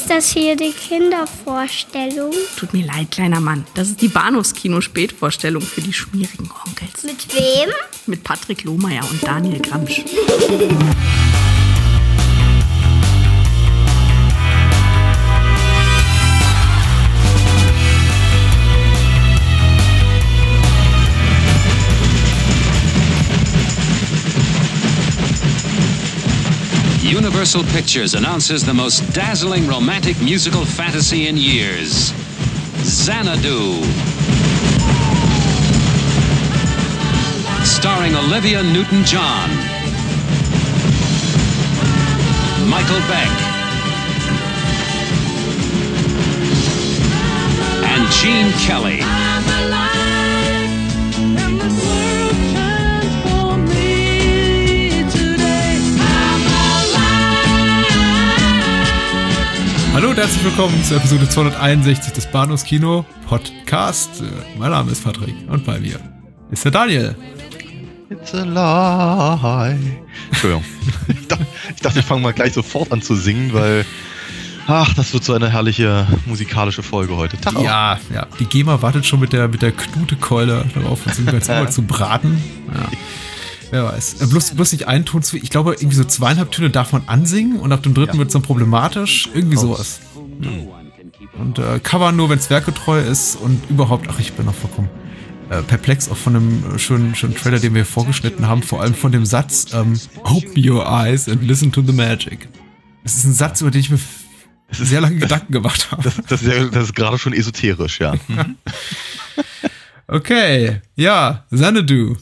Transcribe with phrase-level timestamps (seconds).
[0.00, 2.32] Ist das hier die Kindervorstellung?
[2.56, 3.66] Tut mir leid, kleiner Mann.
[3.74, 7.02] Das ist die Bahnhofskino-Spätvorstellung für die schmierigen Onkels.
[7.02, 7.68] Mit wem?
[8.06, 10.04] Mit Patrick Lohmeier und Daniel Gramsch.
[27.08, 32.12] Universal Pictures announces the most dazzling romantic musical fantasy in years
[32.84, 33.82] Xanadu.
[37.64, 39.48] Starring Olivia Newton John,
[42.68, 43.32] Michael Beck,
[47.84, 49.37] and Gene Kelly.
[59.98, 64.22] Hallo und herzlich willkommen zur Episode 261 des Bahnhofskino Podcast.
[64.56, 65.98] Mein Name ist Patrick und bei mir
[66.52, 67.16] ist der Daniel.
[68.08, 69.76] It's a lie.
[70.30, 70.64] Entschuldigung.
[71.08, 73.84] Ich dachte, ich, dachte, wir fangen mal gleich sofort an zu singen, weil.
[74.68, 77.36] Ach, das wird so eine herrliche musikalische Folge heute.
[77.36, 78.28] Tag ja, ja.
[78.38, 82.40] Die GEMA wartet schon mit der, mit der Knutekeule darauf, uns jetzt immer zu braten.
[82.72, 82.88] Ja.
[83.70, 84.22] Wer weiß.
[84.22, 85.36] Äh, bloß, bloß nicht einen Ton zu.
[85.36, 88.18] Ich glaube, irgendwie so zweieinhalb Töne darf man ansingen und ab dem dritten ja.
[88.18, 89.28] wird es dann problematisch.
[89.34, 90.00] Irgendwie sowas.
[90.14, 90.68] Hm.
[91.38, 94.88] Und äh, Cover nur, wenn es werketreu ist und überhaupt, ach, ich bin noch vollkommen
[95.50, 99.12] äh, perplex auch von einem schönen, schönen Trailer, den wir vorgeschnitten haben, vor allem von
[99.12, 102.48] dem Satz ähm, Open your eyes and listen to the magic.
[103.02, 103.98] Das ist ein Satz, über den ich mir
[104.70, 106.02] sehr lange Gedanken gemacht habe.
[106.02, 108.14] Das, das, ist, ja, das ist gerade schon esoterisch, ja.
[110.06, 112.16] okay, ja, Xanadu.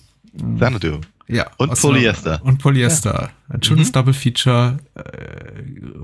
[0.57, 1.01] Xanadu.
[1.29, 1.51] Ja.
[1.57, 2.41] Und Polyester.
[2.45, 3.31] Und Polyester.
[3.49, 3.55] Ja.
[3.55, 3.93] Ein schönes mhm.
[3.93, 4.79] Double Feature.
[4.95, 5.03] Äh,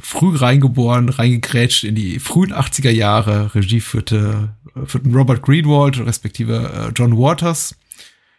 [0.00, 3.54] früh reingeboren, reingegrätscht in die frühen 80er Jahre.
[3.54, 4.50] Regie führte,
[4.84, 7.76] führten Robert Greenwald, respektive äh, John Waters.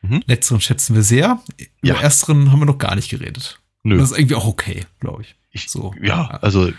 [0.02, 0.24] Mhm.
[0.25, 1.40] Letzteren schätzen wir sehr.
[1.81, 1.94] Ja.
[1.96, 3.59] Über ersteren haben wir noch gar nicht geredet.
[3.84, 3.97] Nö.
[3.97, 5.36] Das ist irgendwie auch okay, glaube ich.
[5.52, 5.69] ich.
[5.69, 5.94] So.
[6.02, 6.72] Ja, also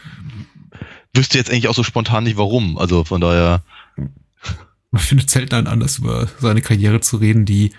[1.14, 2.76] wüsste jetzt eigentlich auch so spontan nicht warum.
[2.76, 3.62] Also von daher.
[4.90, 7.72] Man findet selten einen Anlass, über seine Karriere zu reden, die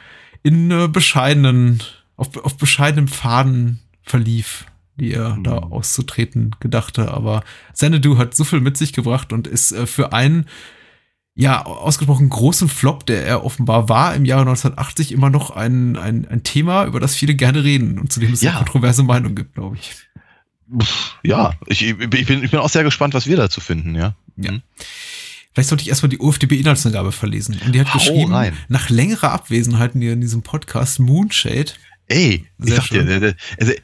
[0.44, 1.81] in äh, bescheidenen
[2.17, 4.65] auf, auf bescheidenem Faden verlief,
[4.95, 5.43] die er mhm.
[5.43, 7.11] da auszutreten gedachte.
[7.11, 7.43] Aber
[7.73, 10.45] Xanadu hat so viel mit sich gebracht und ist äh, für einen
[11.37, 16.25] ja, ausgesprochen großen Flop, der er offenbar war im Jahre 1980, immer noch ein, ein,
[16.25, 18.51] ein Thema, über das viele gerne reden und zu dem es ja.
[18.51, 19.91] eine kontroverse Meinung gibt, glaube ich.
[21.23, 24.15] Ja, ich, ich, bin, ich bin auch sehr gespannt, was wir dazu finden, ja.
[24.37, 24.53] Ja.
[24.53, 24.61] Mhm.
[25.53, 27.59] Vielleicht sollte ich erstmal die UFDB-Inhaltsangabe verlesen.
[27.65, 28.57] Und die hat Hau geschrieben, rein.
[28.67, 31.71] nach längerer Abwesenheit in diesem Podcast Moonshade
[32.07, 33.77] Ey, ich sag dir, also, äh,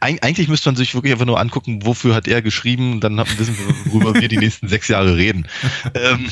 [0.00, 3.92] eigentlich müsste man sich wirklich einfach nur angucken, wofür hat er geschrieben, dann wissen wir,
[3.92, 5.46] worüber wir die nächsten sechs Jahre reden.
[5.94, 6.26] ähm,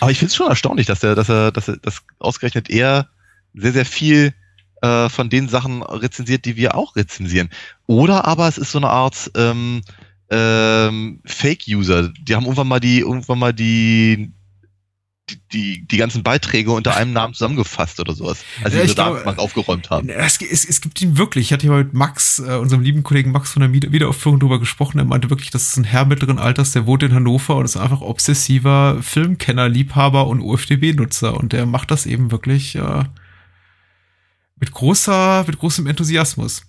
[0.00, 3.08] aber ich finde es schon erstaunlich, dass er, dass er, dass er, dass ausgerechnet er
[3.54, 4.34] sehr, sehr viel
[4.82, 7.50] äh, von den Sachen rezensiert, die wir auch rezensieren.
[7.86, 9.82] Oder aber es ist so eine Art ähm,
[10.30, 12.12] ähm, Fake-User.
[12.20, 14.32] Die haben irgendwann mal die, irgendwann mal die
[15.52, 19.38] die, die ganzen Beiträge unter einem Namen zusammengefasst oder sowas, als ja, sie diese Datenbank
[19.38, 20.08] aufgeräumt haben.
[20.08, 21.46] Es, es, es, gibt ihn wirklich.
[21.46, 24.98] Ich hatte ja mit Max, äh, unserem lieben Kollegen Max von der Wiederaufführung drüber gesprochen.
[24.98, 27.76] Er meinte wirklich, das ist ein Herr mittleren Alters, der wohnt in Hannover und ist
[27.76, 31.36] einfach obsessiver Filmkenner, Liebhaber und UFDB-Nutzer.
[31.36, 33.04] Und der macht das eben wirklich äh,
[34.60, 36.67] mit großer, mit großem Enthusiasmus.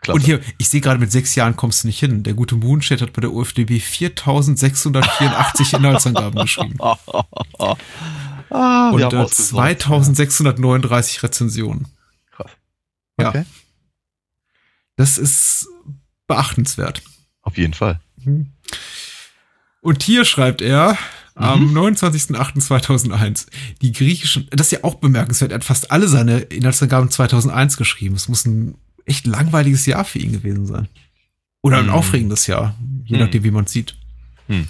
[0.00, 0.16] Klasse.
[0.16, 2.22] Und hier, ich sehe gerade, mit sechs Jahren kommst du nicht hin.
[2.22, 6.78] Der gute Moonshade hat bei der UFDB 4684 Inhaltsangaben geschrieben.
[8.50, 11.88] ah, und äh, 2639 Rezensionen.
[12.30, 12.50] Krass.
[13.16, 13.38] Okay.
[13.38, 13.44] Ja.
[14.96, 15.68] Das ist
[16.26, 17.02] beachtenswert.
[17.42, 18.00] Auf jeden Fall.
[18.24, 18.52] Mhm.
[19.80, 20.98] Und hier schreibt er,
[21.36, 21.78] am mhm.
[21.78, 23.46] 29.08.2001.
[23.82, 28.14] Die griechischen, das ist ja auch bemerkenswert, er hat fast alle seine Inhaltsangaben 2001 geschrieben.
[28.16, 30.88] Es muss ein echt langweiliges Jahr für ihn gewesen sein.
[31.62, 31.94] Oder ein hm.
[31.94, 33.24] aufregendes Jahr, je hm.
[33.24, 33.96] nachdem, wie man es sieht.
[34.48, 34.68] Hm.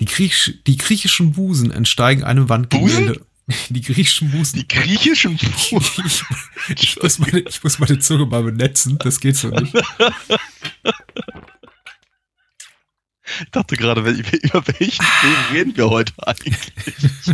[0.00, 3.24] Die, Griech die griechischen Busen entsteigen einem Wandgemälde.
[3.68, 4.58] Die griechischen Busen.
[4.58, 6.04] Die griechischen Busen.
[6.68, 9.74] ich, ich, muss meine, ich muss meine Zunge mal benetzen, das geht so nicht.
[13.40, 16.72] Ich dachte gerade, über welchen Film reden wir heute eigentlich?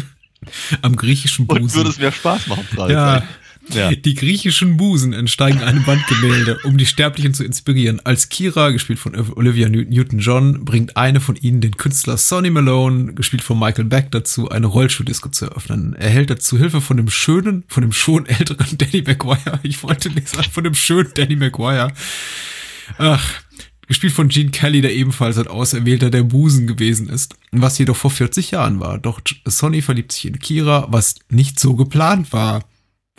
[0.82, 1.62] Am griechischen Busen.
[1.62, 2.92] Und würde es mehr Spaß machen, Frage.
[2.92, 3.22] Ja,
[3.74, 3.90] ja.
[3.94, 8.00] Die griechischen Musen entsteigen einem Wandgemälde, um die Sterblichen zu inspirieren.
[8.04, 13.42] Als Kira, gespielt von Olivia Newton-John, bringt eine von ihnen den Künstler Sonny Malone, gespielt
[13.42, 15.94] von Michael Beck, dazu, eine Rollschuhdisco zu eröffnen.
[15.94, 19.60] Er erhält dazu Hilfe von dem schönen, von dem schon älteren Danny McGuire.
[19.62, 21.92] Ich wollte nicht sagen, von dem schönen Danny McGuire.
[22.98, 23.40] Ach,
[23.86, 28.10] gespielt von Gene Kelly, der ebenfalls ein Auserwählter der Musen gewesen ist, was jedoch vor
[28.10, 28.98] 40 Jahren war.
[28.98, 32.62] Doch Sonny verliebt sich in Kira, was nicht so geplant war.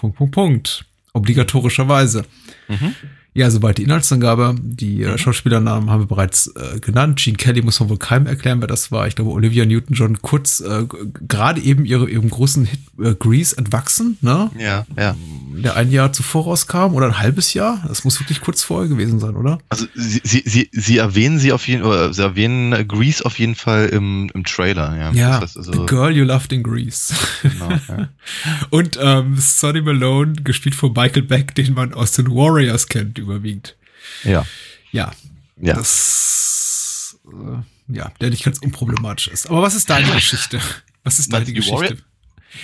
[0.02, 0.86] Punkt, Punkt, Punkt.
[1.14, 2.26] Obligatorischerweise.
[2.68, 2.96] Mhm.
[3.34, 4.56] Ja, soweit die Inhaltsangabe.
[4.62, 5.18] Die äh, mhm.
[5.18, 7.18] Schauspielernamen haben wir bereits äh, genannt.
[7.24, 9.08] Gene Kelly muss man wohl keinem erklären, wer das war.
[9.08, 10.86] Ich glaube, Olivia Newton-John kurz, äh,
[11.28, 14.52] gerade eben ihre, ihrem großen Hit äh, Grease entwachsen, ne?
[14.58, 15.16] Ja, ja.
[15.64, 17.84] Der ein Jahr zuvor rauskam oder ein halbes Jahr.
[17.88, 19.60] Das muss wirklich kurz vorher gewesen sein, oder?
[19.70, 23.56] Also sie, sie, sie, sie erwähnen sie auf jeden oder sie erwähnen Grease auf jeden
[23.56, 25.12] Fall im, im Trailer, ja.
[25.12, 27.14] Ja, das heißt also, The Girl You Loved in Grease.
[27.44, 28.10] Genau, ja.
[28.72, 33.78] Und ähm, Sonny Malone, gespielt von Michael Beck, den man aus den Warriors kennt überwiegend.
[34.24, 34.46] Ja.
[34.92, 35.12] Ja.
[35.60, 35.76] Ja.
[35.76, 39.50] Das, äh, ja, der nicht ganz unproblematisch ist.
[39.50, 40.60] Aber was ist deine Geschichte?
[41.04, 41.76] Was ist deine Geschichte?
[41.76, 41.98] Warrior?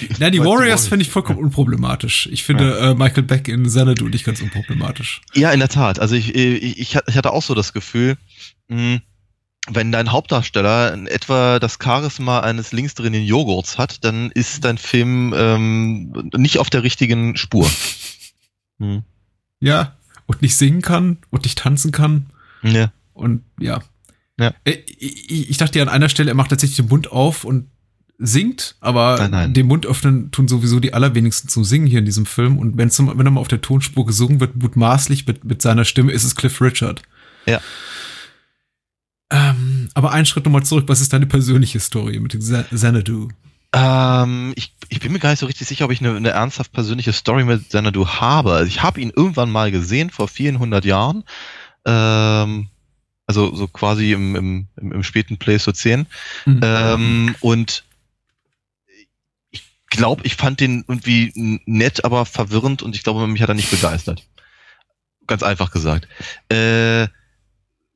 [0.02, 2.28] Die, Nein, die Warriors finde ich vollkommen unproblematisch.
[2.32, 2.92] Ich finde ja.
[2.92, 5.22] äh, Michael Beck in Xanadu nicht ganz unproblematisch.
[5.34, 6.00] Ja, in der Tat.
[6.00, 8.18] Also ich, ich, ich hatte auch so das Gefühl,
[8.68, 9.00] mh,
[9.70, 16.30] wenn dein Hauptdarsteller etwa das Charisma eines linksdrehenden Joghurts hat, dann ist dein Film ähm,
[16.36, 17.70] nicht auf der richtigen Spur.
[18.80, 19.04] Hm.
[19.60, 19.97] Ja,
[20.28, 22.28] und nicht singen kann und nicht tanzen kann.
[22.62, 22.92] Ja.
[23.14, 23.82] Und ja.
[24.40, 24.54] ja.
[24.64, 27.68] Äh, ich, ich dachte ja an einer Stelle, er macht tatsächlich den Mund auf und
[28.20, 29.54] singt, aber nein, nein.
[29.54, 32.58] den Mund öffnen tun sowieso die allerwenigsten zum Singen hier in diesem Film.
[32.58, 35.86] Und wenn, zum, wenn er mal auf der Tonspur gesungen wird, mutmaßlich mit, mit seiner
[35.86, 37.02] Stimme, ist es Cliff Richard.
[37.46, 37.62] Ja.
[39.30, 43.30] Ähm, aber einen Schritt nochmal zurück, was ist deine persönliche Story mit Xanadu?
[43.78, 46.72] Ähm, ich, ich bin mir gar nicht so richtig sicher, ob ich eine, eine ernsthaft
[46.72, 48.54] persönliche Story mit Xanadu habe.
[48.54, 51.24] Also ich habe ihn irgendwann mal gesehen, vor vielen hundert Jahren.
[51.86, 52.70] Ähm,
[53.28, 56.08] also so quasi im, im, im, im späten Pleistozän.
[56.46, 56.62] Mhm.
[56.64, 57.84] Ähm, und
[59.52, 63.56] ich glaube, ich fand den irgendwie nett, aber verwirrend und ich glaube, mich hat er
[63.56, 64.26] nicht begeistert.
[65.28, 66.08] Ganz einfach gesagt.
[66.50, 67.04] Äh,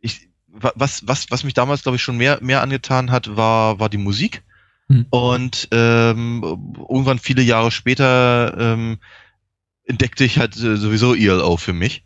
[0.02, 3.90] ich, was, was, was mich damals, glaube ich, schon mehr, mehr angetan hat, war, war
[3.90, 4.44] die Musik.
[4.92, 5.06] Mhm.
[5.10, 6.44] Und ähm,
[6.78, 8.98] irgendwann viele Jahre später ähm,
[9.86, 12.04] entdeckte ich halt äh, sowieso ELO für mich.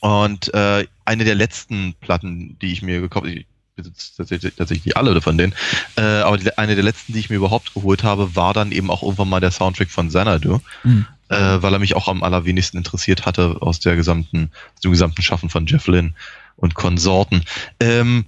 [0.00, 4.86] Und äh, eine der letzten Platten, die ich mir gekauft habe, ich besitze tatsächlich, tatsächlich
[4.86, 5.54] nicht alle von denen,
[5.96, 8.90] äh, aber die, eine der letzten, die ich mir überhaupt geholt habe, war dann eben
[8.90, 11.06] auch irgendwann mal der Soundtrack von Xanadu, mhm.
[11.28, 15.22] äh, weil er mich auch am allerwenigsten interessiert hatte aus der gesamten, aus dem gesamten
[15.22, 16.14] Schaffen von Jeff Lynne
[16.56, 17.42] und Konsorten.
[17.80, 18.26] Ähm,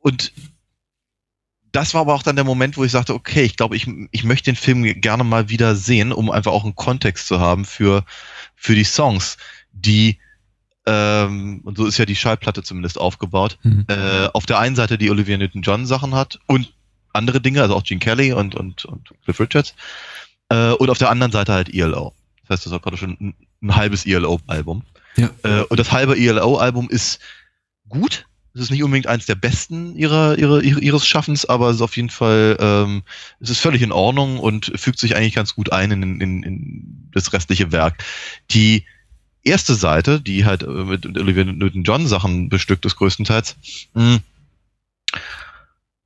[0.00, 0.32] und
[1.72, 4.24] das war aber auch dann der Moment, wo ich sagte, okay, ich glaube, ich, ich
[4.24, 8.04] möchte den Film gerne mal wieder sehen, um einfach auch einen Kontext zu haben für,
[8.56, 9.36] für die Songs,
[9.72, 10.18] die,
[10.86, 13.84] ähm, und so ist ja die Schallplatte zumindest aufgebaut, mhm.
[13.88, 16.72] äh, auf der einen Seite die Olivia Newton-John Sachen hat und
[17.12, 19.74] andere Dinge, also auch Gene Kelly und, und, und Cliff Richards,
[20.48, 22.14] äh, und auf der anderen Seite halt ELO.
[22.42, 24.82] Das heißt, das war gerade schon ein, ein halbes ELO-Album.
[25.16, 25.30] Ja.
[25.42, 27.20] Äh, und das halbe ELO-Album ist
[27.88, 31.82] gut, es ist nicht unbedingt eins der besten ihrer, ihrer, ihres Schaffens, aber es ist
[31.82, 33.02] auf jeden Fall, ähm,
[33.38, 37.08] es ist völlig in Ordnung und fügt sich eigentlich ganz gut ein in, in, in
[37.12, 38.02] das restliche Werk.
[38.50, 38.84] Die
[39.42, 43.56] erste Seite, die halt äh, mit Olivia Newton-John Sachen bestückt ist größtenteils,
[43.94, 44.18] mh, hm,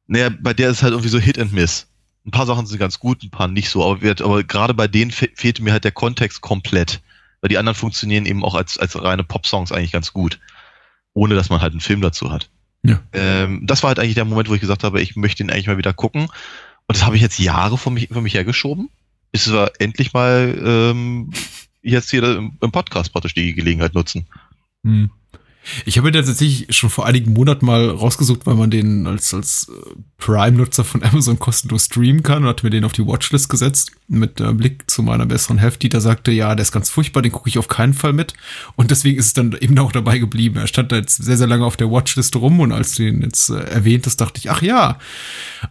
[0.06, 1.86] naja, bei der ist halt irgendwie so Hit and Miss.
[2.26, 4.86] Ein paar Sachen sind ganz gut, ein paar nicht so, aber, wird, aber gerade bei
[4.86, 7.00] denen fe fehlte mir halt der Kontext komplett.
[7.40, 10.38] Weil die anderen funktionieren eben auch als, als reine Pop-Songs eigentlich ganz gut
[11.14, 12.50] ohne dass man halt einen Film dazu hat.
[12.84, 13.00] Ja.
[13.12, 15.66] Ähm, das war halt eigentlich der Moment, wo ich gesagt habe, ich möchte ihn eigentlich
[15.66, 16.24] mal wieder gucken.
[16.24, 18.90] Und das habe ich jetzt Jahre vor mich, vor mich hergeschoben,
[19.32, 21.32] bis wir endlich mal ähm,
[21.82, 24.26] jetzt hier im, im Podcast praktisch die Gelegenheit nutzen.
[24.84, 25.10] Hm.
[25.86, 29.68] Ich habe mir tatsächlich schon vor einigen Monaten mal rausgesucht, weil man den als, als
[29.70, 33.92] äh, Prime-Nutzer von Amazon kostenlos streamen kann und hatte mir den auf die Watchlist gesetzt
[34.08, 37.22] mit äh, Blick zu meiner besseren Hälfte, die da sagte, ja, der ist ganz furchtbar,
[37.22, 38.34] den gucke ich auf keinen Fall mit.
[38.76, 40.56] Und deswegen ist es dann eben auch dabei geblieben.
[40.58, 43.22] Er stand da jetzt sehr, sehr lange auf der Watchlist rum und als du ihn
[43.22, 44.98] jetzt äh, erwähnt hast, dachte ich, ach ja,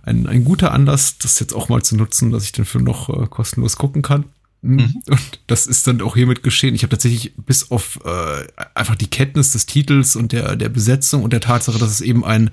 [0.04, 3.10] ein, ein guter Anlass, das jetzt auch mal zu nutzen, dass ich den Film noch
[3.10, 4.26] äh, kostenlos gucken kann.
[4.64, 5.02] Mhm.
[5.08, 6.74] Und das ist dann auch hiermit geschehen.
[6.74, 11.22] Ich habe tatsächlich bis auf äh, einfach die Kenntnis des Titels und der, der Besetzung
[11.24, 12.50] und der Tatsache, dass es eben ein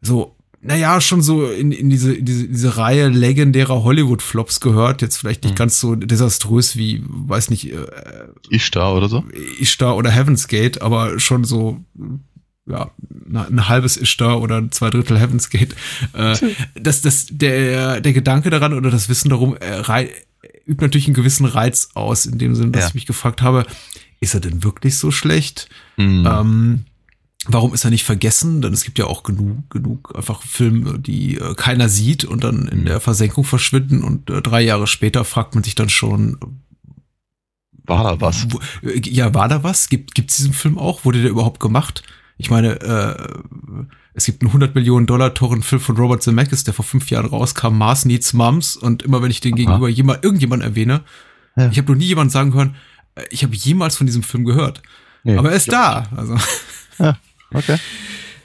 [0.00, 5.02] so, naja, schon so in, in diese, in diese, diese Reihe legendärer Hollywood-Flops gehört.
[5.02, 5.58] Jetzt vielleicht nicht mhm.
[5.58, 7.86] ganz so desaströs wie, weiß nicht, äh,
[8.48, 9.22] Ishtar oder so.
[9.58, 11.84] Ishtar oder Heaven's Gate, aber schon so
[12.66, 12.90] ja,
[13.30, 15.74] ein halbes Ishtar oder zwei Drittel Heaven's Gate.
[16.14, 16.36] Äh,
[16.74, 19.82] dass das, der, der Gedanke daran oder das Wissen darum äh,
[20.66, 22.88] übt natürlich einen gewissen Reiz aus, in dem Sinne, dass ja.
[22.88, 23.66] ich mich gefragt habe,
[24.20, 25.68] ist er denn wirklich so schlecht?
[25.96, 26.26] Mhm.
[26.26, 26.84] Ähm,
[27.46, 28.62] warum ist er nicht vergessen?
[28.62, 32.68] Denn es gibt ja auch genug, genug einfach Filme, die äh, keiner sieht und dann
[32.68, 32.84] in mhm.
[32.86, 36.38] der Versenkung verschwinden und äh, drei Jahre später fragt man sich dann schon,
[37.84, 38.46] war da was?
[38.50, 39.88] Wo, äh, ja, war da was?
[39.88, 41.04] Gibt es diesen Film auch?
[41.04, 42.02] Wurde der überhaupt gemacht?
[42.40, 46.72] Ich meine, äh, es gibt einen 100 Millionen Dollar teuren Film von Robert Zemeckis, der
[46.72, 48.76] vor fünf Jahren rauskam, Mars Needs Mums.
[48.76, 49.56] Und immer wenn ich den Aha.
[49.58, 51.02] gegenüber jemand, irgendjemand erwähne,
[51.56, 51.68] ja.
[51.70, 52.76] ich habe noch nie jemanden sagen hören,
[53.14, 54.80] äh, ich habe jemals von diesem Film gehört.
[55.22, 56.08] Nee, Aber er ist da.
[56.16, 56.36] Also.
[56.98, 57.18] Ja,
[57.52, 57.76] okay.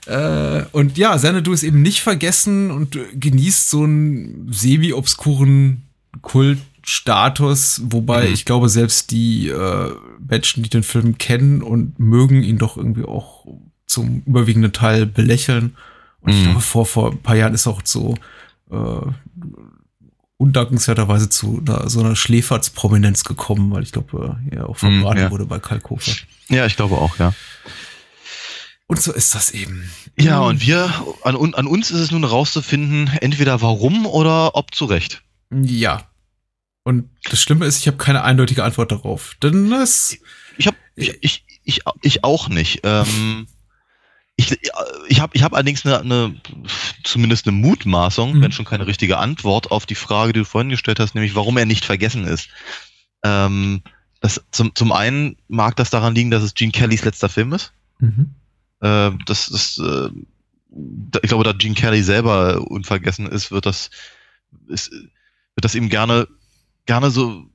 [0.08, 5.82] Äh, und ja, Xanadu ist eben nicht vergessen und genießt so einen semi-obskuren
[6.22, 8.34] Kultstatus, wobei mhm.
[8.36, 13.04] ich glaube, selbst die äh, Menschen, die den Film kennen und mögen, ihn doch irgendwie
[13.04, 13.48] auch
[13.96, 15.76] zum überwiegenden Teil belächeln.
[16.22, 16.38] Und mhm.
[16.38, 18.16] ich glaube, vor, vor ein paar Jahren ist auch so
[18.72, 18.76] äh,
[20.38, 25.26] undankenswerterweise zu einer, so einer Schläfertsprominenz gekommen, weil ich glaube, äh, er auch verbraten mhm,
[25.26, 25.32] ja.
[25.32, 26.14] wurde bei Kalkofer.
[26.50, 27.34] Ja, ich glaube auch, ja.
[28.88, 29.90] Und so ist das eben.
[30.18, 34.86] Ja, und wir, an, an uns ist es nun rauszufinden, entweder warum oder ob zu
[34.86, 35.24] Recht.
[35.50, 36.04] Ja.
[36.84, 39.36] Und das Schlimme ist, ich habe keine eindeutige Antwort darauf.
[39.42, 40.18] Denn das.
[40.58, 42.82] Ich habe, ich, ich, ich, ich auch nicht.
[42.84, 43.48] Ähm,
[44.38, 44.58] ich
[45.08, 46.36] ich habe ich hab allerdings eine, eine,
[47.04, 48.42] zumindest eine Mutmaßung, mhm.
[48.42, 51.58] wenn schon keine richtige Antwort auf die Frage, die du vorhin gestellt hast, nämlich warum
[51.58, 52.50] er nicht vergessen ist.
[53.24, 53.82] Ähm,
[54.22, 57.74] das, zum, zum einen mag das daran liegen, dass es Gene Kellys letzter Film ist.
[58.00, 58.36] Mhm.
[58.82, 60.10] Äh, das, das, äh,
[61.22, 63.90] ich glaube, da Gene Kelly selber unvergessen ist, wird das,
[64.68, 66.28] ist, wird das eben gerne,
[66.86, 67.46] gerne so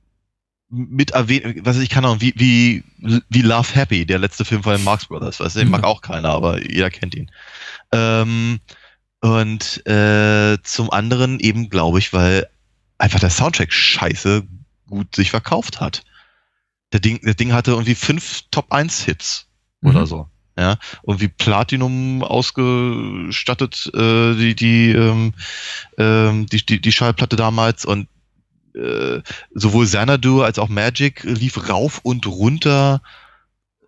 [0.71, 2.83] mit erwähnt, was ich kann auch, wie, wie,
[3.29, 6.29] wie Love Happy, der letzte Film von den Marx Brothers, was den mag auch keiner,
[6.29, 7.29] aber jeder kennt ihn.
[7.91, 8.59] Ähm,
[9.19, 12.47] und äh, zum anderen eben, glaube ich, weil
[12.97, 14.47] einfach der Soundtrack scheiße
[14.87, 16.03] gut sich verkauft hat.
[16.93, 19.47] Der Ding, der Ding hatte irgendwie fünf Top 1 Hits
[19.81, 19.89] mhm.
[19.89, 25.33] oder so ja, und wie Platinum ausgestattet äh, die die, ähm,
[25.97, 28.07] ähm, die die die Schallplatte damals und
[28.75, 29.21] äh,
[29.53, 33.01] sowohl Xanadu als auch Magic lief rauf und runter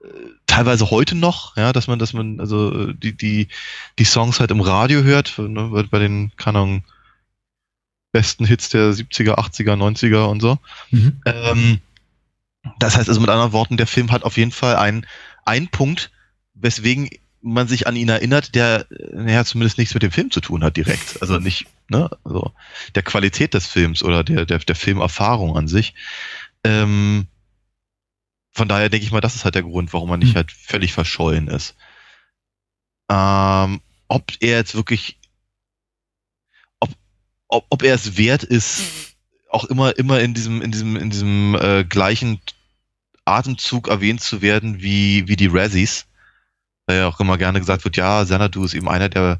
[0.03, 0.07] äh,
[0.47, 3.47] teilweise heute noch, ja, dass man, dass man, also die, die,
[3.97, 6.83] die Songs halt im Radio hört, ne, bei den, keine Ahnung,
[8.11, 10.59] besten Hits der 70er, 80er, 90er und so.
[10.91, 11.21] Mhm.
[11.25, 11.79] Ähm,
[12.79, 15.05] das heißt also mit anderen Worten, der Film hat auf jeden Fall einen,
[15.45, 16.11] einen Punkt,
[16.53, 17.09] weswegen
[17.43, 20.77] man sich an ihn erinnert, der naja, zumindest nichts mit dem Film zu tun hat
[20.77, 21.21] direkt.
[21.21, 22.53] Also nicht, ne, also
[22.95, 25.93] der Qualität des Films oder der, der, der Filmerfahrung an sich.
[26.63, 27.27] Ähm,
[28.51, 30.35] von daher denke ich mal, das ist halt der Grund, warum man nicht hm.
[30.35, 31.75] halt völlig verschollen ist.
[33.11, 35.17] Ähm, ob er jetzt wirklich,
[36.79, 36.91] ob,
[37.49, 39.15] ob, ob er es wert ist,
[39.49, 42.39] auch immer, immer in diesem, in diesem, in diesem äh, gleichen
[43.25, 46.05] Atemzug erwähnt zu werden wie, wie die Razzies
[46.85, 49.39] da ja auch immer gerne gesagt wird, ja, Xanadu ist eben einer der,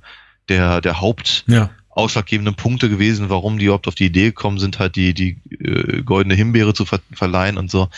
[0.50, 1.70] der, der Haupt ja.
[1.90, 6.04] ausschlaggebenden Punkte gewesen, warum die überhaupt auf die Idee gekommen sind, halt die, die äh,
[6.04, 7.90] goldene Himbeere zu ver verleihen und so.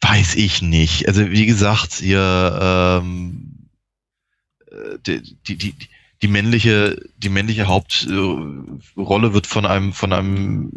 [0.00, 1.08] Weiß ich nicht.
[1.08, 3.68] Also wie gesagt, hier ähm,
[4.70, 5.74] äh, die, die, die,
[6.22, 10.70] die männliche, die männliche Hauptrolle wird von einem, von einem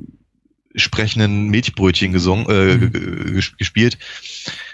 [0.75, 3.41] sprechenden Milchbrötchen gesungen, äh, mhm.
[3.57, 3.98] gespielt.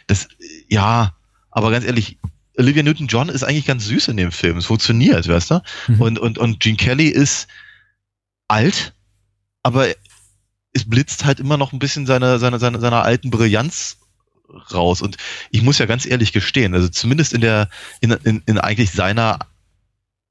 [0.06, 0.28] Das,
[0.70, 1.16] ja,
[1.50, 2.18] aber ganz ehrlich,
[2.58, 4.58] Olivia Newton-John ist eigentlich ganz süß in dem Film.
[4.58, 5.62] Es funktioniert, weißt du?
[5.88, 6.02] Mhm.
[6.02, 7.48] Und, und, und Gene Kelly ist
[8.48, 8.94] alt,
[9.64, 9.88] aber
[10.74, 13.98] es blitzt halt immer noch ein bisschen seine, seine, seine, seiner alten Brillanz
[14.74, 15.02] raus.
[15.02, 15.18] Und
[15.52, 17.70] ich muss ja ganz ehrlich gestehen, also zumindest in der,
[18.02, 19.40] in, in, in eigentlich seiner,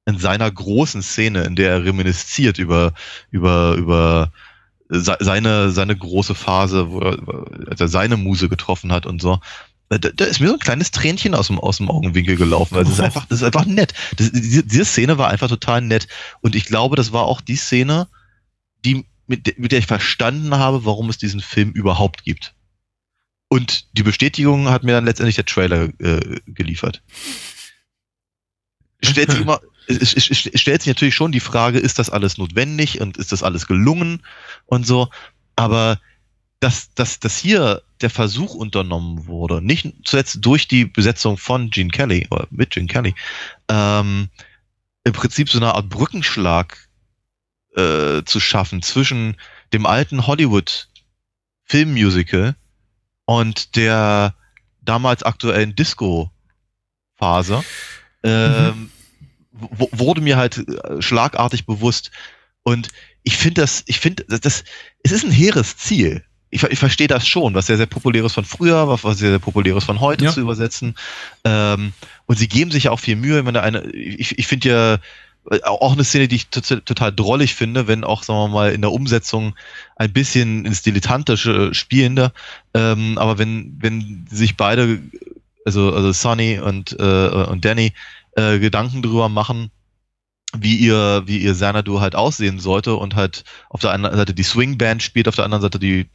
[0.05, 2.95] in seiner großen Szene, in der er reminisziert über,
[3.31, 4.33] über, über
[4.89, 7.19] seine, seine große Phase, wo er,
[7.69, 9.41] als er seine Muse getroffen hat und so,
[9.89, 12.77] da, da, ist mir so ein kleines Tränchen aus dem, aus dem Augenwinkel gelaufen.
[12.77, 13.95] Also das ist einfach, das ist einfach nett.
[14.17, 16.09] Das, diese, diese Szene war einfach total nett.
[16.41, 18.09] Und ich glaube, das war auch die Szene,
[18.85, 22.55] die, mit, mit der ich verstanden habe, warum es diesen Film überhaupt gibt.
[23.49, 27.03] Und die Bestätigung hat mir dann letztendlich der Trailer äh, geliefert.
[29.03, 32.39] Stellt sich immer, es, es, es stellt sich natürlich schon die Frage, ist das alles
[32.39, 34.25] notwendig und ist das alles gelungen
[34.65, 35.11] und so.
[35.55, 36.01] Aber
[36.59, 41.91] dass, dass, dass hier der Versuch unternommen wurde, nicht zuletzt durch die Besetzung von Gene
[41.91, 43.15] Kelly oder mit Gene Kelly,
[43.69, 44.29] ähm,
[45.05, 46.89] im Prinzip so eine Art Brückenschlag
[47.77, 49.37] äh, zu schaffen zwischen
[49.73, 50.89] dem alten Hollywood
[51.65, 52.57] Filmmusical
[53.25, 54.35] und der
[54.83, 57.65] damals aktuellen Disco-Phase,
[58.23, 58.91] ähm,
[59.53, 59.71] mhm.
[59.71, 62.11] wurde mir halt äh, schlagartig bewusst.
[62.63, 62.89] Und
[63.23, 64.65] ich finde das, ich finde, das, das,
[65.03, 68.45] es ist ein hehres Ziel ich, ich verstehe das schon, was sehr, sehr populäres von
[68.45, 70.33] früher, was, was sehr, sehr populäres von heute ja.
[70.33, 70.95] zu übersetzen.
[71.45, 71.93] Ähm,
[72.27, 73.39] und sie geben sich ja auch viel Mühe.
[73.39, 74.95] Ich, meine, eine, ich, ich finde ja
[75.51, 78.81] äh, auch eine Szene, die ich total drollig finde, wenn auch, sagen wir mal, in
[78.81, 79.55] der Umsetzung
[79.97, 82.33] ein bisschen ins Dilettantische spielende.
[82.75, 85.01] Ähm, aber wenn, wenn sich beide,
[85.65, 87.93] also, also Sonny und, äh, und Danny,
[88.37, 89.71] äh, Gedanken drüber machen,
[90.57, 94.43] wie ihr, wie ihr Xanadu halt aussehen sollte und halt auf der einen Seite die
[94.43, 96.07] Swing-Band spielt, auf der anderen Seite die,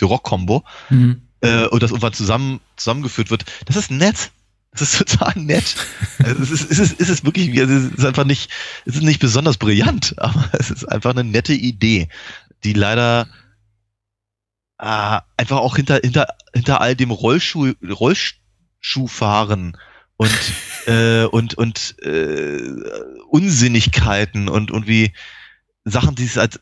[0.00, 1.22] die Rock-Kombo mhm.
[1.40, 3.44] äh, und das irgendwann zusammen, zusammengeführt wird.
[3.66, 4.30] Das ist nett.
[4.72, 5.76] Das ist total nett.
[6.22, 8.50] Also es, ist, es, ist, es ist wirklich, es ist einfach nicht,
[8.86, 12.08] es ist nicht besonders brillant, aber es ist einfach eine nette Idee,
[12.64, 13.28] die leider
[14.78, 19.76] äh, einfach auch hinter, hinter, hinter all dem Rollschuh, Rollschuhfahren
[20.16, 20.52] und,
[20.86, 22.60] äh, und, und äh,
[23.28, 25.12] Unsinnigkeiten und, und wie
[25.84, 26.60] Sachen, die es als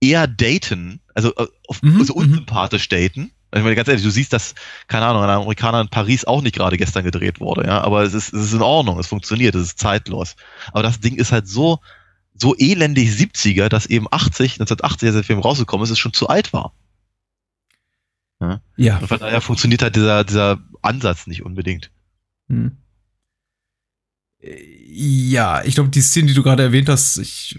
[0.00, 2.20] eher daten, also, äh, auf, mhm, also mhm.
[2.20, 4.54] unsympathisch daten, ich meine, ganz ehrlich, du siehst, dass,
[4.88, 8.12] keine Ahnung, ein Amerikaner in Paris auch nicht gerade gestern gedreht wurde, ja, aber es
[8.12, 10.34] ist, es ist in Ordnung, es funktioniert, es ist zeitlos.
[10.72, 11.78] Aber das Ding ist halt so,
[12.34, 16.28] so elendig 70er, dass eben 80, 1980, als der Film rausgekommen ist, es schon zu
[16.28, 16.74] alt war.
[18.40, 18.60] Ja.
[18.76, 18.98] ja.
[18.98, 21.92] Und von daher funktioniert halt dieser, dieser Ansatz nicht unbedingt.
[22.48, 22.76] Hm.
[24.40, 27.56] Ja, ich glaube, die Szene, die du gerade erwähnt hast, ich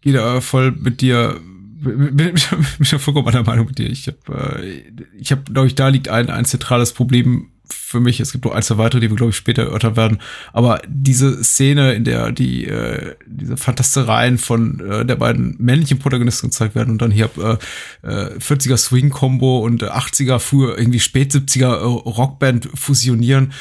[0.00, 1.40] gehe da voll mit dir
[1.82, 2.34] bin, bin,
[2.78, 3.90] bin vollkommen einer Meinung mit dir.
[3.90, 4.82] Ich habe, äh,
[5.18, 8.20] ich habe, glaube ich, da liegt ein, ein zentrales Problem für mich.
[8.20, 10.18] Es gibt noch ein, zwei weitere, die wir, glaube ich, später erörtern werden.
[10.52, 16.48] Aber diese Szene, in der die, äh, diese Fantastereien von äh, der beiden männlichen Protagonisten
[16.48, 21.80] gezeigt werden und dann hier äh, äh, 40er Swing-Combo und 80er, früher irgendwie spät 70er
[21.80, 23.52] äh, Rockband fusionieren,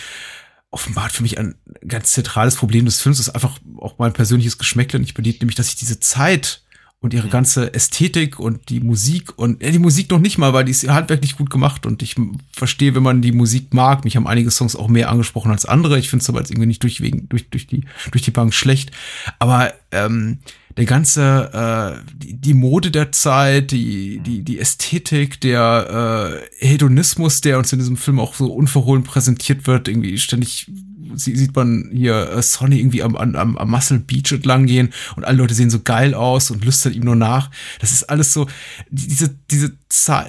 [0.72, 1.56] offenbart für mich ein
[1.88, 3.18] ganz zentrales Problem des Films.
[3.18, 6.62] Das ist einfach auch mein persönliches Geschmäckle nicht bedient, nämlich, dass ich diese Zeit
[7.01, 7.31] und ihre mhm.
[7.31, 10.88] ganze Ästhetik und die Musik und äh, die Musik noch nicht mal, weil die ist
[10.88, 12.15] handwerklich gut gemacht und ich
[12.51, 14.03] verstehe, wenn man die Musik mag.
[14.05, 15.98] Mich haben einige Songs auch mehr angesprochen als andere.
[15.98, 18.91] Ich finde es aber jetzt irgendwie nicht durchwegen, durch, durch, die, durch die Bank schlecht.
[19.39, 20.38] Aber ähm,
[20.77, 27.41] der ganze, äh, die, die Mode der Zeit, die, die, die Ästhetik, der äh, Hedonismus,
[27.41, 30.72] der uns in diesem Film auch so unverhohlen präsentiert wird, irgendwie ständig
[31.15, 35.38] sieht man hier äh, Sonny irgendwie am, am, am Muscle Beach entlang gehen und alle
[35.38, 37.51] Leute sehen so geil aus und lüstern ihm nur nach.
[37.79, 38.48] Das ist alles so,
[38.90, 39.74] diese, diese,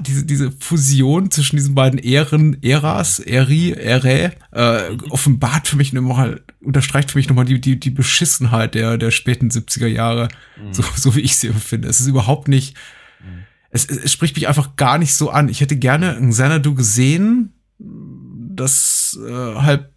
[0.01, 6.41] diese, diese Fusion zwischen diesen beiden Ehren, Eras, Eri, Ere, äh, offenbart für mich nochmal,
[6.61, 10.73] unterstreicht für mich nochmal die, die, die Beschissenheit der, der späten 70er Jahre, mhm.
[10.73, 11.89] so, so wie ich sie empfinde.
[11.89, 12.77] Es ist überhaupt nicht,
[13.21, 13.45] mhm.
[13.71, 15.49] es, es spricht mich einfach gar nicht so an.
[15.49, 19.92] Ich hätte gerne ein Xanadu gesehen, das äh, halt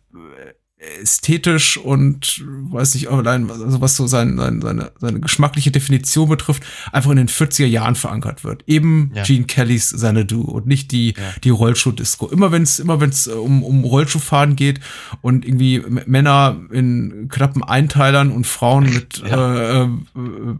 [1.01, 6.63] ästhetisch und weiß nicht, allein, also was so sein, sein, seine, seine geschmackliche Definition betrifft,
[6.91, 8.63] einfach in den 40er Jahren verankert wird.
[8.67, 9.23] Eben ja.
[9.23, 11.23] Gene Kellys Xanadu und nicht die, ja.
[11.43, 12.27] die Rollschuh-Disco.
[12.27, 14.79] Immer wenn es immer wenn's um, um Rollschuhfahren geht
[15.21, 19.83] und irgendwie Männer in knappen Einteilern und Frauen mit ja.
[19.83, 20.55] äh, äh,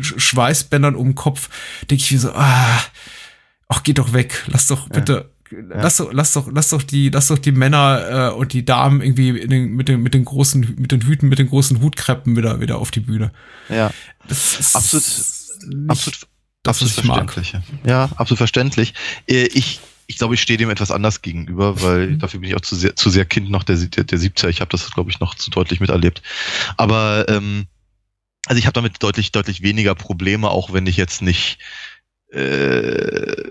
[0.00, 1.48] Schweißbändern um den Kopf,
[1.90, 2.80] denke ich mir so, ah,
[3.68, 5.32] ach, geht doch weg, lass doch bitte
[5.68, 9.00] lass doch, lass doch, lass doch die, lass doch die Männer äh, und die Damen
[9.00, 12.60] irgendwie den, mit den, mit den großen, mit den Hüten, mit den großen Hutkreppen wieder,
[12.60, 13.32] wieder auf die Bühne.
[13.68, 13.92] Ja.
[14.28, 15.04] Das ist absolut,
[15.88, 16.26] absolut,
[16.66, 17.52] absolut verständlich.
[17.54, 17.62] Mag.
[17.84, 18.94] Ja, absolut verständlich.
[19.28, 22.18] Äh, ich, ich glaube, ich stehe dem etwas anders gegenüber, weil mhm.
[22.18, 24.48] dafür bin ich auch zu sehr, zu sehr Kind noch der, der, der 70er.
[24.48, 26.22] Ich habe das, glaube ich, noch zu deutlich miterlebt.
[26.76, 27.66] Aber ähm,
[28.46, 31.58] also ich habe damit deutlich, deutlich weniger Probleme, auch wenn ich jetzt nicht
[32.32, 33.44] äh,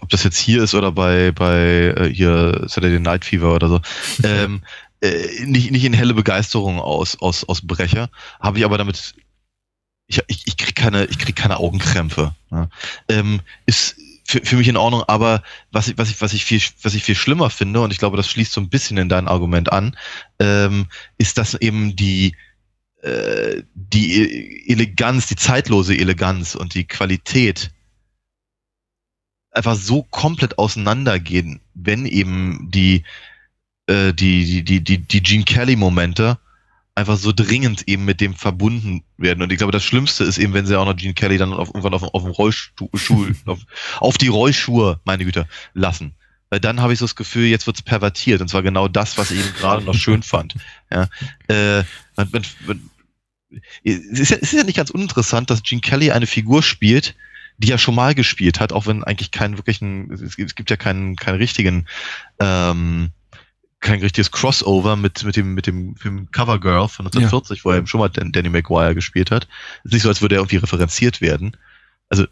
[0.00, 3.80] ob das jetzt hier ist oder bei, bei äh, hier Saturday Night Fever oder so,
[4.22, 4.62] ähm,
[5.00, 8.10] äh, nicht, nicht in helle Begeisterung aus, aus, aus Brecher,
[8.40, 9.14] habe ich aber damit,
[10.06, 12.34] ich, ich, ich krieg keine, ich krieg keine Augenkrämpfe.
[12.50, 12.68] Ne?
[13.08, 16.60] Ähm, ist für, für mich in Ordnung, aber was ich, was ich, was ich viel,
[16.82, 19.28] was ich viel schlimmer finde, und ich glaube, das schließt so ein bisschen in dein
[19.28, 19.96] Argument an,
[20.38, 20.86] ähm,
[21.16, 22.36] ist, dass eben die,
[23.02, 27.70] äh, die Eleganz, die zeitlose Eleganz und die Qualität
[29.50, 33.04] einfach so komplett auseinandergehen, wenn eben die,
[33.86, 36.38] äh, die, die, die, die, die Gene Kelly-Momente
[36.94, 39.42] einfach so dringend eben mit dem verbunden werden.
[39.42, 41.68] Und ich glaube, das Schlimmste ist eben, wenn sie auch noch Gene Kelly dann auf,
[41.68, 42.88] irgendwann auf, auf dem Rollstuhl,
[43.46, 43.60] auf,
[43.98, 46.14] auf die Rollschuhe, meine Güte, lassen.
[46.50, 48.40] Weil dann habe ich so das Gefühl, jetzt wird's pervertiert.
[48.40, 50.54] Und zwar genau das, was ich eben gerade noch schön fand.
[50.90, 51.06] Ja,
[51.48, 51.84] äh,
[52.16, 52.90] man, man, man,
[53.84, 57.14] es, ist ja, es ist ja nicht ganz uninteressant, dass Gene Kelly eine Figur spielt,
[57.58, 60.70] die er schon mal gespielt hat, auch wenn eigentlich keinen wirklichen, es gibt, es gibt
[60.70, 61.86] ja keinen, keinen richtigen,
[62.38, 63.10] ähm,
[63.80, 67.64] kein richtiges Crossover mit, mit dem, mit dem Film Covergirl von 1940, ja.
[67.64, 69.48] wo er eben schon mal Danny McGuire gespielt hat.
[69.84, 71.56] ist nicht so, als würde er irgendwie referenziert werden.
[72.08, 72.26] Also,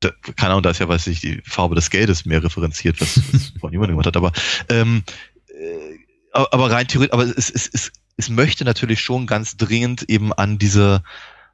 [0.00, 3.20] da, keine Ahnung, da ist ja, weiß ich, die Farbe des Geldes mehr referenziert, was,
[3.32, 4.32] was von niemandem gemacht hat, aber,
[4.68, 5.04] ähm,
[5.48, 5.96] äh,
[6.32, 10.58] aber rein theoretisch, aber es, es, es, es möchte natürlich schon ganz dringend eben an
[10.58, 11.02] diese,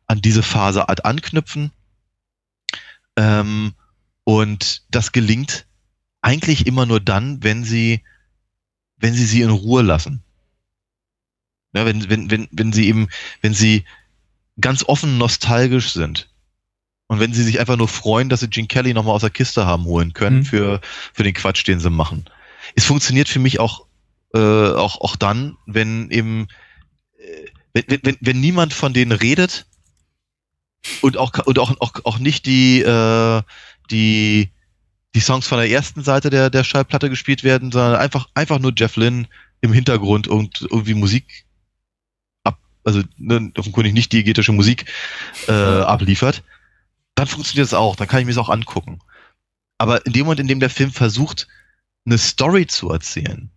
[0.07, 1.73] an diese Phase Art anknüpfen
[3.17, 3.75] ähm,
[4.25, 5.67] und das gelingt
[6.21, 8.03] eigentlich immer nur dann, wenn sie,
[8.97, 10.23] wenn sie sie in Ruhe lassen.
[11.75, 13.09] Ja, wenn, wenn, wenn, wenn sie eben,
[13.41, 13.85] wenn sie
[14.61, 16.29] ganz offen nostalgisch sind.
[17.09, 19.67] Und wenn sie sich einfach nur freuen, dass sie Gene Kelly nochmal aus der Kiste
[19.67, 20.45] haben holen können mhm.
[20.45, 20.81] für,
[21.13, 22.25] für den Quatsch, den sie machen.
[22.75, 23.87] Es funktioniert für mich auch,
[24.35, 26.47] äh, auch, auch dann, wenn eben,
[27.19, 29.67] äh, wenn, wenn, wenn niemand von denen redet
[31.01, 33.43] und auch, und auch, auch, auch nicht die, äh,
[33.91, 34.51] die,
[35.15, 38.73] die Songs von der ersten Seite der, der Schallplatte gespielt werden, sondern einfach, einfach nur
[38.77, 39.29] Jeff Lynne
[39.61, 41.45] im Hintergrund und irgendwie Musik
[42.45, 44.87] ab, also ne, offenkundig nicht diegetische Musik
[45.47, 46.43] äh, abliefert,
[47.15, 49.01] dann funktioniert es auch, dann kann ich mir es auch angucken.
[49.79, 51.47] Aber in dem Moment, in dem der Film versucht,
[52.05, 53.51] eine Story zu erzählen,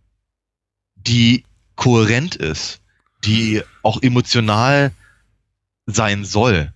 [0.96, 1.44] die
[1.76, 2.82] kohärent ist,
[3.24, 4.92] die auch emotional
[5.88, 6.74] sein soll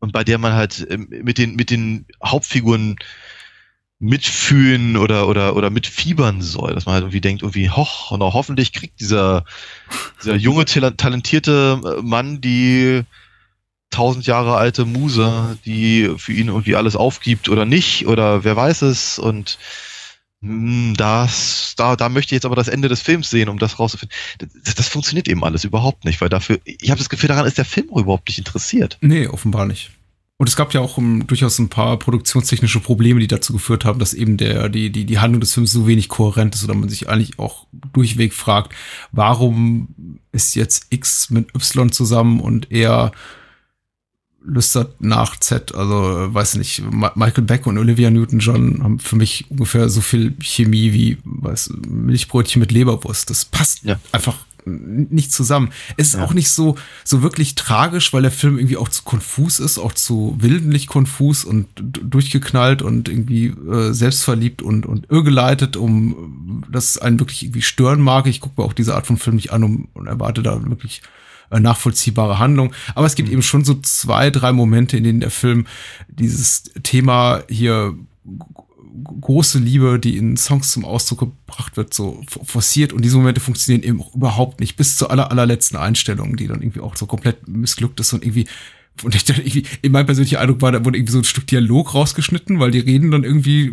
[0.00, 2.96] und bei der man halt ähm, mit den, mit den Hauptfiguren
[4.00, 8.72] mitfühlen oder, oder, oder mitfiebern soll, dass man halt irgendwie denkt, irgendwie, hoch, und hoffentlich
[8.72, 9.44] kriegt dieser,
[10.22, 13.02] dieser junge, talentierte äh, Mann die
[13.90, 18.82] tausend Jahre alte Muse, die für ihn irgendwie alles aufgibt oder nicht, oder wer weiß
[18.82, 19.58] es, und
[20.40, 24.16] das, da, da möchte ich jetzt aber das Ende des Films sehen, um das rauszufinden.
[24.64, 27.58] Das, das funktioniert eben alles überhaupt nicht, weil dafür, ich habe das Gefühl, daran ist
[27.58, 28.98] der Film überhaupt nicht interessiert.
[29.00, 29.90] Nee, offenbar nicht.
[30.40, 33.98] Und es gab ja auch um, durchaus ein paar produktionstechnische Probleme, die dazu geführt haben,
[33.98, 36.88] dass eben der, die, die, die Handlung des Films so wenig kohärent ist oder man
[36.88, 38.72] sich eigentlich auch durchweg fragt,
[39.10, 43.10] warum ist jetzt X mit Y zusammen und er
[44.48, 45.74] lüstert nach Z.
[45.74, 46.82] Also, weiß nicht,
[47.14, 52.60] Michael Beck und Olivia Newton-John haben für mich ungefähr so viel Chemie wie weiß, Milchbrötchen
[52.60, 53.30] mit Leberwurst.
[53.30, 53.98] Das passt ja.
[54.12, 55.70] einfach nicht zusammen.
[55.96, 56.24] Es ist ja.
[56.24, 59.92] auch nicht so, so wirklich tragisch, weil der Film irgendwie auch zu konfus ist, auch
[59.92, 67.18] zu wildentlich konfus und durchgeknallt und irgendwie äh, selbstverliebt und, und irrgeleitet, um das einen
[67.18, 68.26] wirklich irgendwie stören mag.
[68.26, 71.00] Ich gucke mir auch diese Art von Film nicht an und, und erwarte da wirklich
[71.00, 71.08] äh,
[71.50, 72.72] nachvollziehbare Handlung.
[72.94, 73.34] Aber es gibt mhm.
[73.34, 75.66] eben schon so zwei, drei Momente, in denen der Film
[76.08, 77.94] dieses Thema hier
[79.20, 83.82] große Liebe, die in Songs zum Ausdruck gebracht wird, so forciert und diese Momente funktionieren
[83.82, 87.48] eben auch überhaupt nicht, bis zur aller, allerletzten Einstellung, die dann irgendwie auch so komplett
[87.48, 88.46] missglückt ist und irgendwie
[89.04, 91.46] und ich dann irgendwie, in meinem persönlichen Eindruck war, da wurde irgendwie so ein Stück
[91.46, 93.72] Dialog rausgeschnitten, weil die reden dann irgendwie,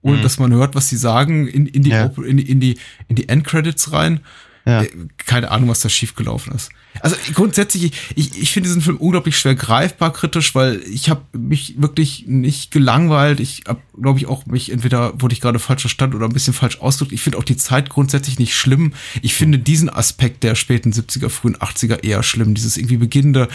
[0.00, 0.22] ohne mhm.
[0.22, 2.06] dass man hört, was sie sagen, in, in die, ja.
[2.26, 4.20] in, in die, in die Endcredits rein.
[4.64, 4.82] Ja.
[4.82, 6.70] Äh, keine Ahnung, was da schiefgelaufen ist.
[7.00, 11.80] Also grundsätzlich, ich, ich finde diesen Film unglaublich schwer greifbar kritisch, weil ich habe mich
[11.80, 13.40] wirklich nicht gelangweilt.
[13.40, 16.52] Ich habe, glaube ich, auch mich entweder wurde ich gerade falsch verstanden oder ein bisschen
[16.52, 17.12] falsch ausgedrückt.
[17.12, 18.92] Ich finde auch die Zeit grundsätzlich nicht schlimm.
[19.22, 22.54] Ich finde diesen Aspekt der späten 70er, frühen 80er eher schlimm.
[22.54, 23.48] Dieses irgendwie beginnende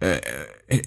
[0.00, 0.20] äh,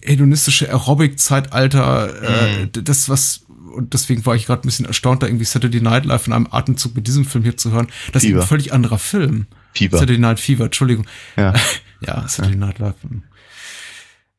[0.04, 2.84] hedonistische Aerobic-Zeitalter, äh, mhm.
[2.84, 3.42] das, was
[3.74, 6.48] und deswegen war ich gerade ein bisschen erstaunt, da irgendwie Saturday Night Live in einem
[6.52, 7.88] Atemzug mit diesem Film hier zu hören.
[8.12, 9.48] Das ist ein völlig anderer Film.
[9.74, 9.98] Fever.
[9.98, 11.06] Saturday Night Fever, Entschuldigung.
[11.36, 11.54] Ja,
[12.02, 12.96] ja Saturday Night Live.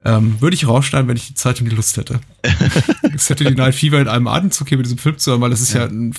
[0.06, 2.20] Ähm, würde ich rausschneiden, wenn ich die Zeit und die Lust hätte.
[3.16, 5.72] Saturday Night Fever in einem Atemzug hier mit diesem Film zu hören, weil das ist
[5.72, 6.14] ja, ja ein,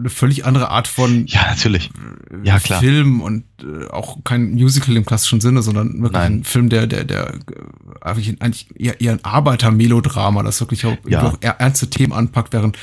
[0.00, 1.90] eine völlig andere Art von ja, natürlich.
[2.32, 2.80] Äh, ja, klar.
[2.80, 6.32] Film und äh, auch kein Musical im klassischen Sinne, sondern wirklich Nein.
[6.40, 7.34] ein Film, der, der, der äh,
[8.00, 11.22] eigentlich, eigentlich eher, eher ein Arbeitermelodrama, das wirklich auch, ja.
[11.22, 12.76] auch ernste Themen anpackt, während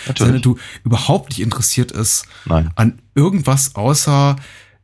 [0.45, 2.71] du überhaupt nicht interessiert ist Nein.
[2.75, 4.37] an irgendwas außer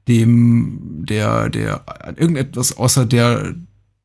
[0.08, 1.84] dem, der, der,
[2.18, 3.56] irgendetwas außer der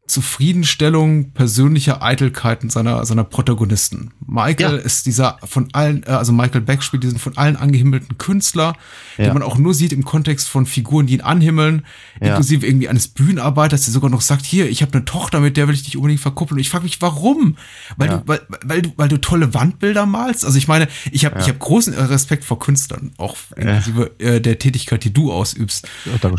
[0.08, 4.10] Zufriedenstellung persönlicher Eitelkeiten seiner, seiner Protagonisten.
[4.26, 4.82] Michael ja.
[4.82, 8.74] ist dieser von allen, äh, also Michael Beck spielt diesen von allen angehimmelten Künstler,
[9.16, 9.24] ja.
[9.24, 11.84] den man auch nur sieht im Kontext von Figuren, die ihn anhimmeln,
[12.20, 12.28] ja.
[12.28, 15.68] inklusive irgendwie eines Bühnenarbeiters, der sogar noch sagt, hier, ich habe eine Tochter, mit der
[15.68, 16.56] will ich dich unbedingt verkuppeln.
[16.56, 17.56] Und ich frage mich, warum?
[17.96, 20.44] Weil du, weil, weil du, weil du tolle Wandbilder malst?
[20.44, 24.58] Also ich meine, ich habe ich habe großen Respekt vor Künstlern, auch inklusive äh, der
[24.58, 25.86] Tätigkeit, die du ausübst.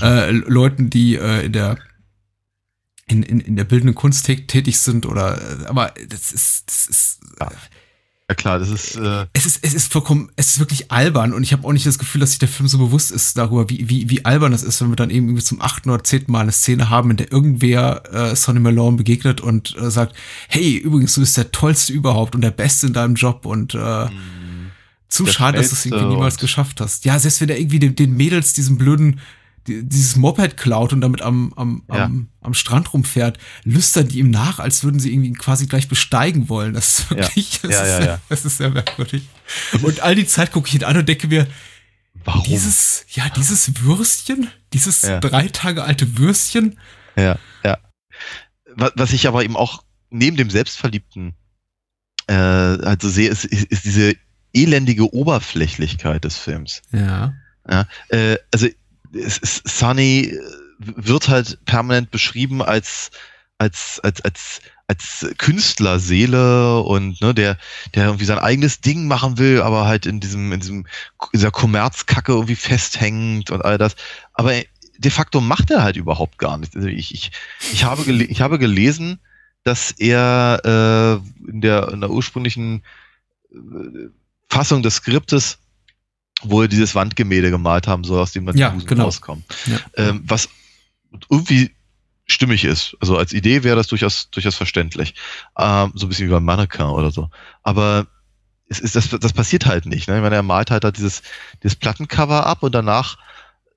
[0.02, 1.78] äh, Leuten, die äh, in der
[3.10, 7.52] in, in, in der bildenden Kunst tätig sind oder aber das ist das ist ja.
[8.30, 11.42] ja klar, das ist äh es ist es ist vollkommen es ist wirklich albern und
[11.42, 13.90] ich habe auch nicht das Gefühl, dass sich der Film so bewusst ist darüber, wie
[13.90, 16.42] wie wie albern das ist, wenn wir dann eben irgendwie zum achten oder zehnten Mal
[16.42, 20.16] eine Szene haben, in der irgendwer äh, Sonny Malone begegnet und äh, sagt,
[20.48, 24.06] hey, übrigens, du bist der tollste überhaupt und der Beste in deinem Job und äh,
[24.06, 24.70] mhm.
[25.08, 27.06] zu schade, dass du es irgendwie niemals geschafft hast.
[27.06, 29.20] Ja, selbst wenn er irgendwie den, den Mädels diesen blöden
[29.84, 32.06] dieses Moped klaut und damit am, am, ja.
[32.06, 36.50] am, am Strand rumfährt, lüstern die ihm nach, als würden sie irgendwie quasi gleich besteigen
[36.50, 36.74] wollen.
[36.74, 37.70] Das ist wirklich, ja.
[37.70, 39.24] Das, ja, ist, ja, das ist sehr merkwürdig.
[39.82, 41.48] Und all die Zeit gucke ich ihn an und denke mir,
[42.26, 42.44] Warum?
[42.44, 46.78] Dieses, ja, dieses Würstchen, dieses drei Tage alte Würstchen.
[47.16, 47.78] Ja, ja.
[48.76, 51.34] Was ich aber eben auch neben dem Selbstverliebten
[52.28, 54.16] äh, also sehe, ist, ist diese
[54.54, 56.82] elendige Oberflächlichkeit des Films.
[56.92, 57.34] Ja.
[57.70, 58.68] Ja, äh, also
[59.12, 60.38] Sunny
[60.78, 63.12] wird halt permanent beschrieben als
[63.58, 67.58] als als als als Künstlerseele und ne, der
[67.96, 70.88] der irgendwie sein eigenes Ding machen will, aber halt in diesem in diesem
[71.34, 73.96] dieser Kommerzkacke irgendwie festhängt und all das.
[74.34, 74.54] Aber
[75.00, 76.76] de facto macht er halt überhaupt gar nichts.
[76.76, 77.32] Also ich, ich,
[77.72, 79.20] ich, habe, gele ich habe gelesen,
[79.64, 82.84] dass er äh, in, der, in der ursprünglichen
[83.52, 84.10] äh,
[84.50, 85.60] Fassung des Skriptes
[86.44, 89.06] wohl dieses Wandgemälde gemalt haben soll, aus dem dann ja, genau.
[89.06, 89.44] rauskommt.
[89.66, 89.80] Ja.
[89.96, 90.50] Ähm, was
[91.30, 91.72] irgendwie
[92.26, 92.96] stimmig ist.
[93.00, 95.16] Also als Idee wäre das durchaus, durchaus verständlich.
[95.58, 97.30] Ähm, so ein bisschen wie beim Mannequin oder so.
[97.64, 98.08] Aber
[98.70, 100.08] es ist, das, das passiert halt nicht.
[100.08, 100.18] Ne?
[100.18, 101.24] Ich meine, er malt halt, halt dieses,
[101.64, 103.18] dieses Plattencover ab und danach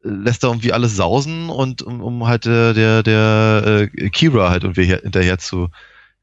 [0.03, 4.65] lässt er irgendwie alles sausen und um, um halt äh, der, der äh, Kira halt
[4.65, 5.69] irgendwie hinterher zu,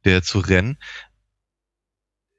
[0.06, 0.78] der zu rennen.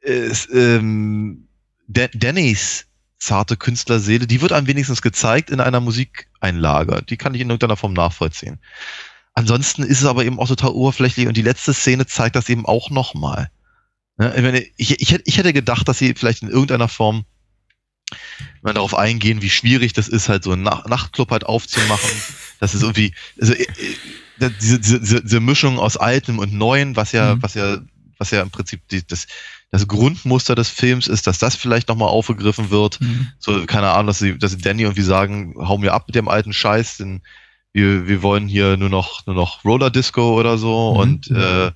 [0.01, 1.49] Es, ähm,
[1.89, 2.87] Dannys
[3.21, 7.03] zarte Künstlerseele, die wird einem wenigstens gezeigt in einer Musikeinlage.
[7.09, 8.59] Die kann ich in irgendeiner Form nachvollziehen.
[9.35, 12.67] Ansonsten ist es aber eben auch total oberflächlich und die letzte Szene zeigt das eben
[12.67, 13.51] auch nochmal.
[14.77, 17.25] Ich, ich, ich hätte gedacht, dass sie vielleicht in irgendeiner Form
[18.63, 22.11] mal darauf eingehen, wie schwierig das ist, halt so einen Nachtclub halt aufzumachen.
[22.59, 23.63] Das ist irgendwie, also äh,
[24.41, 27.43] äh, diese, diese, diese Mischung aus Altem und Neuen, was ja, mhm.
[27.43, 27.79] was ja,
[28.19, 29.27] was ja im Prinzip die, das,
[29.71, 33.01] das Grundmuster des Films ist, dass das vielleicht nochmal aufgegriffen wird.
[33.01, 33.29] Mhm.
[33.39, 36.29] So, keine Ahnung, dass sie, dass sie Danny irgendwie sagen, hau mir ab mit dem
[36.29, 37.23] alten Scheiß, denn
[37.73, 41.01] wir, wir wollen hier nur noch, nur noch Roller Disco oder so mhm.
[41.01, 41.69] und äh,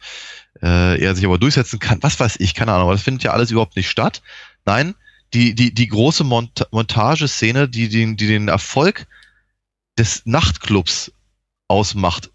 [0.63, 2.03] äh, er sich aber durchsetzen kann.
[2.03, 4.23] Was weiß ich, keine Ahnung, aber das findet ja alles überhaupt nicht statt.
[4.65, 4.95] Nein,
[5.33, 9.07] die, die, die große Mont Montageszene, die den, die den Erfolg
[9.97, 11.13] des Nachtclubs
[11.69, 12.31] ausmacht,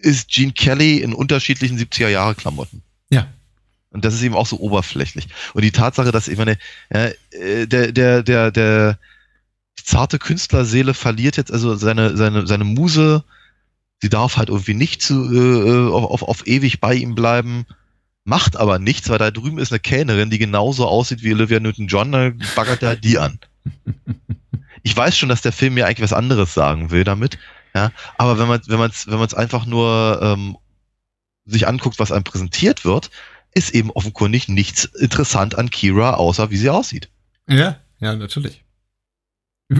[0.00, 2.82] ist Gene Kelly in unterschiedlichen 70er-Jahre-Klamotten.
[3.10, 3.28] Ja.
[3.90, 5.28] Und das ist eben auch so oberflächlich.
[5.52, 6.58] Und die Tatsache, dass ich meine,
[6.90, 7.12] äh,
[7.66, 8.98] der, der, der, der,
[9.78, 13.24] die zarte Künstlerseele verliert jetzt also seine, seine, seine Muse,
[14.00, 17.66] sie darf halt irgendwie nicht zu, äh, auf, auf, auf ewig bei ihm bleiben
[18.24, 22.12] macht aber nichts, weil da drüben ist eine Kellnerin, die genauso aussieht wie Olivia Newton-John,
[22.12, 23.38] dann baggert er die an.
[24.82, 27.38] Ich weiß schon, dass der Film mir eigentlich was anderes sagen will damit,
[27.74, 30.56] ja, aber wenn man wenn man wenn man es einfach nur ähm,
[31.44, 33.10] sich anguckt, was einem präsentiert wird,
[33.54, 37.08] ist eben offenkundig nichts interessant an Kira, außer wie sie aussieht.
[37.48, 38.64] Ja, ja, natürlich.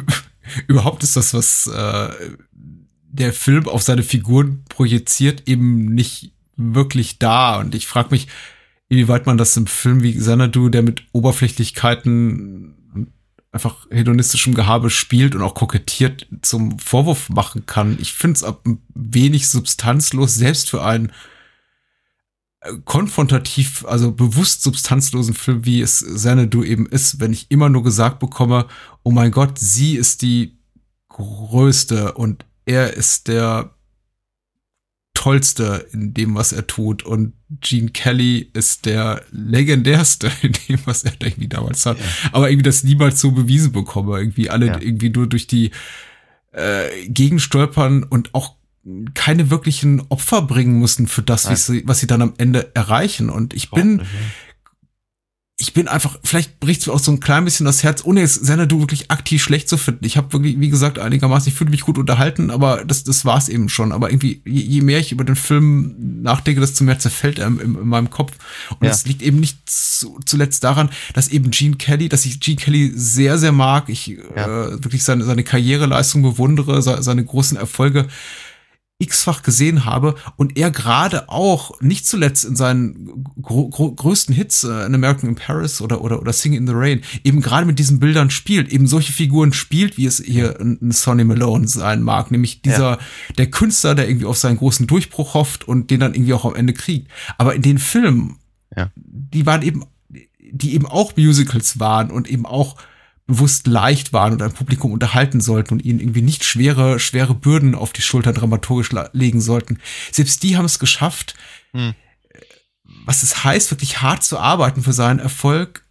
[0.66, 7.58] Überhaupt ist das, was äh, der Film auf seine Figuren projiziert, eben nicht wirklich da.
[7.58, 8.28] Und ich frage mich,
[8.88, 12.76] inwieweit man das im Film wie Xanadu, der mit Oberflächlichkeiten
[13.52, 17.98] einfach hedonistischem Gehabe spielt und auch kokettiert zum Vorwurf machen kann.
[18.00, 18.54] Ich finde es
[18.94, 21.12] wenig substanzlos, selbst für einen
[22.84, 28.18] konfrontativ, also bewusst substanzlosen Film, wie es Xanadu eben ist, wenn ich immer nur gesagt
[28.18, 28.66] bekomme,
[29.02, 30.58] oh mein Gott, sie ist die
[31.08, 33.74] größte und er ist der
[35.14, 37.02] Tollste in dem, was er tut.
[37.02, 41.98] Und Gene Kelly ist der legendärste in dem, was er irgendwie damals hat.
[41.98, 42.04] Ja.
[42.32, 44.18] Aber irgendwie das niemals so bewiesen bekomme.
[44.18, 44.80] Irgendwie alle ja.
[44.80, 45.72] irgendwie nur durch die
[46.52, 48.56] äh, Gegenstolpern und auch
[49.14, 53.30] keine wirklichen Opfer bringen mussten für das, was sie, was sie dann am Ende erreichen.
[53.30, 54.02] Und ich bin,
[55.60, 58.22] ich bin einfach, vielleicht bricht es mir auch so ein klein bisschen das Herz, ohne
[58.22, 60.06] es Xanadu wirklich aktiv schlecht zu finden.
[60.06, 63.36] Ich habe wirklich, wie gesagt, einigermaßen, ich fühle mich gut unterhalten, aber das, das war
[63.36, 63.92] es eben schon.
[63.92, 67.60] Aber irgendwie, je, je, mehr ich über den Film nachdenke, desto mehr zerfällt er in,
[67.60, 68.32] in, in meinem Kopf.
[68.80, 69.08] Und es ja.
[69.08, 73.36] liegt eben nicht zu, zuletzt daran, dass eben Gene Kelly, dass ich Gene Kelly sehr,
[73.36, 73.90] sehr mag.
[73.90, 74.66] Ich ja.
[74.66, 78.08] äh, wirklich seine, seine Karriereleistung bewundere, seine großen Erfolge
[79.00, 84.94] x-fach gesehen habe und er gerade auch nicht zuletzt in seinen größten Hits äh, in
[84.94, 88.30] American in Paris oder oder oder Sing in the Rain eben gerade mit diesen Bildern
[88.30, 92.92] spielt, eben solche Figuren spielt, wie es hier ein Sonny Malone sein mag, nämlich dieser
[92.92, 92.98] ja.
[93.38, 96.54] der Künstler, der irgendwie auf seinen großen Durchbruch hofft und den dann irgendwie auch am
[96.54, 97.10] Ende kriegt.
[97.38, 98.36] Aber in den Filmen,
[98.76, 98.90] ja.
[98.94, 99.84] die waren eben
[100.52, 102.76] die eben auch Musicals waren und eben auch
[103.30, 107.74] bewusst leicht waren und ein Publikum unterhalten sollten und ihnen irgendwie nicht schwere, schwere Bürden
[107.74, 109.78] auf die Schultern dramaturgisch legen sollten.
[110.12, 111.34] Selbst die haben es geschafft,
[111.72, 111.94] hm.
[113.06, 115.84] was es heißt, wirklich hart zu arbeiten für seinen Erfolg,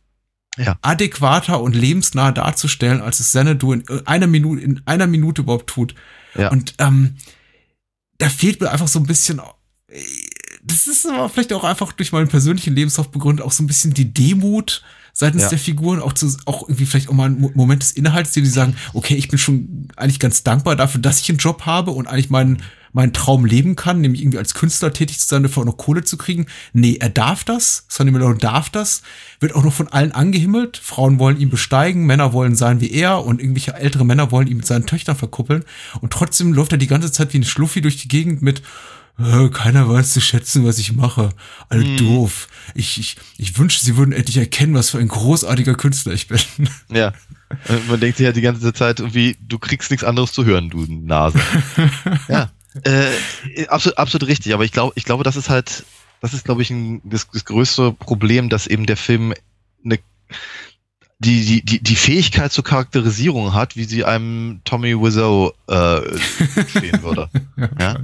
[0.58, 0.78] ja.
[0.82, 5.96] adäquater und lebensnah darzustellen, als es Xanadu in einer Minute, in einer Minute überhaupt tut.
[6.36, 6.50] Ja.
[6.50, 7.16] Und ähm,
[8.18, 9.42] da fehlt mir einfach so ein bisschen,
[10.64, 13.94] das ist aber vielleicht auch einfach durch meinen persönlichen Lebenslauf begründet, auch so ein bisschen
[13.94, 14.84] die Demut,
[15.20, 15.50] seitens ja.
[15.50, 18.78] der Figuren, auch, zu, auch irgendwie vielleicht auch mal ein Moment des Inhalts, die, sagen,
[18.94, 22.30] okay, ich bin schon eigentlich ganz dankbar dafür, dass ich einen Job habe und eigentlich
[22.30, 25.76] meinen, meinen Traum leben kann, nämlich irgendwie als Künstler tätig zu sein, dafür auch noch
[25.76, 26.46] Kohle zu kriegen.
[26.72, 27.84] Nee, er darf das.
[27.90, 29.02] Sonny Malone darf das.
[29.42, 30.78] Wird auch noch von allen angehimmelt.
[30.78, 34.56] Frauen wollen ihn besteigen, Männer wollen sein wie er und irgendwelche ältere Männer wollen ihn
[34.56, 35.66] mit seinen Töchtern verkuppeln.
[36.00, 38.62] Und trotzdem läuft er die ganze Zeit wie ein Schluffi durch die Gegend mit
[39.52, 41.30] keiner weiß zu schätzen, was ich mache.
[41.68, 41.98] Alle hm.
[41.98, 42.48] doof.
[42.74, 46.40] Ich, ich, ich wünsche, sie würden endlich erkennen, was für ein großartiger Künstler ich bin.
[46.90, 47.14] Ja.
[47.88, 50.86] Man denkt sich ja die ganze Zeit irgendwie, du kriegst nichts anderes zu hören, du
[50.88, 51.40] Nase.
[52.28, 52.52] ja.
[52.84, 55.84] Äh, absolut, absolut richtig, aber ich glaube, ich glaube, das ist halt,
[56.22, 59.34] das ist, glaube ich, ein, das, das größte Problem, dass eben der Film
[59.84, 59.98] eine
[61.20, 66.02] die, die, die, die Fähigkeit zur Charakterisierung hat, wie sie einem Tommy Wiseau äh,
[66.68, 67.30] stehen würde.
[67.58, 68.00] ja, ja?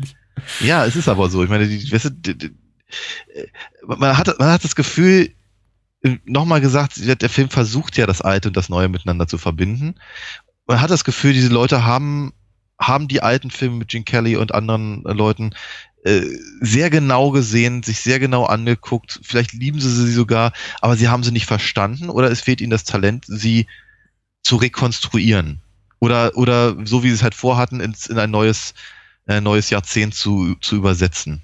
[0.59, 1.43] Ja, es ist aber so.
[1.43, 2.51] Ich meine, die, weißt du, die, die,
[3.85, 5.31] man, hat, man hat das Gefühl,
[6.25, 9.95] nochmal gesagt, der Film versucht ja das Alte und das Neue miteinander zu verbinden.
[10.67, 12.33] Man hat das Gefühl, diese Leute haben,
[12.79, 15.55] haben die alten Filme mit Gene Kelly und anderen Leuten
[16.03, 16.21] äh,
[16.61, 19.19] sehr genau gesehen, sich sehr genau angeguckt.
[19.23, 22.69] Vielleicht lieben sie sie sogar, aber sie haben sie nicht verstanden oder es fehlt ihnen
[22.69, 23.65] das Talent, sie
[24.43, 25.61] zu rekonstruieren.
[25.99, 28.75] Oder, oder so wie sie es halt vorhatten, ins, in ein neues,
[29.27, 31.41] äh, neues Jahrzehnt zu, zu übersetzen.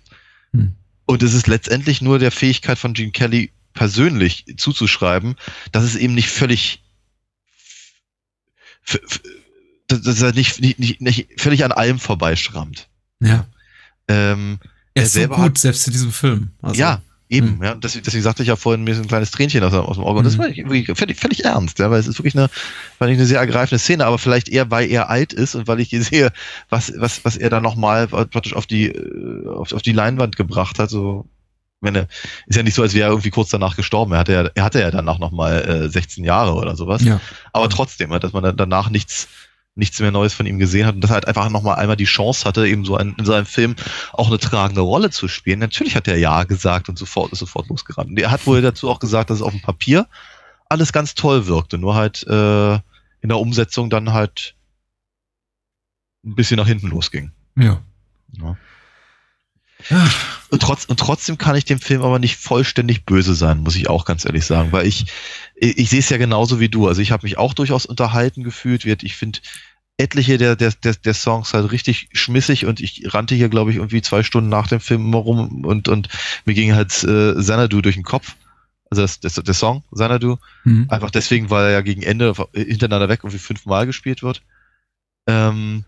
[0.54, 0.76] Hm.
[1.06, 5.36] Und es ist letztendlich nur der Fähigkeit von Gene Kelly persönlich zuzuschreiben,
[5.72, 6.84] dass es eben nicht völlig
[9.88, 12.88] dass er nicht, nicht, nicht völlig an allem vorbeischrammt.
[13.20, 13.46] Ja.
[14.08, 14.60] Ähm,
[14.94, 16.52] er ist so gut, hat, selbst in diesem Film.
[16.62, 17.58] Also, ja, eben.
[17.58, 17.66] Mh.
[17.66, 20.04] Ja, deswegen, deswegen sagte ich ja vorhin, mir ist ein kleines Tränchen aus, aus dem
[20.04, 20.20] Auge.
[20.20, 20.70] Und das war mhm.
[20.70, 22.50] wirklich völlig, völlig ernst, ja, weil es ist wirklich eine,
[23.00, 25.80] fand ich eine sehr ergreifende Szene, aber vielleicht eher, weil er alt ist und weil
[25.80, 26.32] ich hier sehe,
[26.70, 30.78] was, was, was er da nochmal praktisch auf die, äh, auf, auf die Leinwand gebracht
[30.78, 31.28] hat, so
[31.82, 32.08] meine,
[32.46, 34.14] ist ja nicht so, als wäre er irgendwie kurz danach gestorben.
[34.14, 37.04] Er hatte ja, er hatte ja danach nochmal äh, 16 Jahre oder sowas.
[37.04, 37.20] Ja.
[37.54, 39.28] Aber trotzdem, dass man danach nichts,
[39.76, 42.06] nichts mehr Neues von ihm gesehen hat und dass er halt einfach nochmal einmal die
[42.06, 43.76] Chance hatte, eben so ein, in seinem Film
[44.12, 45.60] auch eine tragende Rolle zu spielen.
[45.60, 48.10] Natürlich hat er Ja gesagt und sofort ist sofort losgerannt.
[48.10, 50.08] Und er hat wohl dazu auch gesagt, dass es auf dem Papier
[50.68, 54.56] alles ganz toll wirkte, nur halt äh, in der Umsetzung dann halt
[56.26, 57.32] ein bisschen nach hinten losging.
[57.56, 57.82] Ja.
[58.34, 58.58] ja.
[60.50, 63.90] Und, trotz, und trotzdem kann ich dem Film aber nicht vollständig böse sein, muss ich
[63.90, 65.06] auch ganz ehrlich sagen, weil ich,
[65.56, 66.88] ich, ich sehe es ja genauso wie du.
[66.88, 68.86] Also ich habe mich auch durchaus unterhalten gefühlt.
[68.86, 69.40] Ich finde
[69.98, 73.78] etliche der, der, der, der Songs halt richtig schmissig und ich rannte hier, glaube ich,
[73.78, 76.10] irgendwie zwei Stunden nach dem Film immer rum und, und
[76.46, 78.36] mir ging halt äh, Xanadu durch den Kopf.
[78.90, 80.38] Also das, das, der Song, Xanadu.
[80.66, 80.88] Mhm.
[80.90, 84.42] Einfach deswegen, weil er ja gegen Ende hintereinander weg irgendwie fünfmal gespielt wird.
[85.28, 85.86] Ähm,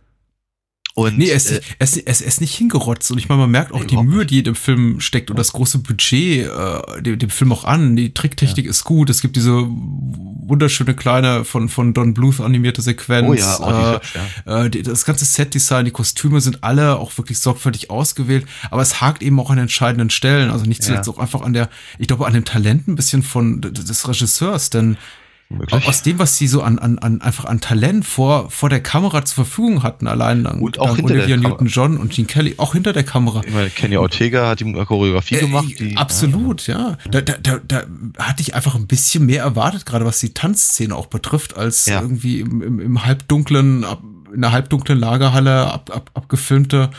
[0.95, 3.83] und, nee, ist, äh, ist, er, ist, nicht hingerotzt und ich meine, man merkt auch
[3.83, 7.51] die Mühe, die in dem Film steckt und das große Budget äh, dem, dem Film
[7.51, 7.95] auch an.
[7.95, 8.69] Die Tricktechnik ja.
[8.69, 9.09] ist gut.
[9.09, 13.27] Es gibt diese wunderschöne kleine von von Don Bluth animierte Sequenz.
[13.27, 13.99] Oh ja, oh,
[14.45, 14.65] ja.
[14.65, 19.01] Äh, die, das ganze Setdesign, die Kostüme sind alle auch wirklich sorgfältig ausgewählt, aber es
[19.01, 20.51] hakt eben auch an entscheidenden Stellen.
[20.51, 21.13] Also nicht zuletzt ja.
[21.13, 24.97] auch einfach an der, ich glaube, an dem Talent ein bisschen von des Regisseurs, denn
[25.53, 25.87] Möglich.
[25.87, 29.23] Aus dem, was sie so an, an, an einfach an Talent vor, vor der Kamera
[29.25, 32.93] zur Verfügung hatten, allein dann, und auch hinter Olivia Newton-John und Gene Kelly, auch hinter
[32.93, 33.41] der Kamera.
[33.51, 35.79] Meine, Kenny Ortega hat die Choreografie äh, gemacht.
[35.79, 36.97] Die, absolut, ja.
[37.03, 37.11] ja.
[37.11, 37.83] Da, da, da, da
[38.17, 42.01] hatte ich einfach ein bisschen mehr erwartet, gerade was die Tanzszene auch betrifft, als ja.
[42.01, 43.85] irgendwie im, im, im halbdunklen,
[44.33, 46.89] in der halbdunklen Lagerhalle ab, ab, abgefilmte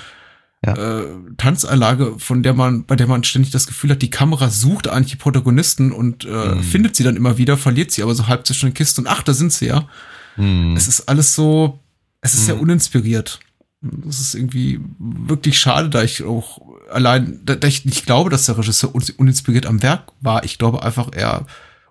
[0.67, 0.75] ja.
[0.75, 4.89] äh, Tanzanlage, von der man, bei der man ständig das Gefühl hat, die Kamera sucht
[4.89, 6.63] eigentlich die Protagonisten und äh, mhm.
[6.63, 9.23] findet sie dann immer wieder, verliert sie aber so halb zwischen den Kisten und ach,
[9.23, 9.89] da sind sie ja.
[10.37, 10.75] Mhm.
[10.77, 11.81] Es ist alles so,
[12.21, 12.47] es ist mhm.
[12.47, 13.41] sehr uninspiriert.
[13.81, 18.47] Das ist irgendwie wirklich schade, da ich auch allein, da, da ich nicht glaube, dass
[18.47, 20.45] der Regisseur uninspiriert am Werk war.
[20.45, 21.47] Ich glaube einfach, er,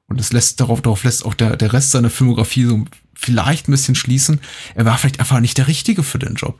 [0.07, 3.71] und es lässt darauf, darauf lässt auch der, der Rest seiner Filmografie so vielleicht ein
[3.71, 4.39] bisschen schließen,
[4.75, 6.59] er war vielleicht einfach nicht der Richtige für den Job.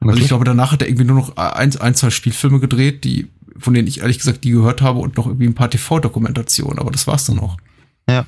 [0.00, 3.28] Also ich glaube, danach hat er irgendwie nur noch ein, ein, zwei Spielfilme gedreht, die,
[3.58, 6.90] von denen ich ehrlich gesagt die gehört habe und noch irgendwie ein paar TV-Dokumentationen, aber
[6.90, 7.58] das war's dann auch.
[8.08, 8.26] Ja.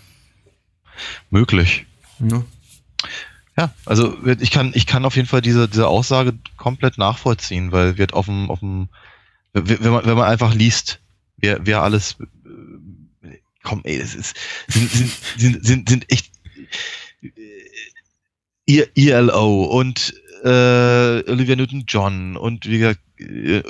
[1.30, 1.86] Möglich.
[2.18, 2.44] Ja.
[3.56, 7.98] Ja, also ich kann, ich kann auf jeden Fall diese, diese Aussage komplett nachvollziehen, weil
[7.98, 8.88] wird auf dem, auf dem,
[9.52, 11.00] wenn man, wenn man einfach liest,
[11.36, 12.16] wer, wer alles,
[13.24, 14.36] äh, komm, ey, es ist,
[14.68, 16.32] sind, sind, sind, sind, sind echt
[18.66, 23.62] ILO und äh, Olivia Newton-John und wie gesagt, äh,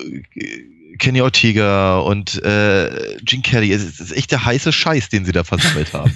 [0.98, 3.72] Kenny Ortega und äh, Gene Kelly.
[3.72, 6.12] Es ist echt der heiße Scheiß, den sie da versammelt haben.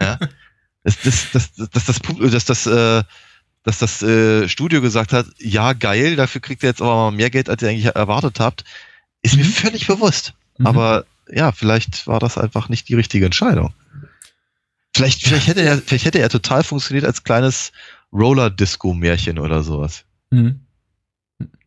[0.00, 0.18] ja?
[0.82, 3.02] Das, das, das, das, das, das, das, das, äh,
[3.62, 7.30] dass das äh, Studio gesagt hat, ja, geil, dafür kriegt ihr jetzt aber mal mehr
[7.30, 8.64] Geld, als ihr eigentlich erwartet habt,
[9.22, 9.40] ist mhm.
[9.40, 10.34] mir völlig bewusst.
[10.58, 10.66] Mhm.
[10.66, 13.72] Aber ja, vielleicht war das einfach nicht die richtige Entscheidung.
[14.94, 17.72] Vielleicht, vielleicht hätte er, vielleicht hätte er total funktioniert als kleines
[18.14, 20.04] Roller-Disco-Märchen oder sowas.
[20.30, 20.60] Mhm.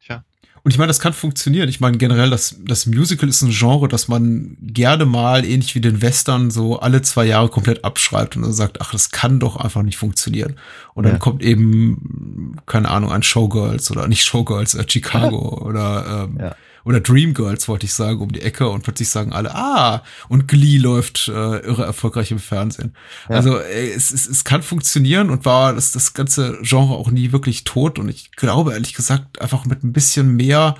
[0.04, 0.24] Tja.
[0.64, 1.70] Und ich meine, das kann funktionieren.
[1.70, 5.82] Ich meine, generell, das, das Musical ist ein Genre, das man gerne mal, ähnlich wie
[5.82, 9.58] den Western, so alle zwei Jahre komplett abschreibt und dann sagt, ach, das kann doch
[9.58, 10.56] einfach nicht funktionieren.
[10.94, 11.20] Und dann ja.
[11.20, 16.56] kommt eben, keine Ahnung, ein Showgirls oder nicht Showgirls, äh, Chicago oder ähm, ja
[16.88, 20.78] oder Dreamgirls wollte ich sagen, um die Ecke und plötzlich sagen alle, ah, und Glee
[20.78, 22.96] läuft äh, irre erfolgreich im Fernsehen.
[23.28, 23.36] Ja.
[23.36, 27.34] Also ey, es, es, es kann funktionieren und war das, das ganze Genre auch nie
[27.34, 30.76] wirklich tot und ich glaube ehrlich gesagt einfach mit ein bisschen mehr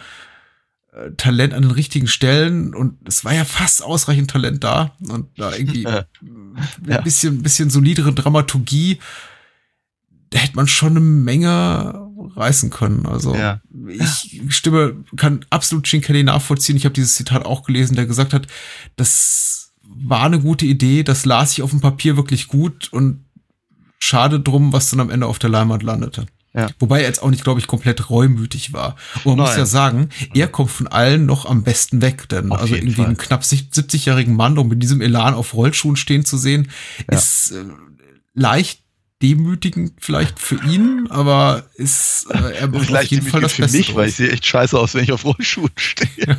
[0.94, 5.28] äh, Talent an den richtigen Stellen und es war ja fast ausreichend Talent da und
[5.38, 6.06] da irgendwie ja.
[6.88, 9.00] ein bisschen, bisschen solidere Dramaturgie
[10.30, 13.06] da hätte man schon eine Menge reißen können.
[13.06, 13.62] Also ja.
[13.88, 16.78] ich stimme, kann absolut Gene Kelly nachvollziehen.
[16.78, 18.48] Ich habe dieses Zitat auch gelesen, der gesagt hat,
[18.96, 23.26] das war eine gute Idee, das las ich auf dem Papier wirklich gut und
[24.00, 26.28] schade drum, was dann am Ende auf der Leinwand landete.
[26.54, 26.70] Ja.
[26.80, 28.96] Wobei er jetzt auch nicht, glaube ich, komplett reumütig war.
[29.24, 29.46] Und man Nein.
[29.48, 32.96] muss ja sagen, er kommt von allen noch am besten weg, denn auf also irgendwie
[32.96, 33.06] Fall.
[33.06, 36.70] einen knapp 70-jährigen Mann, um mit diesem Elan auf Rollschuhen stehen zu sehen,
[37.12, 37.18] ja.
[37.18, 37.64] ist äh,
[38.34, 38.82] leicht
[39.22, 43.78] demütigend vielleicht für ihn, aber ist äh, er macht auf jeden Fall das für Beste
[43.78, 46.38] mich, weil ich sehe echt scheiße aus, wenn ich auf Rollschuhen stehe.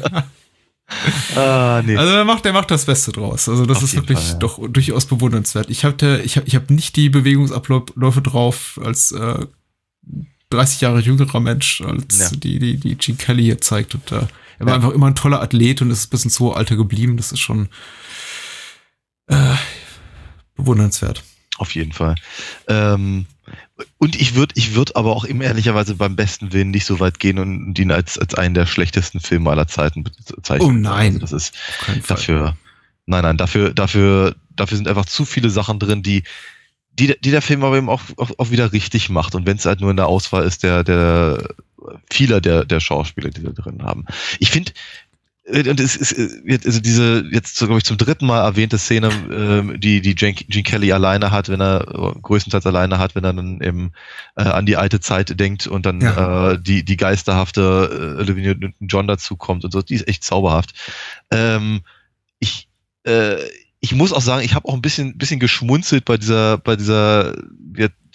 [1.37, 1.97] ah, nee.
[1.97, 3.49] Also er macht, er macht das Beste draus.
[3.49, 4.39] Also das auf ist wirklich Fall, ja.
[4.39, 5.71] doch durchaus bewundernswert.
[5.71, 9.47] Ich hatte, ich habe, ich habe nicht die Bewegungsabläufe drauf als äh,
[10.51, 12.31] 30 Jahre jüngerer Mensch, als ja.
[12.31, 13.95] die, die, die Gene Kelly hier zeigt.
[13.95, 14.27] Und äh,
[14.59, 14.75] er war ja.
[14.77, 17.17] einfach immer ein toller Athlet und ist ein bisschen so alter geblieben.
[17.17, 17.69] Das ist schon
[19.27, 19.55] äh,
[20.57, 21.23] bewundernswert.
[21.59, 22.15] Auf jeden Fall.
[22.69, 23.27] Ähm,
[23.99, 27.19] und ich würde ich würd aber auch immer ehrlicherweise beim besten Willen nicht so weit
[27.19, 30.69] gehen und ihn als, als einen der schlechtesten Filme aller Zeiten bezeichnen.
[30.69, 31.15] Oh nein.
[31.15, 31.55] Also das ist
[32.07, 32.57] dafür,
[33.07, 36.23] nein, nein, dafür, dafür, dafür sind einfach zu viele Sachen drin, die,
[36.93, 39.35] die, die der Film aber eben auch, auch, auch wieder richtig macht.
[39.35, 41.55] Und wenn es halt nur in der Auswahl ist, der, der
[42.11, 44.05] vieler der, der Schauspieler, die da drin haben.
[44.39, 44.73] Ich finde,
[45.51, 49.79] und es ist äh, also diese jetzt glaube ich zum dritten Mal erwähnte Szene, äh,
[49.79, 51.85] die die Gene, Gene Kelly alleine hat, wenn er
[52.21, 53.93] größtenteils alleine hat, wenn er dann eben
[54.37, 56.53] äh, an die alte Zeit denkt und dann ja.
[56.53, 60.75] äh, die die geisterhafte äh, Olivia John dazu kommt und so, die ist echt zauberhaft.
[61.31, 61.81] Ähm,
[62.39, 62.69] ich
[63.05, 63.37] äh,
[63.81, 67.35] ich muss auch sagen, ich habe auch ein bisschen bisschen geschmunzelt bei dieser bei dieser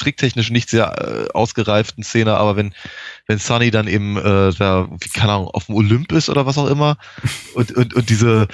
[0.04, 2.74] tricktechnisch nicht sehr äh, ausgereiften Szene, aber wenn
[3.28, 6.58] wenn Sunny dann eben äh, da, wie keine Ahnung, auf dem Olymp ist oder was
[6.58, 6.98] auch immer
[7.56, 8.48] und, und, und diese,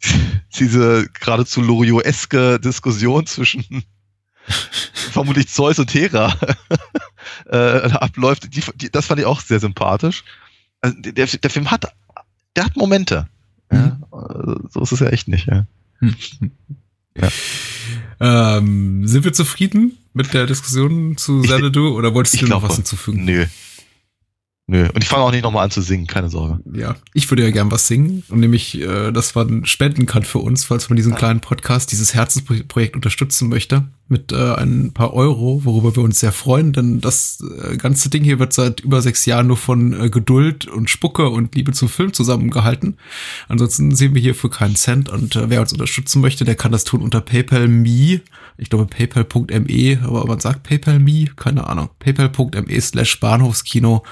[0.58, 3.84] diese geradezu Loriot-eske Diskussion zwischen
[4.92, 6.34] vermutlich Zeus und Hera
[7.50, 10.24] äh, abläuft, die, die, das fand ich auch sehr sympathisch.
[10.80, 11.92] Also der, der Film hat,
[12.56, 13.28] der hat Momente.
[13.72, 13.78] Ja?
[13.78, 14.04] Mhm.
[14.10, 15.46] Also, so ist es ja echt nicht.
[15.46, 15.66] Ja.
[17.16, 17.28] ja.
[18.20, 23.24] Ähm, sind wir zufrieden mit der Diskussion zu Xanadu oder wolltest du noch was hinzufügen?
[23.24, 23.46] Nö,
[24.66, 26.58] Nö, und ich fange auch nicht nochmal an zu singen, keine Sorge.
[26.72, 28.22] Ja, ich würde ja gern was singen.
[28.30, 31.18] Und nämlich, äh, das war ein Spendenkan für uns, falls man diesen ja.
[31.18, 36.32] kleinen Podcast, dieses Herzensprojekt unterstützen möchte, mit äh, ein paar Euro, worüber wir uns sehr
[36.32, 40.10] freuen, denn das äh, ganze Ding hier wird seit über sechs Jahren nur von äh,
[40.10, 42.98] Geduld und Spucke und Liebe zum Film zusammengehalten.
[43.48, 46.72] Ansonsten sehen wir hier für keinen Cent und äh, wer uns unterstützen möchte, der kann
[46.72, 48.20] das tun unter PayPal.me.
[48.58, 51.88] Ich glaube PayPal.me, aber man sagt PayPal.me, keine Ahnung.
[51.98, 54.02] PayPal.me slash Bahnhofskino.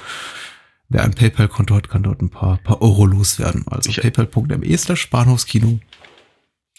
[0.88, 3.64] Wer ein PayPal-Konto hat, kann dort ein paar, paar Euro loswerden.
[3.66, 5.80] Also paypal.me slash Bahnhofskino.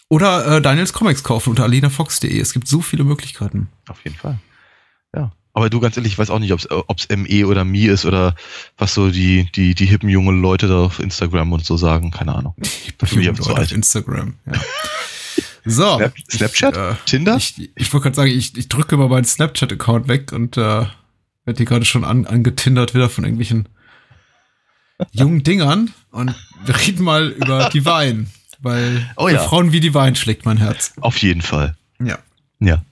[0.08, 2.38] Oder äh, Daniels Comics kaufen unter alinafox.de.
[2.38, 3.68] Es gibt so viele Möglichkeiten.
[3.88, 4.38] Auf jeden Fall.
[5.14, 5.32] Ja.
[5.54, 8.34] Aber du, ganz ehrlich, ich weiß auch nicht, ob es ME oder Mi ist oder
[8.76, 12.10] was so die, die, die hippen jungen Leute da auf Instagram und so sagen.
[12.10, 12.54] Keine Ahnung.
[12.98, 13.66] Dafür bin ich so alt.
[13.66, 14.52] Auf Instagram, ja.
[15.66, 15.98] So.
[16.30, 16.74] Snapchat?
[16.74, 17.36] Ich, äh, Tinder?
[17.36, 21.56] Ich, ich wollte gerade sagen, ich, ich drücke mal meinen Snapchat-Account weg und äh, werde
[21.56, 23.68] hier gerade schon an, angetindert wieder von irgendwelchen
[25.12, 26.34] jungen Dingern und
[26.64, 28.26] wir reden mal über Divine,
[28.64, 29.42] weil oh, ja.
[29.42, 30.92] Frauen wie Divine schlägt mein Herz.
[31.00, 31.76] Auf jeden Fall.
[32.00, 32.18] Ja.
[32.60, 32.82] Ja.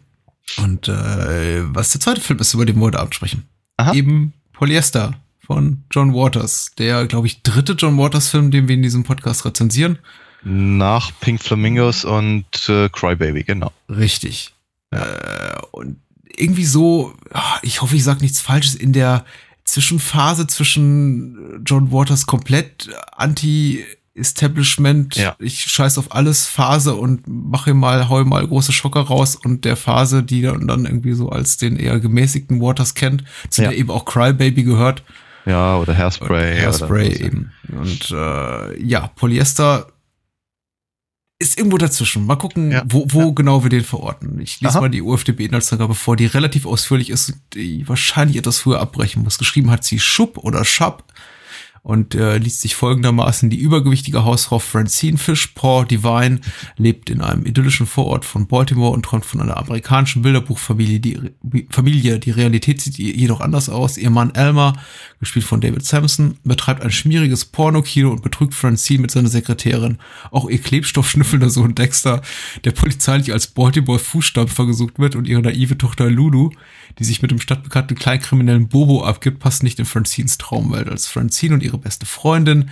[0.59, 3.45] Und äh, was der zweite Film ist, über den wir heute Abend sprechen.
[3.79, 3.95] Aha.
[3.95, 6.73] Eben Polyester von John Waters.
[6.79, 9.99] Der, glaube ich, dritte John Waters-Film, den wir in diesem Podcast rezensieren.
[10.45, 13.73] Nach Pink Flamingos und äh, Crybaby, genau.
[13.89, 14.53] Richtig.
[14.93, 15.03] Ja.
[15.03, 15.97] Äh, und
[16.37, 19.25] irgendwie so, ah, ich hoffe, ich sage nichts Falsches, in der
[19.65, 23.85] Zwischenphase zwischen John Waters komplett anti
[24.15, 25.35] Establishment, ja.
[25.39, 29.77] ich scheiß auf alles Phase und mache mal, hau mal große Schocker raus und der
[29.77, 33.71] Phase, die dann, dann irgendwie so als den eher gemäßigten Waters kennt, zu ja.
[33.71, 35.03] der eben auch Crybaby gehört.
[35.47, 36.61] Ja, oder Hairspray.
[36.61, 37.53] Hairspray oder eben.
[37.71, 39.87] Und äh, ja, Polyester
[41.39, 42.27] ist irgendwo dazwischen.
[42.27, 42.85] Mal gucken, ja.
[42.87, 43.31] wo, wo ja.
[43.31, 44.41] genau wir den verorten.
[44.41, 44.83] Ich lese Aha.
[44.83, 49.39] mal die UFDB-Inhaltsangabe vor, die relativ ausführlich ist, die wahrscheinlich etwas früher abbrechen muss.
[49.39, 51.05] Geschrieben hat sie Schub oder Schab.
[51.83, 56.41] Und äh, liest sich folgendermaßen die übergewichtige Hausfrau Francine Fishpaw Divine
[56.77, 61.01] lebt in einem idyllischen Vorort von Baltimore und träumt von einer amerikanischen Bilderbuchfamilie.
[61.01, 63.99] Die Familie, die Realität sieht jedoch anders aus.
[63.99, 64.75] Ihr Mann Elmer,
[65.19, 69.99] gespielt von David Sampson, betreibt ein schmieriges Pornokino und betrügt Francine mit seiner Sekretärin.
[70.31, 72.23] Auch ihr Klebstoffschnüffelnder Sohn Dexter,
[72.65, 76.51] der polizeilich als Baltimore Fußstampfer gesucht wird und ihre naive Tochter Lulu,
[76.99, 80.89] die sich mit dem stadtbekannten Kleinkriminellen Bobo abgibt, passt nicht in Francines Traumwelt.
[80.89, 82.71] Als Francine und ihre beste Freundin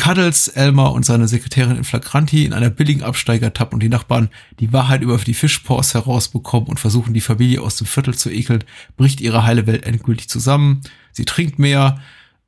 [0.00, 4.30] Cuddles, Elmer und seine Sekretärin in Flagranti in einer billigen Absteiger tappen und die Nachbarn
[4.58, 8.64] die Wahrheit über die Fischpaws herausbekommen und versuchen, die Familie aus dem Viertel zu ekeln,
[8.96, 10.80] bricht ihre heile Welt endgültig zusammen.
[11.12, 12.00] Sie trinkt mehr,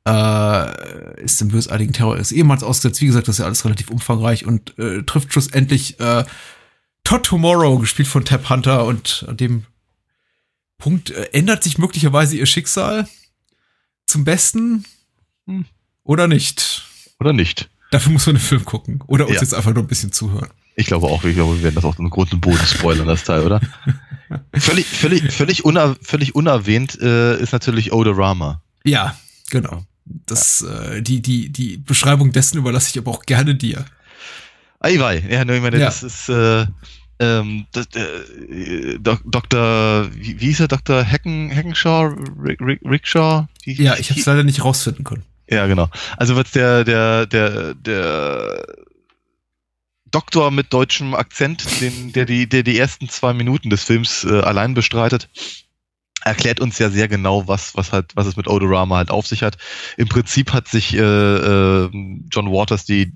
[0.07, 3.01] äh, ist dem bösartigen Terror ihres Ehemanns ausgesetzt.
[3.01, 6.23] Wie gesagt, das ist ja alles relativ umfangreich und äh, trifft schlussendlich äh,
[7.03, 9.65] Todd Tomorrow, gespielt von Tab Hunter und an dem
[10.79, 13.07] Punkt äh, ändert sich möglicherweise ihr Schicksal
[14.07, 14.85] zum Besten.
[15.45, 15.65] Hm.
[16.03, 16.83] Oder nicht.
[17.19, 17.69] Oder nicht.
[17.91, 19.01] Dafür muss man den Film gucken.
[19.07, 19.41] Oder uns ja.
[19.41, 20.49] jetzt einfach nur ein bisschen zuhören.
[20.75, 23.61] Ich glaube auch, wir werden das auch im Grund und Boden spoilern, das Teil, oder?
[24.55, 28.61] völlig, völlig, völlig, uner, völlig unerwähnt äh, ist natürlich Odorama.
[28.83, 29.15] Ja,
[29.51, 29.85] genau.
[30.05, 30.93] Das, ja.
[30.93, 33.85] Äh, die, die, die Beschreibung dessen überlasse ich aber auch gerne dir.
[34.79, 35.85] Eiwei, ja, ich meine, ja.
[35.85, 36.65] das ist äh,
[37.19, 40.09] ähm, das, äh, Dr.
[40.13, 40.67] Wie, wie hieß er?
[40.67, 41.05] Dr.
[41.05, 42.15] Hacken, Hackenshaw?
[42.43, 43.47] Rick, Rick, Rickshaw?
[43.63, 45.23] Wie, ja, ich habe es leider nicht rausfinden können.
[45.53, 45.89] Ja, genau.
[46.17, 48.65] Also was der, der, der, der
[50.09, 54.39] Doktor mit deutschem Akzent, den, der, die, der die ersten zwei Minuten des Films äh,
[54.39, 55.29] allein bestreitet,
[56.23, 59.43] erklärt uns ja sehr genau, was, was halt, was es mit Odorama halt auf sich
[59.43, 59.57] hat.
[59.97, 61.89] Im Prinzip hat sich äh, äh,
[62.31, 63.11] John Waters die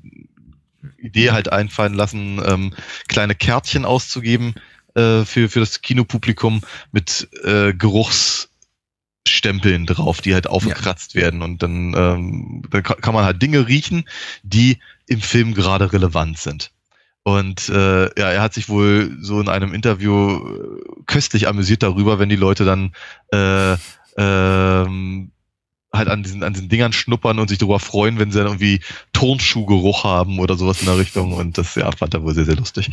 [0.98, 2.74] Idee halt einfallen lassen, ähm,
[3.08, 4.54] kleine Kärtchen auszugeben
[4.94, 6.62] äh, für, für das Kinopublikum
[6.92, 8.50] mit äh, Geruchs
[9.28, 11.22] Stempeln drauf, die halt aufgekratzt ja.
[11.22, 14.08] werden und dann, ähm, dann kann man halt Dinge riechen,
[14.44, 16.72] die im Film gerade relevant sind.
[17.24, 22.20] Und äh, ja, er hat sich wohl so in einem Interview äh, köstlich amüsiert darüber,
[22.20, 22.94] wenn die Leute dann
[23.34, 23.76] äh,
[24.18, 25.32] ähm,
[25.92, 28.80] halt an diesen, an diesen Dingern schnuppern und sich darüber freuen, wenn sie dann irgendwie
[29.12, 31.34] Turnschuhgeruch haben oder sowas in der Richtung.
[31.34, 32.92] Und das ja, fand er wohl sehr, sehr lustig.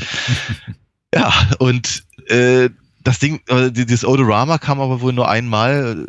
[1.15, 2.71] ja, und äh,
[3.05, 6.09] das Ding, äh, dieses Odorama kam aber wohl nur einmal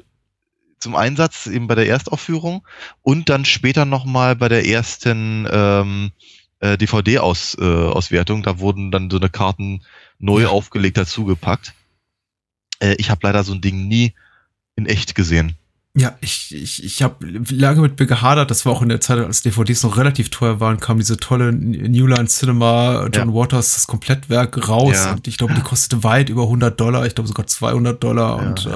[0.86, 2.62] zum Einsatz, eben bei der Erstaufführung
[3.02, 6.12] und dann später nochmal bei der ersten ähm,
[6.60, 8.40] äh, DVD-Auswertung.
[8.42, 9.82] Äh, da wurden dann so eine Karten
[10.20, 10.50] neu ja.
[10.50, 11.74] aufgelegt dazugepackt.
[12.80, 14.14] Äh, ich habe leider so ein Ding nie
[14.76, 15.56] in echt gesehen.
[15.98, 19.18] Ja, ich, ich, ich habe lange mit mir gehadert, das war auch in der Zeit,
[19.18, 23.34] als DVDs noch relativ teuer waren, kam diese tolle New Line Cinema, John ja.
[23.34, 25.14] Waters, das Komplettwerk raus ja.
[25.14, 28.46] und ich glaube, die kostete weit über 100 Dollar, ich glaube sogar 200 Dollar ja,
[28.46, 28.72] und äh,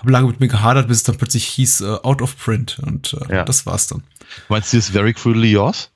[0.00, 3.16] habe lange mit mir gehadert, bis es dann plötzlich hieß uh, Out of Print und
[3.28, 4.02] äh, das war's dann.
[4.48, 5.92] Meinst du das Very Crudely Yours?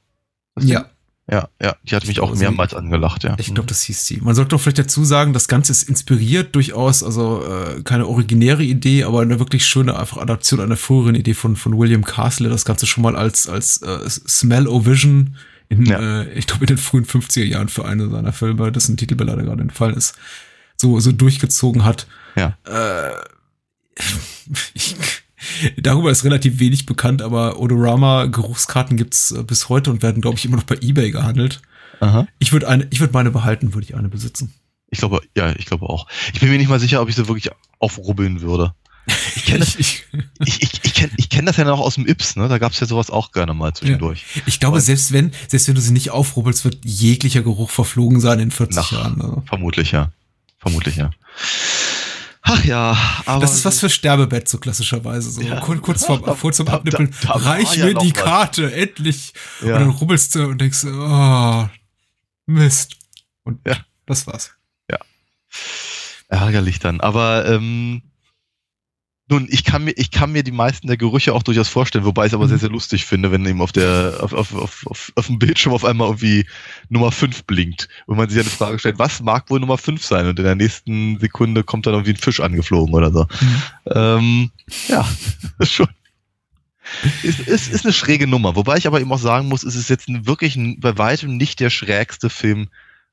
[0.60, 0.84] Ja,
[1.31, 3.37] ja, ja, die hat mich auch mehrmals angelacht, ja.
[3.39, 4.20] Ich glaube, das hieß sie.
[4.20, 8.64] Man sollte doch vielleicht dazu sagen, das Ganze ist inspiriert durchaus, also äh, keine originäre
[8.64, 12.64] Idee, aber eine wirklich schöne einfach Adaption einer früheren Idee von, von William Castle, das
[12.64, 15.37] Ganze schon mal als, als äh, Smell-O-Vision
[15.68, 16.23] in, ja.
[16.23, 19.25] äh, ich glaube, in den frühen 50er Jahren für eine seiner Filme, dessen Titel mir
[19.25, 20.16] leider gerade entfallen ist,
[20.77, 22.07] so, so durchgezogen hat.
[22.37, 22.59] Ja.
[22.66, 23.12] Äh,
[24.75, 24.97] ich,
[25.76, 30.38] Darüber ist relativ wenig bekannt, aber Odorama Geruchskarten gibt's äh, bis heute und werden, glaube
[30.38, 31.62] ich, immer noch bei eBay gehandelt.
[32.01, 32.26] Aha.
[32.38, 34.53] Ich würde eine, ich würde meine behalten, würde ich eine besitzen.
[34.90, 36.07] Ich glaube, ja, ich glaube auch.
[36.34, 38.74] Ich bin mir nicht mal sicher, ob ich sie wirklich aufrubbeln würde.
[39.34, 40.05] Ich kenne das, ich,
[40.40, 42.49] ich, ich, ich kenn, ich kenn das ja noch aus dem Ips, ne?
[42.49, 44.24] Da gab's ja sowas auch gerne mal zwischendurch.
[44.34, 44.43] Ja.
[44.47, 48.38] Ich glaube, selbst wenn, selbst wenn du sie nicht aufrubbelst, wird jeglicher Geruch verflogen sein
[48.38, 49.20] in 40 nach, Jahren.
[49.20, 49.43] Also.
[49.47, 50.12] Vermutlich, ja.
[50.59, 51.11] Vermutlich, ja.
[52.43, 53.40] Ach ja, aber.
[53.40, 55.30] Das ist was für Sterbebett, so klassischerweise.
[55.30, 55.61] So ja.
[55.61, 57.14] kurz, vor, kurz zum Abnippeln.
[57.22, 58.72] Da, da reich mir ja die Karte, was.
[58.72, 59.32] endlich.
[59.61, 59.74] Ja.
[59.74, 61.68] Und dann rubbelst du und denkst, oh,
[62.47, 62.97] Mist.
[63.45, 63.76] Und ja.
[64.07, 64.53] das war's.
[64.90, 64.99] Ja.
[66.28, 67.01] Ärgerlich dann.
[67.01, 68.03] Aber ähm,
[69.33, 72.26] nun, ich kann mir, ich kann mir die meisten der Gerüche auch durchaus vorstellen, wobei
[72.26, 72.61] ich es aber sehr, mhm.
[72.61, 75.85] sehr lustig finde, wenn eben auf der, auf, auf, auf, auf, auf dem Bildschirm auf
[75.85, 76.47] einmal irgendwie
[76.91, 80.26] Nummer 5 blinkt und man sich eine Frage stellt, was mag wohl Nummer 5 sein?
[80.26, 83.26] Und in der nächsten Sekunde kommt dann irgendwie ein Fisch angeflogen oder so.
[83.41, 83.62] Mhm.
[83.95, 84.51] Ähm,
[84.89, 85.09] ja,
[85.62, 85.89] schon.
[87.22, 88.55] Ist, ist, ist eine schräge Nummer.
[88.55, 91.70] Wobei ich aber eben auch sagen muss, ist es jetzt wirklich bei weitem nicht der
[91.70, 92.68] schrägste Film,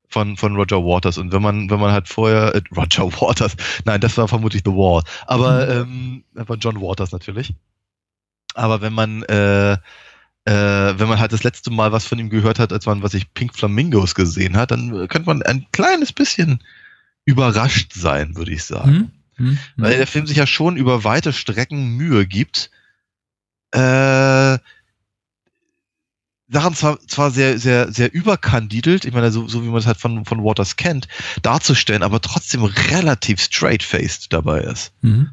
[0.09, 1.17] von, von Roger Waters.
[1.17, 3.55] Und wenn man, wenn man halt vorher, äh, Roger Waters,
[3.85, 6.23] nein, das war vermutlich The Wall, aber mhm.
[6.35, 7.53] ähm, von John Waters natürlich.
[8.55, 9.77] Aber wenn man, äh, äh,
[10.45, 13.33] wenn man halt das letzte Mal was von ihm gehört hat, als man, was ich
[13.33, 16.63] Pink Flamingos gesehen hat, dann könnte man ein kleines bisschen
[17.25, 19.11] überrascht sein, würde ich sagen.
[19.37, 19.51] Mhm.
[19.51, 19.59] Mhm.
[19.77, 22.71] Weil der Film sich ja schon über weite Strecken Mühe gibt,
[23.71, 24.57] äh,
[26.51, 29.97] Sachen zwar, zwar sehr, sehr, sehr überkandidelt, ich meine, so, so wie man es halt
[29.97, 31.07] von, von Waters kennt,
[31.43, 34.91] darzustellen, aber trotzdem relativ straight-faced dabei ist.
[35.01, 35.29] Mhm.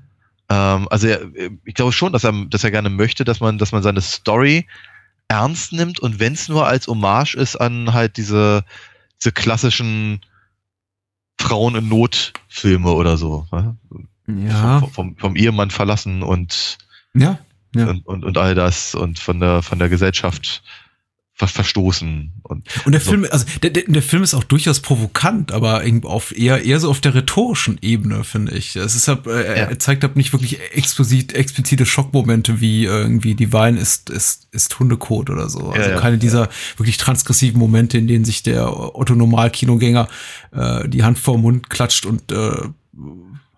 [0.51, 1.23] Ähm, also er,
[1.65, 4.67] ich glaube schon, dass er, dass er gerne möchte, dass man, dass man seine Story
[5.29, 8.65] ernst nimmt und wenn es nur als Hommage ist an halt diese,
[9.19, 10.21] diese klassischen
[11.41, 13.47] Frauen in Not Filme oder so.
[13.51, 13.77] Ne?
[14.49, 14.81] Ja.
[14.81, 16.79] Vom, vom, vom, Ehemann verlassen und,
[17.15, 17.39] ja,
[17.75, 17.89] ja.
[17.89, 20.63] Und, und, und all das und von der, von der Gesellschaft
[21.39, 22.33] verstoßen.
[22.45, 23.11] Und, und der so.
[23.11, 26.89] Film, also der, der, der, Film ist auch durchaus provokant, aber auf eher, eher so
[26.89, 28.75] auf der rhetorischen Ebene, finde ich.
[28.75, 29.65] Es ist halt, äh, ja.
[29.67, 34.79] er zeigt halt nicht wirklich explizit, explizite Schockmomente wie irgendwie die Wein ist, ist, ist
[34.79, 35.69] Hundekot oder so.
[35.71, 40.09] Also ja, keine dieser wirklich transgressiven Momente, in denen sich der Otto-Normal-Kinogänger
[40.53, 42.63] äh, die Hand vor Mund klatscht und äh,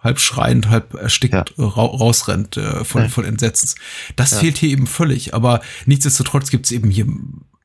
[0.00, 1.44] halb schreiend, halb erstickt ja.
[1.58, 3.08] ra rausrennt äh, von, ja.
[3.08, 3.76] von Entsetzens.
[4.16, 4.38] Das ja.
[4.38, 7.06] fehlt hier eben völlig, aber nichtsdestotrotz gibt es eben hier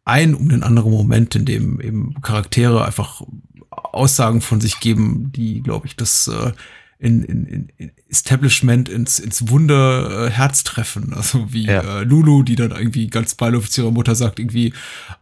[0.05, 3.21] ein um den anderen Moment, in dem eben Charaktere einfach
[3.69, 6.51] Aussagen von sich geben, die, glaube ich, das äh,
[6.99, 11.13] in, in, in Establishment ins, ins Wunder äh, Herz treffen.
[11.13, 11.99] Also wie ja.
[11.99, 14.73] äh, Lulu, die dann irgendwie ganz beiläufig zu ihrer Mutter sagt, irgendwie,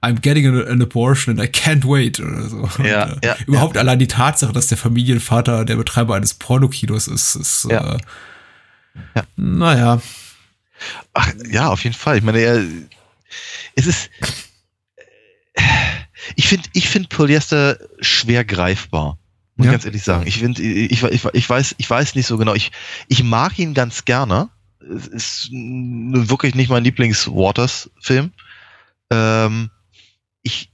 [0.01, 2.69] I'm getting an, an abortion and I can't wait oder so.
[2.83, 3.81] Ja, und, äh, ja, überhaupt ja.
[3.81, 7.95] allein die Tatsache, dass der Familienvater der Betreiber eines Pornokinos ist, ist ja.
[7.95, 7.99] Äh,
[9.15, 9.23] ja.
[9.35, 10.01] naja.
[11.13, 12.17] Ach, ja, auf jeden Fall.
[12.17, 12.63] Ich meine, er,
[13.75, 14.09] es ist,
[16.35, 19.17] ich finde, ich finde Polyester schwer greifbar.
[19.55, 19.71] Muss ja.
[19.71, 20.27] ich ganz ehrlich sagen.
[20.27, 22.53] Ich finde, ich, ich, ich, weiß, ich weiß nicht so genau.
[22.53, 22.71] Ich,
[23.07, 24.49] ich mag ihn ganz gerne.
[24.79, 28.31] Es ist wirklich nicht mein Lieblings-Waters-Film.
[29.11, 29.69] Ähm,
[30.41, 30.71] ich,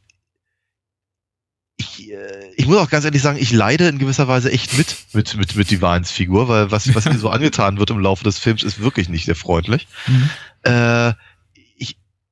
[1.76, 4.96] ich, äh, ich muss auch ganz ehrlich sagen, ich leide in gewisser Weise echt mit,
[5.14, 8.40] mit, mit, mit Divines Figur, weil was, was ihr so angetan wird im Laufe des
[8.40, 9.88] Films ist wirklich nicht sehr freundlich.
[10.08, 10.30] Mhm.
[10.64, 11.14] Äh,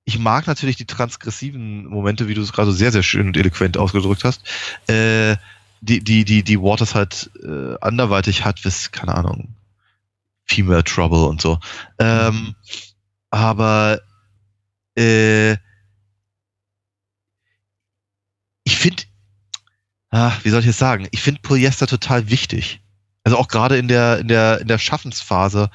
[0.05, 3.77] ich mag natürlich die transgressiven Momente, wie du es gerade sehr, sehr schön und eloquent
[3.77, 4.43] ausgedrückt hast.
[4.87, 5.35] Äh,
[5.81, 9.55] die, die, die, die Waters halt äh, anderweitig hat, bis, keine Ahnung,
[10.45, 11.59] Female Trouble und so.
[11.99, 12.55] Ähm,
[13.31, 13.99] aber
[14.95, 15.53] äh,
[18.63, 19.03] ich finde,
[20.11, 21.07] ah, wie soll ich es sagen?
[21.11, 22.81] Ich finde Polyester total wichtig.
[23.23, 25.71] Also auch gerade in der, in der, in der Schaffensphase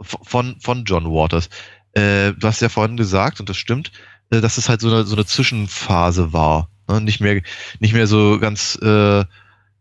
[0.00, 1.48] von, von John Waters.
[1.92, 3.92] Äh, du hast ja vorhin gesagt, und das stimmt,
[4.30, 6.70] äh, dass es halt so eine, so eine Zwischenphase war.
[6.88, 7.00] Ne?
[7.00, 7.42] Nicht, mehr,
[7.80, 9.24] nicht mehr so ganz, äh,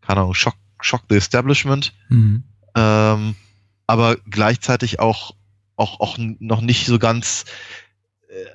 [0.01, 1.93] keine Ahnung, Shock, Shock the Establishment.
[2.09, 2.43] Mhm.
[2.75, 3.35] Ähm,
[3.87, 5.35] aber gleichzeitig auch,
[5.75, 7.45] auch, auch noch nicht so ganz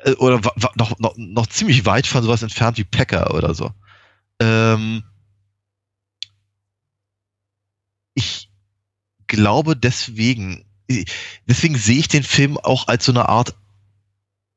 [0.05, 0.41] äh, oder
[0.75, 3.73] noch, noch, noch ziemlich weit von sowas entfernt wie Packer oder so.
[4.41, 5.03] Ähm,
[8.15, 8.51] ich
[9.27, 10.66] glaube deswegen
[11.49, 13.55] deswegen sehe ich den Film auch als so eine Art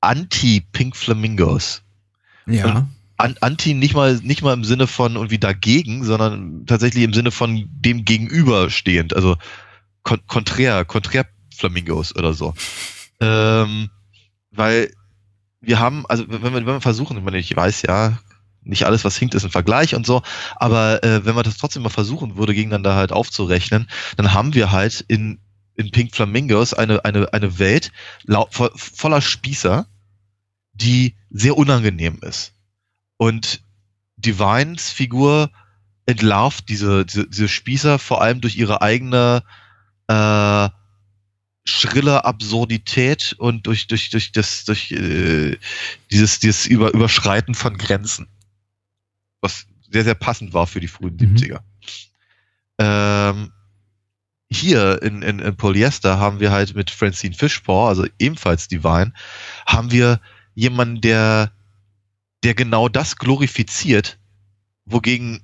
[0.02, 1.82] Anti-Pink Flamingos.
[2.46, 2.88] Ja.
[3.18, 7.32] An, anti nicht mal, nicht mal im Sinne von irgendwie dagegen, sondern tatsächlich im Sinne
[7.32, 9.14] von dem gegenüberstehend.
[9.14, 9.36] Also
[10.04, 11.26] kon konträr, konträr
[11.56, 12.54] Flamingos oder so.
[13.22, 13.90] Ähm,
[14.50, 14.94] weil
[15.60, 18.18] wir haben, also wenn wir, wenn wir versuchen, ich, meine, ich weiß ja,
[18.64, 20.22] nicht alles, was hinkt, ist ein Vergleich und so,
[20.56, 24.72] aber äh, wenn man das trotzdem mal versuchen würde, gegeneinander halt aufzurechnen, dann haben wir
[24.72, 25.40] halt in
[25.80, 27.94] in Pink Flamingos eine, eine, eine Welt
[28.28, 29.88] vo voller Spießer,
[30.74, 32.54] die sehr unangenehm ist.
[33.16, 33.64] Und
[34.18, 35.50] Divines Figur
[36.06, 39.42] entlarvt diese, diese, diese Spießer vor allem durch ihre eigene
[40.08, 40.70] äh,
[41.64, 45.58] schrille Absurdität und durch, durch, durch das, durch äh,
[46.12, 48.28] dieses, dieses Über, Überschreiten von Grenzen.
[49.40, 51.36] Was sehr, sehr passend war für die frühen mhm.
[51.38, 51.60] 70er.
[52.80, 53.54] Ähm,
[54.52, 59.14] hier in, in, in Polyester haben wir halt mit Francine Fishpaw, also ebenfalls Divine,
[59.66, 60.20] haben wir
[60.56, 61.52] jemanden, der,
[62.44, 64.18] der genau das glorifiziert,
[64.86, 65.42] wogegen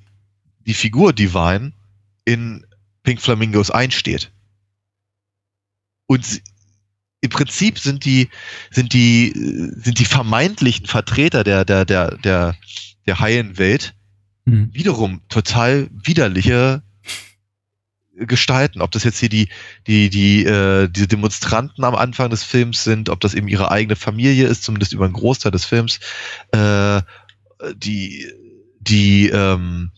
[0.66, 1.74] die Figur Divine
[2.26, 2.66] in
[3.04, 4.32] Pink Flamingos einsteht.
[6.08, 6.42] Und sie,
[7.22, 8.30] im Prinzip sind die,
[8.72, 9.32] sind die,
[9.78, 12.56] sind die vermeintlichen Vertreter der, der, der, der,
[13.08, 13.96] der heilen Welt
[14.46, 14.70] mhm.
[14.74, 16.84] wiederum total widerliche
[18.16, 18.82] gestalten.
[18.82, 19.50] Ob das jetzt hier die,
[19.88, 23.96] die, die, äh, diese Demonstranten am Anfang des Films sind, ob das eben ihre eigene
[23.96, 26.00] Familie ist, zumindest über einen Großteil des Films,
[26.52, 27.02] äh,
[27.76, 28.28] die,
[28.80, 29.92] die, ähm,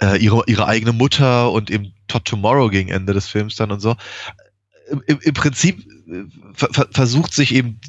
[0.00, 3.80] äh, ihre, ihre eigene Mutter und eben Todd Tomorrow gegen Ende des Films dann und
[3.80, 3.96] so.
[5.06, 7.80] Im, im Prinzip äh, ver versucht sich eben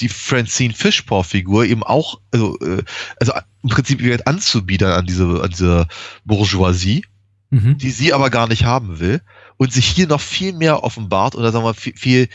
[0.00, 2.82] die Francine Fishpaw-Figur eben auch, also, äh,
[3.18, 3.32] also
[3.62, 5.88] im Prinzip anzubiedern an diese, an diese
[6.24, 7.04] Bourgeoisie
[7.56, 7.78] mhm.
[7.78, 9.20] die sie aber gar nicht haben will
[9.56, 12.28] und sich hier noch viel mehr offenbart oder sagen wir viel, viel,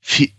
[0.00, 0.32] viel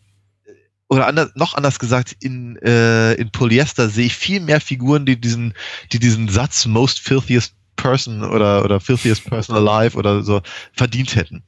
[0.89, 5.19] oder anders, noch anders gesagt, in, äh, in Polyester sehe ich viel mehr Figuren, die
[5.19, 5.53] diesen,
[5.93, 10.41] die diesen Satz most filthiest person oder, oder filthiest person alive oder so
[10.73, 11.43] verdient hätten.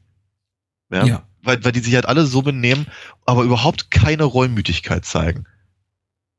[0.89, 1.05] Ja.
[1.05, 1.27] ja.
[1.41, 2.87] Weil, weil die sich halt alle so benehmen,
[3.25, 5.45] aber überhaupt keine Reumütigkeit zeigen.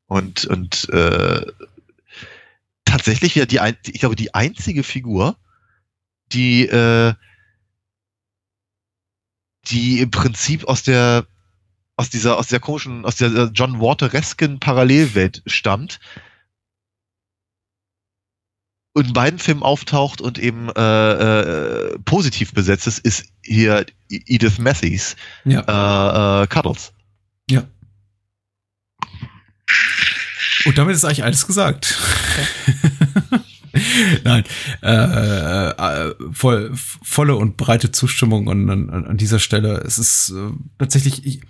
[0.07, 1.45] Und, und äh,
[2.87, 3.61] tatsächlich wieder die,
[3.93, 5.37] ich glaube, die einzige Figur,
[6.33, 7.15] die, äh,
[9.67, 11.27] die im Prinzip aus der
[11.97, 16.01] aus dieser, aus der komischen, aus der John Wateresken Parallelwelt stammt.
[18.97, 24.59] Und in beiden Filmen auftaucht und eben äh, äh, positiv besetzt ist, ist hier Edith
[24.59, 25.61] Matthews, ja.
[25.61, 26.93] äh, äh, Cuddles.
[27.51, 27.65] Ja.
[30.65, 31.99] Und damit ist eigentlich alles gesagt.
[34.25, 34.45] Nein,
[34.83, 39.83] äh, äh, voll, volle und breite Zustimmung an, an, an dieser Stelle.
[39.87, 41.41] Es ist äh, tatsächlich, ich,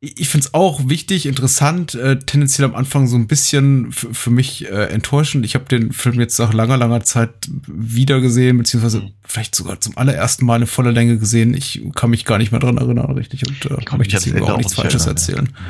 [0.00, 4.66] ich finde es auch wichtig, interessant, äh, tendenziell am Anfang so ein bisschen für mich
[4.66, 5.44] äh, enttäuschend.
[5.44, 7.30] Ich habe den Film jetzt nach langer, langer Zeit
[7.66, 9.12] wieder gesehen, beziehungsweise mhm.
[9.22, 11.54] vielleicht sogar zum allerersten Mal eine volle Länge gesehen.
[11.54, 14.56] Ich kann mich gar nicht mehr dran erinnern, richtig, und äh, kann mich jetzt auch
[14.58, 15.48] nichts Falsches erzählen.
[15.52, 15.64] Ja.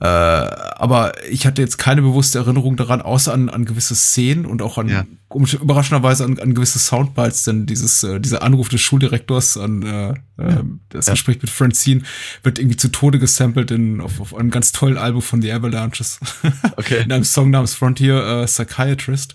[0.00, 4.62] Äh, aber ich hatte jetzt keine bewusste Erinnerung daran, außer an, an gewisse Szenen und
[4.62, 5.04] auch an ja.
[5.30, 10.10] überraschenderweise an, an gewisse Soundbites, denn dieses, äh, dieser Anruf des Schuldirektors an äh,
[10.42, 11.12] äh, das ja.
[11.12, 12.00] Gespräch mit Francine
[12.42, 16.18] wird irgendwie zu Tode gesampelt in, auf, auf einem ganz tollen Album von The Avalanches.
[16.76, 17.02] Okay.
[17.02, 19.34] in einem Song namens Frontier äh, Psychiatrist.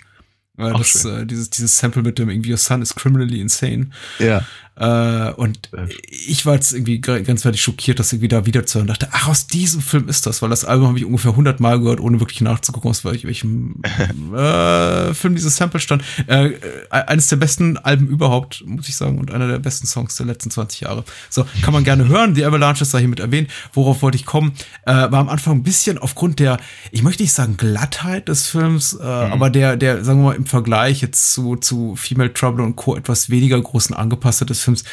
[0.58, 3.92] Äh, das, äh, dieses, dieses Sample mit dem irgendwie Your son is criminally insane.
[4.20, 4.44] Ja.
[4.78, 5.70] Äh, und
[6.10, 8.88] ich war jetzt irgendwie ganz fertig schockiert, das irgendwie da wieder zu hören.
[8.88, 11.80] Dachte, ach, aus diesem Film ist das, weil das Album habe ich ungefähr 100 Mal
[11.80, 13.82] gehört, ohne wirklich nachzugucken, aus welchem
[14.36, 16.04] äh, Film dieses Sample stand.
[16.28, 16.60] Äh, äh,
[16.90, 20.52] eines der besten Alben überhaupt, muss ich sagen, und einer der besten Songs der letzten
[20.52, 21.06] 20 Jahre.
[21.30, 22.34] So, kann man gerne hören.
[22.34, 23.50] Die Avalanche ist da hiermit erwähnt.
[23.74, 24.54] Worauf wollte ich kommen?
[24.86, 26.58] Äh, war am Anfang ein bisschen aufgrund der,
[26.92, 29.34] ich möchte nicht sagen Glattheit des Films, äh, mhm.
[29.34, 32.98] aber der, der, sagen wir mal, im Vergleich jetzt zu, zu Female Trouble und Co.
[32.98, 34.84] etwas weniger großen Angepasster des Films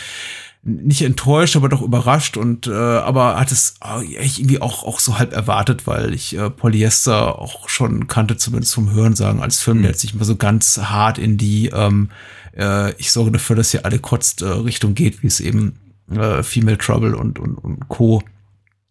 [0.64, 5.18] nicht enttäuscht, aber doch überrascht und äh, aber hat es äh, irgendwie auch auch so
[5.18, 9.78] halb erwartet, weil ich äh, Polyester auch schon kannte, zumindest vom Hören sagen als Film,
[9.78, 9.82] mhm.
[9.82, 12.10] der jetzt nicht mal so ganz hart in die ähm,
[12.56, 16.44] äh, ich sorge dafür, dass hier alle kotzt äh, Richtung geht, wie es eben äh,
[16.44, 18.22] Female Trouble und und, und Co.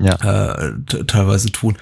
[0.01, 0.15] Ja.
[0.15, 0.73] Äh,
[1.05, 1.77] teilweise tun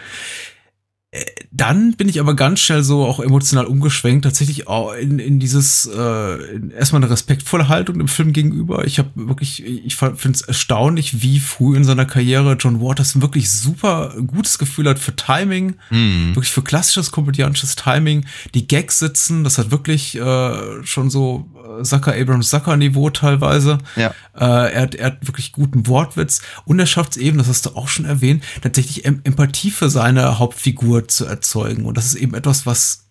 [1.52, 5.90] dann bin ich aber ganz schnell so auch emotional umgeschwenkt, tatsächlich auch in, in dieses
[5.92, 8.86] äh, in erstmal eine respektvolle Haltung dem Film gegenüber.
[8.86, 13.24] Ich habe wirklich, ich finde es erstaunlich, wie früh in seiner Karriere John Waters ein
[13.24, 16.36] wirklich super gutes Gefühl hat für Timing, mhm.
[16.36, 18.26] wirklich für klassisches komödiantisches Timing.
[18.54, 21.50] Die Gags sitzen, das hat wirklich äh, schon so
[21.84, 23.78] Zucker Abrams Zucker Niveau teilweise.
[23.96, 24.14] Ja.
[24.36, 27.66] Äh, er, hat, er hat wirklich guten Wortwitz und er schafft es eben, das hast
[27.66, 31.86] du auch schon erwähnt, tatsächlich Empathie für seine Hauptfigur zu erzeugen.
[31.86, 33.10] Und das ist eben etwas, was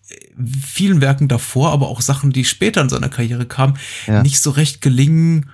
[0.65, 4.23] vielen Werken davor, aber auch Sachen, die später in seiner Karriere kamen, ja.
[4.23, 5.49] nicht so recht gelingen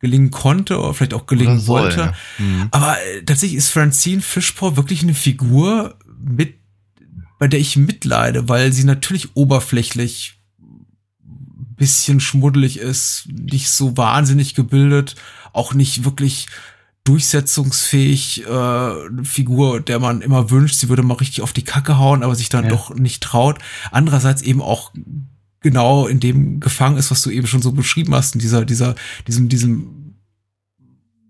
[0.00, 2.00] gelingen konnte oder vielleicht auch gelingen soll, wollte.
[2.00, 2.14] Ja.
[2.38, 2.68] Mhm.
[2.72, 6.56] Aber äh, tatsächlich ist Francine Fishpaw wirklich eine Figur, mit,
[7.38, 10.38] bei der ich mitleide, weil sie natürlich oberflächlich
[11.84, 15.16] bisschen schmuddelig ist, nicht so wahnsinnig gebildet,
[15.52, 16.46] auch nicht wirklich
[17.04, 22.22] durchsetzungsfähig äh, Figur, der man immer wünscht, sie würde mal richtig auf die Kacke hauen,
[22.22, 22.70] aber sich dann ja.
[22.70, 23.58] doch nicht traut.
[23.90, 24.94] Andererseits eben auch
[25.60, 28.94] genau in dem gefangen ist, was du eben schon so beschrieben hast, in dieser, dieser,
[29.26, 30.14] diesem, diesem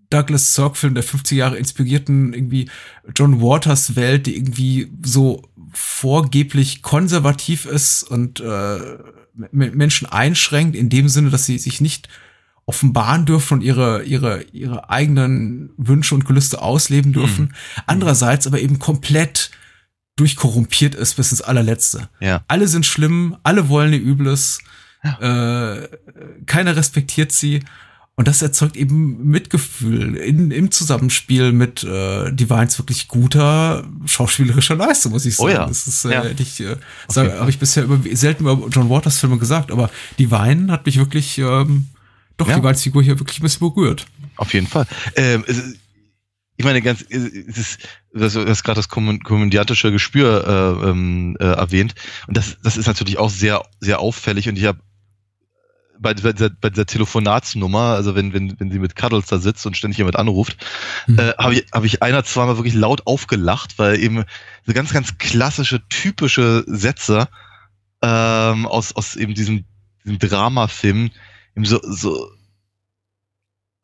[0.09, 2.69] Douglas Sirk-Film der 50 Jahre inspirierten irgendwie
[3.13, 5.41] John Waters Welt, die irgendwie so
[5.77, 8.97] vorgeblich konservativ ist und äh,
[9.51, 12.09] Menschen einschränkt, in dem Sinne, dass sie sich nicht
[12.65, 17.45] offenbaren dürfen und ihre, ihre, ihre eigenen Wünsche und Gelüste ausleben dürfen.
[17.45, 17.53] Mhm.
[17.85, 19.51] Andererseits aber eben komplett
[20.15, 22.09] durchkorrumpiert ist bis ins allerletzte.
[22.19, 22.43] Ja.
[22.47, 24.59] Alle sind schlimm, alle wollen ihr Übles,
[25.03, 25.73] ja.
[25.75, 25.89] äh,
[26.45, 27.63] keiner respektiert sie.
[28.17, 35.11] Und das erzeugt eben Mitgefühl in, im Zusammenspiel mit äh, Divines wirklich guter schauspielerischer Leistung,
[35.11, 35.49] muss ich sagen.
[35.49, 35.67] Oh ja.
[35.67, 36.23] Das ist, äh, ja.
[36.25, 37.37] ich, äh, okay.
[37.37, 41.37] habe ich bisher über, selten über John Waters Filme gesagt, aber Divine hat mich wirklich
[41.39, 41.87] ähm,
[42.37, 42.55] doch ja.
[42.55, 44.05] die Weihnachtsfigur hier wirklich ein bisschen berührt.
[44.37, 44.87] Auf jeden Fall.
[45.17, 45.43] Ähm,
[46.57, 47.79] ich meine, ganz, es ist,
[48.13, 51.95] das ist gerade das komödiantische Gespür äh, ähm, äh, erwähnt.
[52.27, 54.47] Und das, das ist natürlich auch sehr, sehr auffällig.
[54.47, 54.79] Und ich habe
[55.99, 59.65] bei, bei, dieser, bei dieser Telefonatsnummer, also wenn, wenn, wenn sie mit Cuddles da sitzt
[59.65, 60.57] und ständig jemand anruft,
[61.07, 61.19] mhm.
[61.19, 64.23] äh, habe ich, hab ich einer, zweimal wirklich laut aufgelacht, weil eben
[64.65, 67.27] so ganz, ganz klassische, typische Sätze
[68.01, 69.65] ähm, aus, aus eben diesem,
[70.03, 71.11] diesem Dramafilm
[71.57, 72.29] so, so,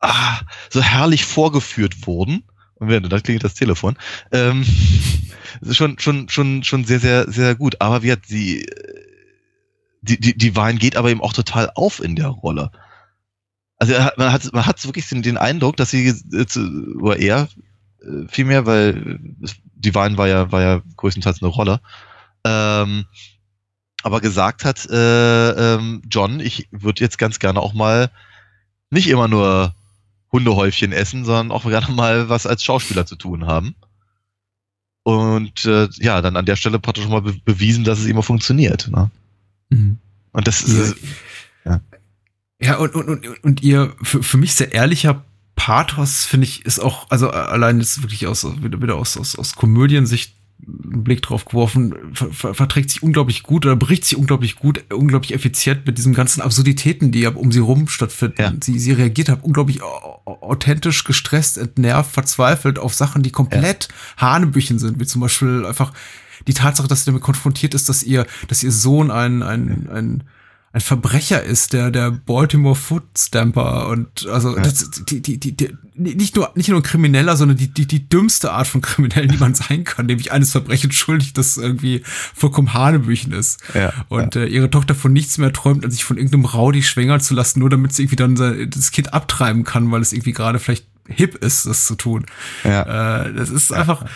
[0.00, 0.40] ah,
[0.70, 2.44] so herrlich vorgeführt wurden
[2.84, 3.96] da klingelt das Telefon.
[4.32, 4.64] Ähm,
[5.70, 7.80] schon, schon, schon, schon sehr, sehr, sehr gut.
[7.80, 8.66] Aber wie hat sie,
[10.02, 12.70] die, die, die Wein geht aber eben auch total auf in der Rolle.
[13.78, 16.12] Also man hat, man hat wirklich den, den Eindruck, dass sie,
[17.00, 17.48] oder er
[18.00, 19.18] äh, vielmehr, weil
[19.74, 21.80] die Wein war ja, war ja größtenteils eine Rolle,
[22.44, 23.06] ähm,
[24.02, 28.10] aber gesagt hat, äh, ähm, John, ich würde jetzt ganz gerne auch mal
[28.90, 29.74] nicht immer nur
[30.32, 33.74] Hundehäufchen essen, sondern auch gerne mal was als Schauspieler zu tun haben.
[35.04, 38.22] Und äh, ja, dann an der Stelle praktisch schon mal be bewiesen, dass es immer
[38.22, 38.88] funktioniert.
[38.88, 39.10] Ne?
[39.72, 39.98] Mhm.
[40.32, 40.96] Und das ist.
[41.64, 41.80] Ja,
[42.60, 46.80] ja und, und, und, und ihr für, für mich sehr ehrlicher Pathos, finde ich, ist
[46.80, 50.34] auch, also allein ist wirklich aus, wieder, wieder aus, aus, aus Komödiensicht
[50.66, 54.84] einen Blick drauf geworfen, ver, ver, verträgt sich unglaublich gut oder bricht sich unglaublich gut,
[54.92, 58.40] unglaublich effizient mit diesen ganzen Absurditäten, die um sie rum stattfinden.
[58.40, 58.52] Ja.
[58.62, 64.22] Sie, sie reagiert hat unglaublich authentisch, gestresst, entnervt, verzweifelt auf Sachen, die komplett ja.
[64.22, 65.92] Hanebüchen sind, wie zum Beispiel einfach
[66.46, 70.24] die Tatsache, dass sie damit konfrontiert ist, dass ihr, dass ihr Sohn ein, ein, ein
[70.74, 74.62] ein Verbrecher ist, der der Baltimore Foot Stamper und also ja.
[74.62, 78.08] das, die, die, die, die, nicht nur nicht nur ein Krimineller, sondern die, die, die
[78.08, 82.72] dümmste Art von Kriminellen, die man sein kann, nämlich eines Verbrechens schuldig, das irgendwie vollkommen
[82.72, 83.60] Hanebüchen ist.
[83.74, 84.42] Ja, und ja.
[84.42, 87.60] Äh, ihre Tochter von nichts mehr träumt, als sich von irgendeinem Rowdy schwängern zu lassen,
[87.60, 91.34] nur damit sie irgendwie dann das Kind abtreiben kann, weil es irgendwie gerade vielleicht hip
[91.34, 92.24] ist, das zu tun.
[92.64, 93.26] Ja.
[93.26, 94.06] Äh, das ist einfach,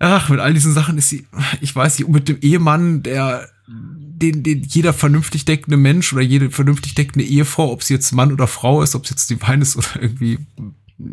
[0.00, 1.26] ach, mit all diesen Sachen ist sie,
[1.60, 6.50] ich weiß nicht, mit dem Ehemann, der den, den jeder vernünftig denkende Mensch oder jede
[6.50, 9.62] vernünftig denkende Ehefrau, ob sie jetzt Mann oder Frau ist, ob es jetzt die Wein
[9.62, 10.38] ist oder irgendwie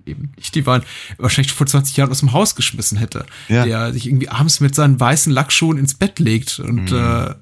[0.05, 0.83] eben nicht die Wein,
[1.17, 3.25] wahrscheinlich vor 20 Jahren aus dem Haus geschmissen hätte.
[3.47, 3.65] Ja.
[3.65, 6.97] Der sich irgendwie abends mit seinen weißen Lackschuhen ins Bett legt und mhm.
[6.97, 7.35] äh,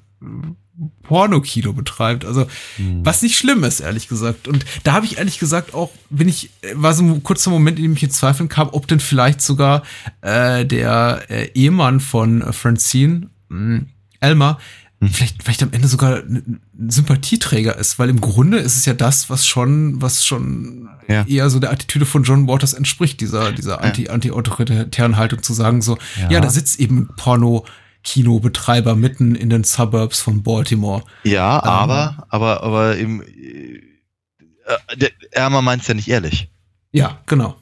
[1.02, 2.24] Pornokino betreibt.
[2.24, 2.46] Also,
[2.78, 3.04] mhm.
[3.04, 4.48] was nicht schlimm ist, ehrlich gesagt.
[4.48, 7.84] Und da habe ich ehrlich gesagt auch, bin ich, war so ein kurzer Moment, in
[7.84, 9.82] dem ich in Zweifeln kam, ob denn vielleicht sogar
[10.20, 13.82] äh, der äh, Ehemann von äh, Francine, mh,
[14.20, 14.58] Elmer,
[15.00, 15.08] hm.
[15.08, 19.28] vielleicht, vielleicht am Ende sogar ein Sympathieträger ist, weil im Grunde ist es ja das,
[19.28, 21.24] was schon, was schon ja.
[21.26, 25.82] eher so der Attitüde von John Waters entspricht, dieser, dieser anti, anti-autoritären Haltung zu sagen,
[25.82, 27.66] so, ja, ja da sitzt eben Porno,
[28.06, 31.02] Kinobetreiber mitten in den Suburbs von Baltimore.
[31.24, 36.48] Ja, ähm, aber, aber, aber im, äh, der Ärmer meint es ja nicht ehrlich.
[36.92, 37.56] Ja, genau.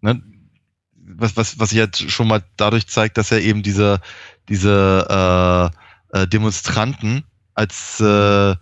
[0.00, 0.22] Ne?
[0.94, 4.00] Was, was, was sich jetzt schon mal dadurch zeigt, dass er eben diese,
[4.48, 5.70] diese,
[6.12, 7.24] äh, äh, Demonstranten
[7.54, 8.56] als äh,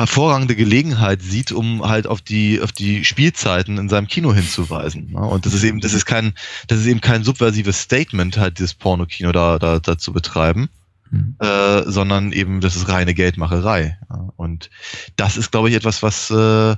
[0.00, 5.10] hervorragende Gelegenheit sieht, um halt auf die auf die Spielzeiten in seinem Kino hinzuweisen.
[5.12, 5.20] Ne?
[5.20, 6.32] Und das ist eben das ist kein
[6.68, 10.70] das ist eben kein subversives Statement halt dieses Pornokino da da, da zu betreiben.
[11.10, 11.36] Mhm.
[11.40, 13.98] Äh, sondern eben das ist reine Geldmacherei.
[14.08, 14.28] Ja?
[14.36, 14.70] Und
[15.16, 16.76] das ist, glaube ich, etwas, was äh,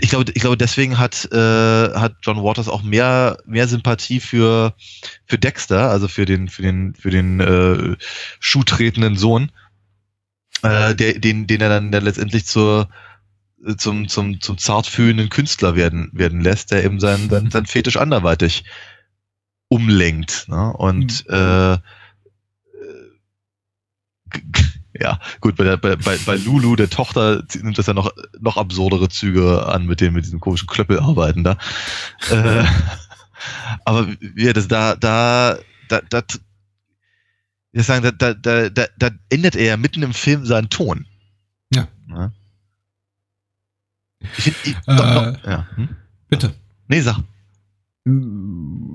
[0.00, 4.74] ich glaube, ich glaube, deswegen hat, äh, hat John Waters auch mehr, mehr Sympathie für,
[5.26, 7.96] für Dexter, also für den, für den, für den äh,
[8.40, 9.52] schuhtretenden Sohn,
[10.62, 12.88] äh, der, den, den er dann, dann letztendlich zur,
[13.76, 18.64] zum, zum, zum zartfühlenden Künstler werden, werden lässt, der eben sein, sein, sein Fetisch anderweitig
[19.68, 20.46] umlenkt.
[20.48, 20.72] Ne?
[20.72, 21.34] Und mhm.
[21.34, 21.78] äh,
[25.00, 28.10] ja, gut, bei, der, bei, bei, bei Lulu, der Tochter, nimmt das ja noch,
[28.40, 31.56] noch absurdere Züge an, mit dem, mit diesem komischen Klöppel arbeiten da.
[32.30, 32.64] äh,
[33.84, 35.58] aber ja, das da, da,
[35.88, 36.22] da, da,
[37.72, 41.06] ich sagen, da, da, da, da, ändert er ja mitten im Film seinen Ton.
[41.72, 41.88] Ja.
[42.08, 42.32] ja.
[44.20, 45.66] Ich find, ich, äh, doch, ja.
[45.74, 45.88] Hm?
[46.28, 46.54] Bitte.
[46.88, 47.18] Nee, sag.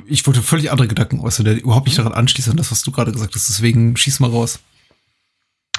[0.06, 2.92] Ich wollte völlig andere Gedanken äußern, der überhaupt nicht daran anschließt an das, was du
[2.92, 3.50] gerade gesagt hast.
[3.50, 4.60] Deswegen schieß mal raus.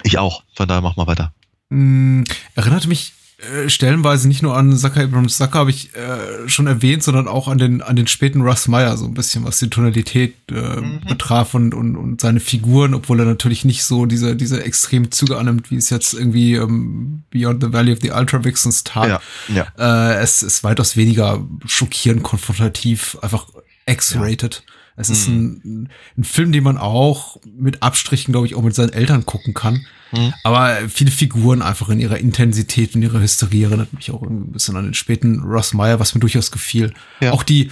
[0.03, 1.35] Ich auch, von daher mach mal weiter.
[1.69, 2.25] Mm,
[2.55, 7.05] erinnert mich äh, stellenweise nicht nur an Zucker Abrams Zucker, habe ich äh, schon erwähnt,
[7.05, 10.35] sondern auch an den, an den späten Russ Meyer, so ein bisschen, was die Tonalität
[10.51, 11.01] äh, mhm.
[11.09, 15.39] betraf und, und, und seine Figuren, obwohl er natürlich nicht so diese, diese extremen Züge
[15.39, 19.09] annimmt, wie es jetzt irgendwie ähm, Beyond the Valley of the Ultra Vixens tat.
[19.09, 19.21] Ja,
[19.55, 19.67] ja.
[19.79, 23.47] Äh, es ist weitaus weniger schockierend, konfrontativ, einfach
[23.87, 24.65] X-rated.
[24.67, 24.73] Ja.
[24.99, 25.61] Es ist mhm.
[25.65, 25.89] ein,
[26.19, 29.87] ein Film, den man auch mit Abstrichen, glaube ich, auch mit seinen Eltern gucken kann.
[30.13, 30.35] Mhm.
[30.43, 34.77] Aber viele Figuren einfach in ihrer Intensität und ihrer Hysterie erinnert mich auch ein bisschen
[34.77, 36.93] an den späten Ross Meyer, was mir durchaus gefiel.
[37.21, 37.33] Ja.
[37.33, 37.71] Auch die,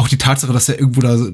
[0.00, 1.32] auch die Tatsache, dass er irgendwo da äh,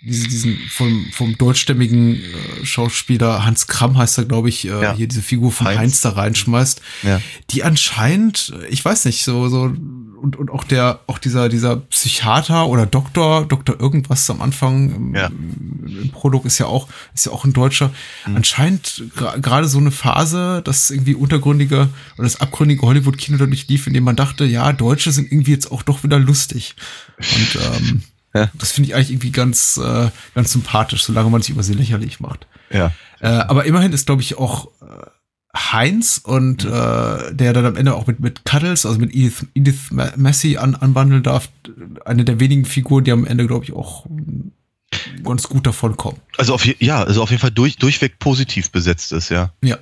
[0.00, 4.94] diese, diesen vom, vom deutschstämmigen äh, Schauspieler Hans Kramm heißt er, glaube ich, äh, ja.
[4.94, 7.20] hier diese Figur von Heinz, Heinz da reinschmeißt, ja.
[7.50, 9.70] die anscheinend, ich weiß nicht, so, so
[10.22, 15.14] und, und auch der, auch dieser, dieser Psychiater oder Doktor, Doktor irgendwas am Anfang im,
[15.14, 15.26] ja.
[15.26, 17.90] im Produkt ist ja auch, ist ja auch ein Deutscher.
[18.26, 18.36] Mhm.
[18.36, 23.94] Anscheinend gerade so eine Phase, dass irgendwie untergründige oder das abgründige Hollywood-Kino dadurch lief, in
[23.94, 26.76] dem man dachte, ja, Deutsche sind irgendwie jetzt auch doch wieder lustig.
[27.22, 28.02] Und ähm,
[28.34, 28.50] Ja.
[28.54, 32.20] Das finde ich eigentlich irgendwie ganz, äh, ganz sympathisch, solange man sich über sie lächerlich
[32.20, 32.46] macht.
[32.70, 32.92] Ja.
[33.20, 35.06] Äh, aber immerhin ist, glaube ich, auch äh,
[35.54, 36.70] Heinz und mhm.
[36.70, 40.74] äh, der dann am Ende auch mit, mit Cuddles, also mit Edith, Edith Messi an,
[40.74, 41.50] anwandeln darf,
[42.06, 44.06] eine der wenigen Figuren, die am Ende, glaube ich, auch
[45.24, 46.20] ganz gut davon kommen.
[46.38, 49.52] Also auf, ja, also auf jeden Fall durch, durchweg positiv besetzt ist, ja.
[49.62, 49.78] Ja.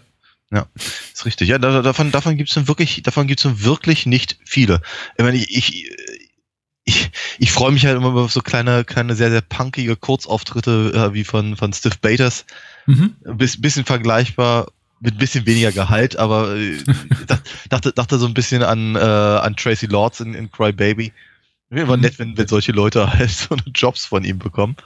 [0.52, 0.66] Ja,
[1.12, 1.48] ist richtig.
[1.48, 4.82] Ja, davon, davon gibt es wirklich, davon gibt's wirklich nicht viele.
[5.16, 5.90] Ich meine, ich, ich,
[6.84, 11.14] ich, ich freue mich halt immer über so kleine, kleine, sehr, sehr punkige Kurzauftritte äh,
[11.14, 12.44] wie von, von Steve Baters.
[12.86, 13.16] Mhm.
[13.24, 14.66] Ein bisschen vergleichbar
[15.00, 16.78] mit ein bisschen weniger Gehalt, aber äh,
[17.68, 21.12] dachte, dachte so ein bisschen an, äh, an Tracy Lords in, in Cry Baby.
[21.70, 22.02] Wäre mhm.
[22.02, 24.76] nett, wenn, wenn solche Leute halt so Jobs von ihm bekommen.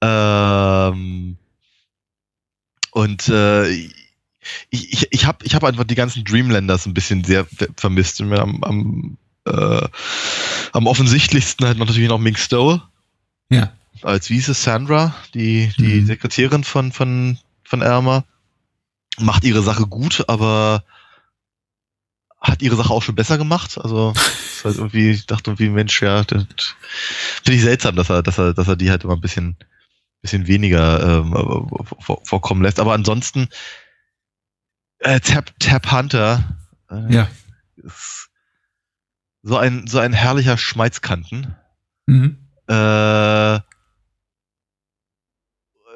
[0.00, 1.36] Ähm,
[2.90, 3.92] und äh, ich,
[4.70, 8.20] ich, ich habe ich hab einfach die ganzen Dreamlanders ein bisschen sehr vermisst.
[8.20, 9.16] Am, am,
[9.46, 9.88] äh,
[10.72, 12.82] am offensichtlichsten halt natürlich noch Mink Stowe.
[13.50, 13.72] Ja.
[14.02, 16.06] Als Wiese Sandra, die, die mhm.
[16.06, 18.24] Sekretärin von, von, von Elmer
[19.18, 20.84] macht ihre Sache gut, aber
[22.40, 23.78] hat ihre Sache auch schon besser gemacht.
[23.78, 26.46] Also ist halt irgendwie, ich dachte irgendwie, Mensch, ja, finde
[27.46, 29.56] ich seltsam, dass er, dass er, dass er die halt immer ein bisschen,
[30.20, 31.68] bisschen weniger ähm,
[32.24, 32.80] vorkommen lässt.
[32.80, 33.48] Aber ansonsten
[34.98, 36.44] äh, Tap, Tap Hunter
[36.90, 37.28] äh, ja.
[37.76, 38.30] ist
[39.44, 41.54] so ein, so ein herrlicher Schmeizkanten.
[42.06, 42.38] Mhm.
[42.66, 43.60] Äh,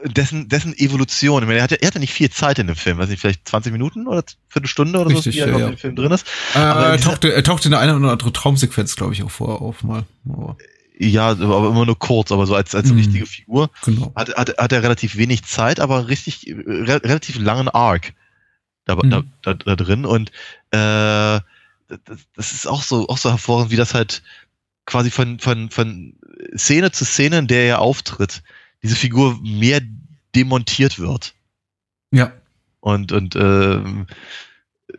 [0.05, 1.43] dessen, dessen Evolution.
[1.43, 3.49] Ich meine, er hatte, er hatte nicht viel Zeit in dem Film, weiß nicht, vielleicht
[3.49, 6.27] 20 Minuten oder Viertelstunde oder Richtig, so, wie er ja, im Film drin ist.
[6.55, 9.63] Äh, er, tauchte, er tauchte in der einen oder andere Traumsequenz, glaube ich, auch vor,
[9.63, 10.05] auf mal.
[10.29, 10.57] Aber.
[11.01, 12.99] Ja, aber immer nur kurz, aber so als, als mhm.
[12.99, 13.71] richtige Figur.
[13.85, 14.13] Genau.
[14.15, 18.13] Hat, hat, hat er relativ wenig Zeit, aber richtig, re, relativ langen Arc
[18.85, 19.11] da, mhm.
[19.11, 20.05] da, da, da, drin.
[20.05, 20.33] Und
[20.73, 21.41] äh,
[21.89, 24.23] das, das ist auch so, auch so hervorragend, wie das halt
[24.87, 26.15] quasi von, von, von
[26.57, 28.43] Szene zu Szene, in der er auftritt,
[28.83, 29.81] diese Figur mehr
[30.35, 31.35] demontiert wird.
[32.11, 32.33] Ja.
[32.81, 33.81] Und, und äh,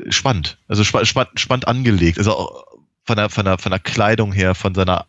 [0.10, 0.58] spannend.
[0.68, 2.18] Also spa spannend, spannend angelegt.
[2.18, 2.64] Also
[3.04, 5.06] von der, von, der, von der Kleidung her, von seiner,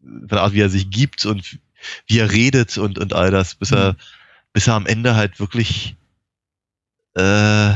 [0.00, 1.58] von der Art, wie er sich gibt und
[2.06, 3.96] wie er redet und, und all das, bis er, mhm.
[4.52, 5.96] bis er am Ende halt wirklich
[7.14, 7.74] äh,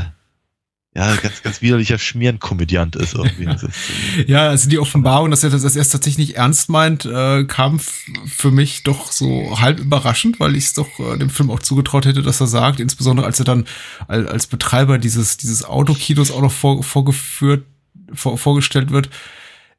[0.95, 3.45] ja, ganz, ganz widerlicher Schmierenkomödiant ist irgendwie.
[3.45, 7.45] Ist, äh, ja, also die Offenbarung, dass er das erst tatsächlich nicht ernst meint, äh,
[7.45, 11.59] kam für mich doch so halb überraschend, weil ich es doch äh, dem Film auch
[11.59, 13.65] zugetraut hätte, dass er sagt, insbesondere als er dann
[14.07, 17.65] als, als Betreiber dieses, dieses Autokinos auch noch vor, vorgeführt,
[18.13, 19.09] vor, vorgestellt wird,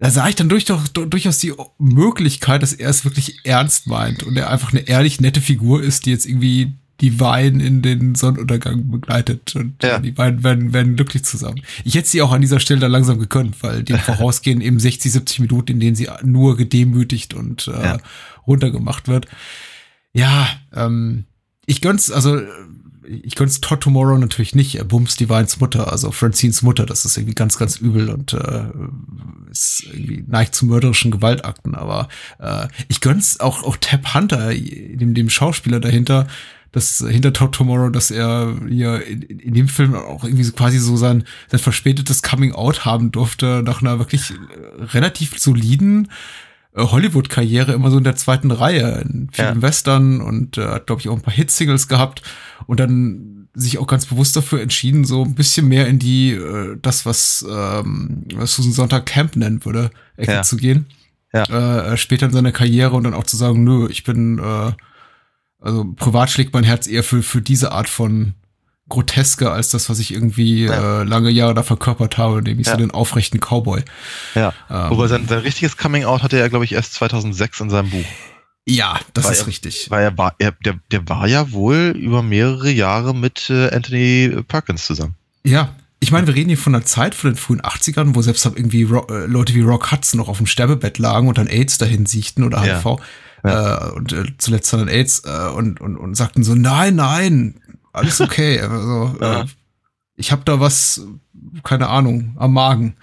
[0.00, 4.24] da sah ich dann durch, doch, durchaus die Möglichkeit, dass er es wirklich ernst meint
[4.24, 8.14] und er einfach eine ehrlich nette Figur ist, die jetzt irgendwie die Wein in den
[8.14, 9.98] Sonnenuntergang begleitet und ja.
[9.98, 11.60] die beiden werden, werden glücklich zusammen.
[11.84, 15.12] Ich hätte sie auch an dieser Stelle da langsam gekönnt, weil dem vorausgehen eben 60,
[15.12, 17.98] 70 Minuten, in denen sie nur gedemütigt und äh, ja.
[18.46, 19.26] runtergemacht wird.
[20.12, 21.24] Ja, ähm,
[21.66, 22.40] ich gönn's, also
[23.06, 24.76] ich gönn's Todd Tomorrow natürlich nicht.
[24.76, 26.86] Er bumst die Weins Mutter, also Francines Mutter.
[26.86, 28.64] Das ist irgendwie ganz, ganz übel und äh,
[29.50, 31.74] ist irgendwie neigt zu mörderischen Gewaltakten.
[31.74, 36.26] Aber äh, ich gönn's auch auch Tab Hunter, dem, dem Schauspieler dahinter,
[36.74, 40.78] dass hinter Todd Tomorrow, dass er hier in, in, dem Film auch irgendwie so quasi
[40.80, 46.08] so sein, sein verspätetes Coming Out haben durfte, nach einer wirklich äh, relativ soliden
[46.74, 49.62] äh, Hollywood-Karriere immer so in der zweiten Reihe, in vielen ja.
[49.62, 52.22] Western und äh, hat, glaube ich, auch ein paar Hitsingles gehabt
[52.66, 56.76] und dann sich auch ganz bewusst dafür entschieden, so ein bisschen mehr in die, äh,
[56.82, 60.42] das, was, ähm, was Susan Sonntag Camp nennen würde, Ecke ja.
[60.42, 60.86] zu gehen.
[61.32, 61.92] Ja.
[61.92, 64.72] Äh, später in seiner Karriere und dann auch zu sagen, nö, ich bin äh,
[65.64, 68.34] also privat schlägt mein Herz eher für, für diese Art von
[68.88, 71.00] Groteske als das, was ich irgendwie ja.
[71.00, 72.74] äh, lange Jahre da verkörpert habe, nämlich ja.
[72.74, 73.82] so den aufrechten Cowboy.
[74.34, 74.52] Ja.
[74.70, 77.90] Ähm, Wobei sein, sein richtiges Coming Out hatte er, glaube ich, erst 2006 in seinem
[77.90, 78.04] Buch.
[78.66, 79.90] Ja, das war ist er, richtig.
[79.90, 84.42] Weil er war, er, der, der war ja wohl über mehrere Jahre mit äh, Anthony
[84.46, 85.14] Perkins zusammen.
[85.44, 88.44] Ja, ich meine, wir reden hier von einer Zeit, von den frühen 80ern, wo selbst
[88.44, 91.78] irgendwie Ro äh, Leute wie Rock Hudson noch auf dem Sterbebett lagen und dann AIDS
[91.78, 92.84] dahin siechten oder HIV.
[92.84, 92.96] Ja
[93.44, 93.88] ja.
[93.88, 97.60] äh, und äh, zuletzt dann AIDS äh, und, und, und sagten so, nein, nein,
[97.92, 98.60] alles okay.
[98.60, 99.42] also, ja.
[99.42, 99.46] äh,
[100.16, 101.06] ich habe da was,
[101.62, 102.96] keine Ahnung, am Magen.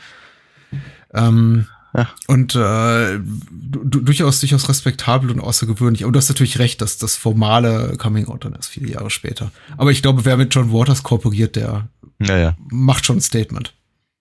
[1.14, 2.10] Ähm, ja.
[2.28, 6.04] Und äh, durchaus durchaus respektabel und außergewöhnlich.
[6.04, 9.52] Aber du hast natürlich recht, dass das formale Coming Out dann erst viele Jahre später.
[9.78, 11.90] Aber ich glaube, wer mit John Waters kooperiert, der
[12.20, 13.74] ja, macht schon ein Statement.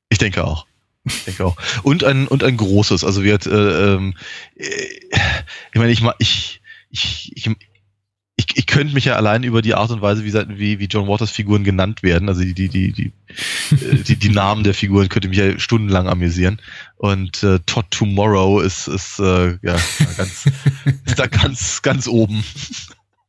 [0.08, 0.66] Ich denke auch.
[1.04, 1.56] Ich denke auch.
[1.82, 3.04] Und ein, und ein großes.
[3.04, 4.14] Also wird, äh, ähm,
[4.56, 4.66] äh,
[5.72, 7.56] ich meine, ich, ich, ich, ich, ich
[8.40, 11.08] ich, ich könnte mich ja allein über die Art und Weise, wie, wie, wie John
[11.08, 13.12] Waters Figuren genannt werden, also die, die, die, die,
[13.70, 16.60] äh, die, die Namen der Figuren, könnte mich ja stundenlang amüsieren.
[16.96, 19.76] Und äh, Todd Tomorrow ist, ist äh, ja
[20.16, 20.46] ganz,
[21.04, 22.42] ist da ganz, ganz oben.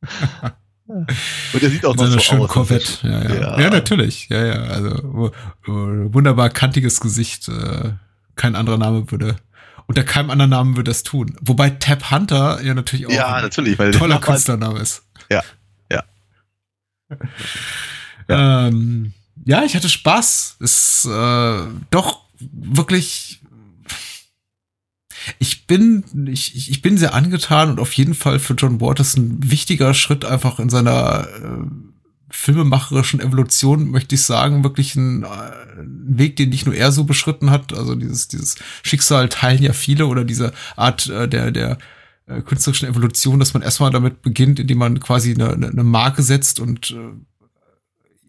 [0.86, 2.50] Und er sieht auch noch so schönen aus.
[2.50, 3.06] Corvette.
[3.06, 3.34] Ja, ja.
[3.34, 3.60] Ja.
[3.60, 4.28] ja, natürlich.
[4.28, 4.62] Ja, ja.
[4.64, 5.32] Also
[5.66, 7.48] wunderbar kantiges Gesicht.
[7.48, 7.92] Äh,
[8.34, 9.36] kein anderer Name würde
[9.86, 11.36] unter keinem anderen Namen würde das tun.
[11.40, 15.02] Wobei Tab Hunter ja natürlich auch ja, natürlich, ein toller Künstlername ist.
[15.30, 15.42] Ja,
[15.90, 16.02] ja.
[18.28, 18.66] ja.
[18.68, 19.12] Ähm,
[19.44, 20.56] ja, ich hatte Spaß.
[20.60, 23.41] Ist äh, doch wirklich.
[25.38, 29.50] Ich bin, ich, ich bin sehr angetan und auf jeden Fall für John Waters ein
[29.50, 31.66] wichtiger Schritt einfach in seiner äh,
[32.30, 37.50] filmemacherischen Evolution, möchte ich sagen, wirklich ein, ein, Weg, den nicht nur er so beschritten
[37.50, 37.72] hat.
[37.72, 41.78] Also dieses, dieses Schicksal teilen ja viele oder diese Art äh, der, der
[42.26, 46.58] äh, künstlerischen Evolution, dass man erstmal damit beginnt, indem man quasi eine, eine Marke setzt
[46.58, 47.12] und äh,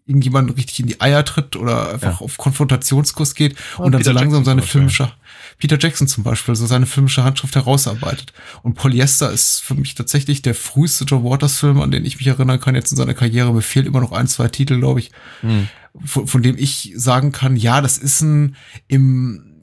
[0.06, 2.24] irgendjemand richtig in die Eier tritt oder einfach ja.
[2.24, 5.10] auf Konfrontationskurs geht und, und dann so langsam seine filmische
[5.58, 8.32] Peter Jackson zum Beispiel, so seine filmische Handschrift herausarbeitet.
[8.62, 12.26] Und Polyester ist für mich tatsächlich der früheste John Waters Film, an den ich mich
[12.26, 13.52] erinnern kann, jetzt in seiner Karriere.
[13.52, 15.10] Mir fehlt immer noch ein, zwei Titel, glaube ich,
[15.42, 15.68] mhm.
[16.04, 18.56] von, von dem ich sagen kann, ja, das ist ein
[18.88, 19.54] im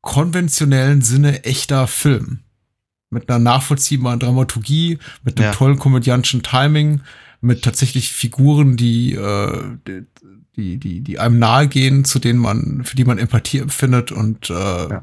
[0.00, 2.40] konventionellen Sinne echter Film.
[3.10, 5.52] Mit einer nachvollziehbaren Dramaturgie, mit einem ja.
[5.52, 7.02] tollen komödiantischen Timing,
[7.40, 10.06] mit tatsächlich Figuren, die, äh, die,
[10.78, 14.54] die, die einem nahe gehen, zu denen man, für die man Empathie empfindet und äh,
[14.54, 15.02] ja.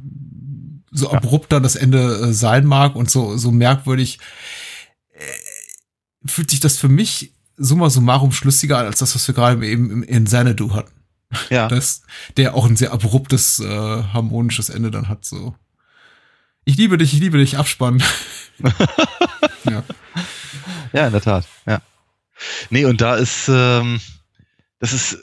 [0.92, 4.20] so abrupt dann das Ende äh, sein mag und so, so merkwürdig
[5.14, 5.20] äh,
[6.26, 9.90] fühlt sich das für mich summa summarum schlüssiger an, als das, was wir gerade eben
[9.90, 10.92] im Insanity hatten.
[11.50, 11.68] Ja.
[11.78, 12.04] Das,
[12.38, 15.56] der auch ein sehr abruptes, äh, harmonisches Ende dann hat, so.
[16.64, 18.04] Ich liebe dich, ich liebe dich, Abspann.
[19.64, 19.84] ja.
[20.94, 21.82] ja, in der Tat, ja.
[22.70, 24.00] Nee, und da ist, ähm,
[24.80, 25.18] das ist,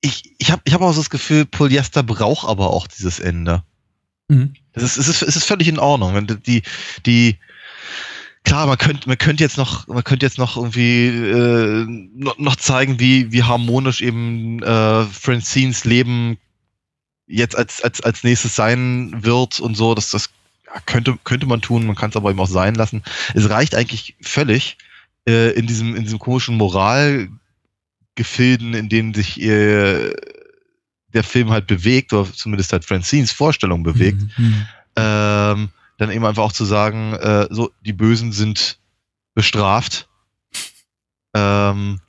[0.00, 3.62] ich, ich habe ich hab auch so das Gefühl, Polyester braucht aber auch dieses Ende.
[4.28, 4.54] Mhm.
[4.72, 6.14] Das ist, es ist, es ist völlig in Ordnung.
[6.14, 6.62] Wenn die,
[7.04, 7.36] die,
[8.44, 11.84] klar, man könnte, man könnte jetzt noch, man könnte jetzt noch irgendwie äh,
[12.14, 16.38] noch, noch zeigen, wie, wie harmonisch eben äh, Francines Leben
[17.26, 19.94] jetzt als, als, als nächstes sein wird und so.
[19.94, 20.30] Das, das
[20.86, 23.02] könnte, könnte man tun, man kann es aber eben auch sein lassen.
[23.34, 24.78] Es reicht eigentlich völlig
[25.28, 26.56] äh, in diesem, in diesem komischen
[28.20, 30.12] Moralgefilden, in denen sich äh,
[31.12, 34.44] der Film halt bewegt, oder zumindest halt Francines Vorstellung bewegt, mhm.
[34.44, 34.66] mhm.
[34.96, 35.68] ähm,
[35.98, 38.78] dann eben einfach auch zu sagen, äh, so, die Bösen sind
[39.34, 40.08] bestraft,
[41.34, 42.00] ähm,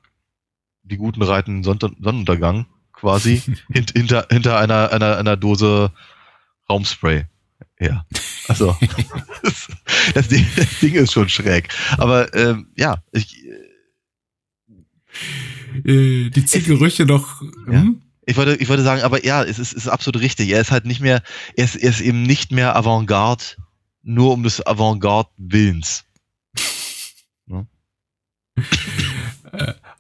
[0.84, 3.42] die Guten reiten Sonnenuntergang quasi
[3.72, 5.92] hint, hinter, hinter einer, einer, einer Dose
[6.70, 7.26] Raumspray.
[7.80, 8.06] Ja,
[8.48, 8.78] also
[9.44, 9.68] das,
[10.14, 11.70] das, Ding, das, Ding, ist schon schräg.
[11.98, 13.44] Aber ähm, ja, ich,
[15.84, 17.42] äh, die Ziegerüche noch.
[17.68, 17.82] Ja.
[17.82, 18.02] Hm?
[18.26, 20.50] Ich wollte, ich wollte sagen, aber ja, es ist, ist absolut richtig.
[20.50, 21.24] Er ist halt nicht mehr,
[21.56, 23.44] er ist, er ist eben nicht mehr Avantgarde,
[24.04, 26.06] nur um des Avantgarde-Willens.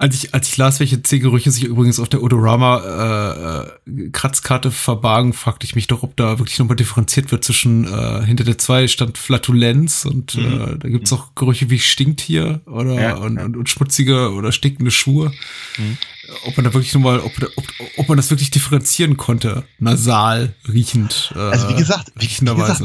[0.02, 3.91] Äh, als ich, als ich las, welche zehn Gerüche sich übrigens auf der Odorama äh,
[3.91, 8.26] äh, Kratzkarte verbargen, fragte ich mich doch, ob da wirklich nochmal differenziert wird zwischen äh,
[8.26, 10.62] hinter der 2 stand Flatulenz und mhm.
[10.62, 13.45] äh, da gibt's auch Gerüche wie Stinktier oder ja, und, ja.
[13.45, 15.32] Und, und, schmutzige oder stinkende Schuhe.
[15.78, 15.97] Mhm
[16.45, 17.65] ob man da wirklich nochmal, ob, ob,
[17.97, 21.34] ob man das wirklich differenzieren konnte, nasal, riechend.
[21.36, 22.82] Äh, also wie gesagt, wie, wie gesagt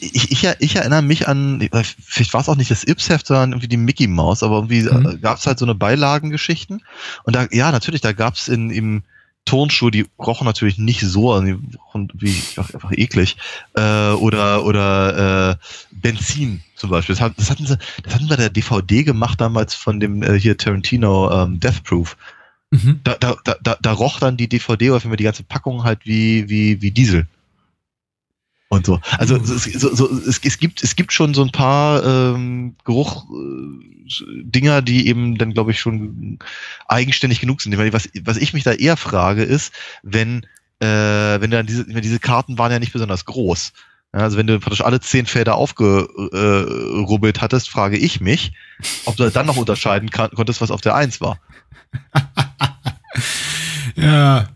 [0.00, 1.68] ich, ich, ich, erinnere mich an,
[1.98, 5.06] vielleicht war es auch nicht das Ipsheft, sondern irgendwie die Mickey Mouse, aber irgendwie mhm.
[5.06, 6.82] Äh, gab es halt so eine Beilagengeschichten.
[7.24, 9.02] Und da, ja, natürlich, da gab es in im
[9.44, 13.36] Turnschuhe, die rochen natürlich nicht so, also die rochen wie einfach eklig.
[13.74, 15.56] Äh, oder oder äh,
[15.90, 17.14] Benzin zum Beispiel.
[17.14, 20.38] Das, hat, das hatten sie, das hatten wir der DVD gemacht damals von dem äh,
[20.38, 22.16] hier Tarantino ähm, Death Proof.
[22.74, 23.00] Mhm.
[23.04, 26.48] Da, da, da, da roch dann die DVD oder für die ganze Packung halt wie,
[26.48, 27.28] wie, wie Diesel.
[28.68, 29.00] Und so.
[29.16, 29.44] Also mhm.
[29.44, 35.06] es, so, so, es, es, gibt, es gibt schon so ein paar ähm, Geruch-Dinger, die
[35.06, 36.40] eben dann, glaube ich, schon
[36.88, 37.78] eigenständig genug sind.
[37.78, 39.72] Was, was ich mich da eher frage, ist,
[40.02, 40.44] wenn,
[40.80, 40.86] äh,
[41.40, 43.72] wenn dann diese, diese Karten waren ja nicht besonders groß.
[44.10, 48.52] Also wenn du praktisch alle zehn Felder aufgerubbelt hattest, frage ich mich,
[49.04, 51.38] ob du dann noch unterscheiden konntest, was auf der Eins war.
[53.96, 54.48] ja,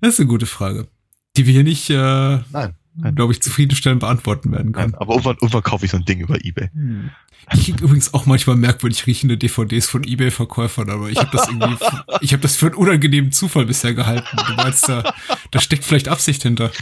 [0.00, 0.88] das ist eine gute Frage,
[1.36, 3.14] die wir hier nicht, äh, nein, nein.
[3.14, 4.92] glaube ich, zufriedenstellend beantworten werden können.
[4.92, 6.70] Nein, aber irgendwann, irgendwann kaufe ich so ein Ding über Ebay.
[6.72, 7.10] Hm.
[7.52, 11.76] Ich kriege übrigens auch manchmal merkwürdig riechende DVDs von Ebay-Verkäufern, aber ich habe das irgendwie,
[12.20, 14.36] ich habe das für einen unangenehmen Zufall bisher gehalten.
[14.48, 15.14] Du meinst, da,
[15.52, 16.72] da steckt vielleicht Absicht hinter.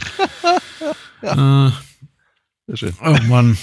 [1.21, 1.67] Ja.
[1.67, 1.71] Äh,
[2.67, 2.93] Sehr schön.
[3.01, 3.57] Oh Mann.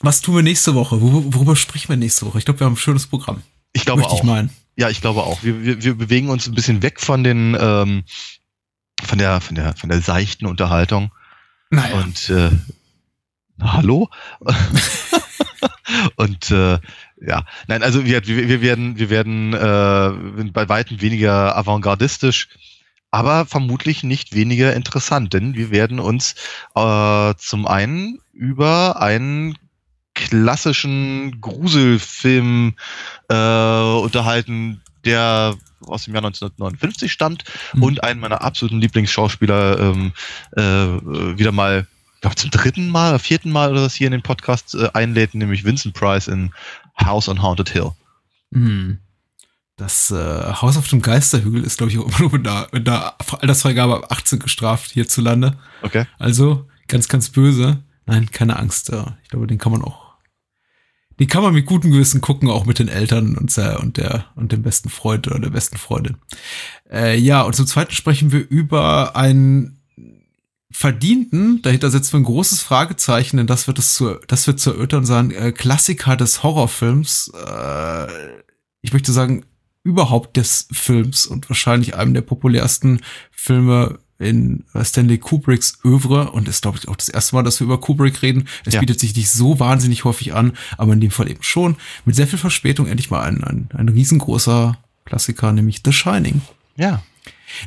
[0.00, 1.00] Was tun wir nächste Woche?
[1.00, 2.38] Wor worüber sprechen wir nächste Woche?
[2.38, 3.42] Ich glaube, wir haben ein schönes Programm.
[3.72, 4.18] Ich glaube Möchte auch.
[4.18, 4.50] ich meinen.
[4.76, 5.42] Ja, ich glaube auch.
[5.42, 8.04] Wir, wir, wir bewegen uns ein bisschen weg von den ähm,
[9.02, 11.12] von der von der von der seichten Unterhaltung
[11.70, 11.96] Naja.
[11.96, 12.50] und äh,
[13.56, 14.08] na, hallo
[16.16, 16.78] und äh,
[17.20, 22.48] ja, nein, also wir, wir, wir werden wir werden äh, bei weitem weniger avantgardistisch,
[23.10, 26.34] aber vermutlich nicht weniger interessant, denn wir werden uns
[26.74, 29.56] äh, zum einen über einen
[30.28, 32.74] klassischen Gruselfilm
[33.28, 35.56] äh, unterhalten, der
[35.86, 37.82] aus dem Jahr 1959 stammt Mhm.
[37.82, 40.12] und einen meiner absoluten Lieblingsschauspieler ähm,
[40.56, 40.62] äh,
[41.38, 41.86] wieder mal,
[42.16, 45.34] ich glaube zum dritten Mal vierten Mal oder was hier in den Podcast äh, einlädt,
[45.34, 46.52] nämlich Vincent Price in
[47.02, 47.92] House on Haunted Hill.
[48.52, 48.98] Hm.
[49.76, 52.86] Das äh, Haus auf dem Geisterhügel ist, glaube ich, auch immer nur mit einer, mit
[52.86, 55.56] einer Altersfreigabe ab 18 gestraft hierzulande.
[55.80, 56.04] Okay.
[56.18, 57.82] Also ganz, ganz böse.
[58.04, 58.90] Nein, keine Angst.
[58.90, 59.99] äh, Ich glaube, den kann man auch.
[61.20, 64.24] Den kann man mit gutem Gewissen gucken, auch mit den Eltern und der und der
[64.36, 66.16] und dem besten Freund oder der besten Freundin.
[66.90, 69.80] Äh, ja, und zum Zweiten sprechen wir über einen
[70.70, 74.70] verdienten, dahinter setzen wir ein großes Fragezeichen, denn das wird es zu, das wird zu
[74.70, 77.32] erörtern sein, äh, Klassiker des Horrorfilms.
[77.34, 78.06] Äh,
[78.80, 79.44] ich möchte sagen,
[79.82, 86.46] überhaupt des Films und wahrscheinlich einem der populärsten Filme in äh, Stanley Kubricks Övre und
[86.46, 88.46] ist, glaube ich, auch das erste Mal, dass wir über Kubrick reden.
[88.64, 88.80] Es Ja.
[88.80, 91.76] bietet sich nicht so wahnsinnig häufig an, aber in dem Fall eben schon.
[92.04, 94.76] Mit sehr viel Verspätung endlich mal ein, ein, ein riesengroßer
[95.06, 96.42] Klassiker, nämlich The Shining.
[96.76, 97.02] Ja.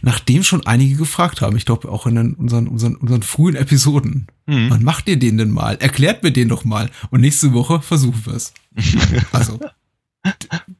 [0.02, 4.28] Nachdem schon einige gefragt haben, ich glaube auch in den, unseren, unseren, unseren frühen Episoden,
[4.46, 4.70] Mhm.
[4.70, 5.76] wann macht ihr den denn mal?
[5.78, 6.90] Erklärt mir den doch mal.
[7.12, 8.54] Und nächste Woche versuchen wir es.
[9.32, 9.60] Also,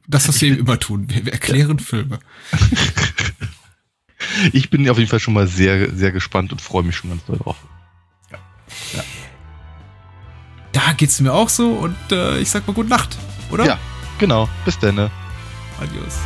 [0.08, 1.06] das, was wir eben immer tun.
[1.08, 2.18] Wir, wir erklären Filme.
[4.52, 7.24] Ich bin auf jeden Fall schon mal sehr, sehr gespannt und freue mich schon ganz
[7.24, 7.56] doll drauf.
[10.72, 13.16] Da geht's mir auch so und äh, ich sag mal gute Nacht,
[13.50, 13.64] oder?
[13.64, 13.78] Ja,
[14.18, 14.48] genau.
[14.64, 14.96] Bis dann.
[14.96, 15.10] ne?
[15.80, 16.18] Adios.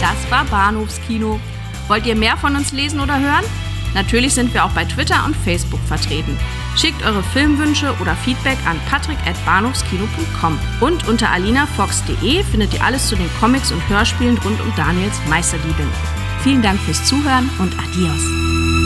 [0.00, 1.40] Das war Bahnhofskino.
[1.88, 3.44] Wollt ihr mehr von uns lesen oder hören?
[3.94, 6.36] Natürlich sind wir auch bei Twitter und Facebook vertreten.
[6.76, 10.58] Schickt eure Filmwünsche oder Feedback an patrick.bahnhofskino.com.
[10.80, 15.88] Und unter alinafox.de findet ihr alles zu den Comics und Hörspielen rund um Daniels Meisterdiebin.
[16.42, 18.83] Vielen Dank fürs Zuhören und adios.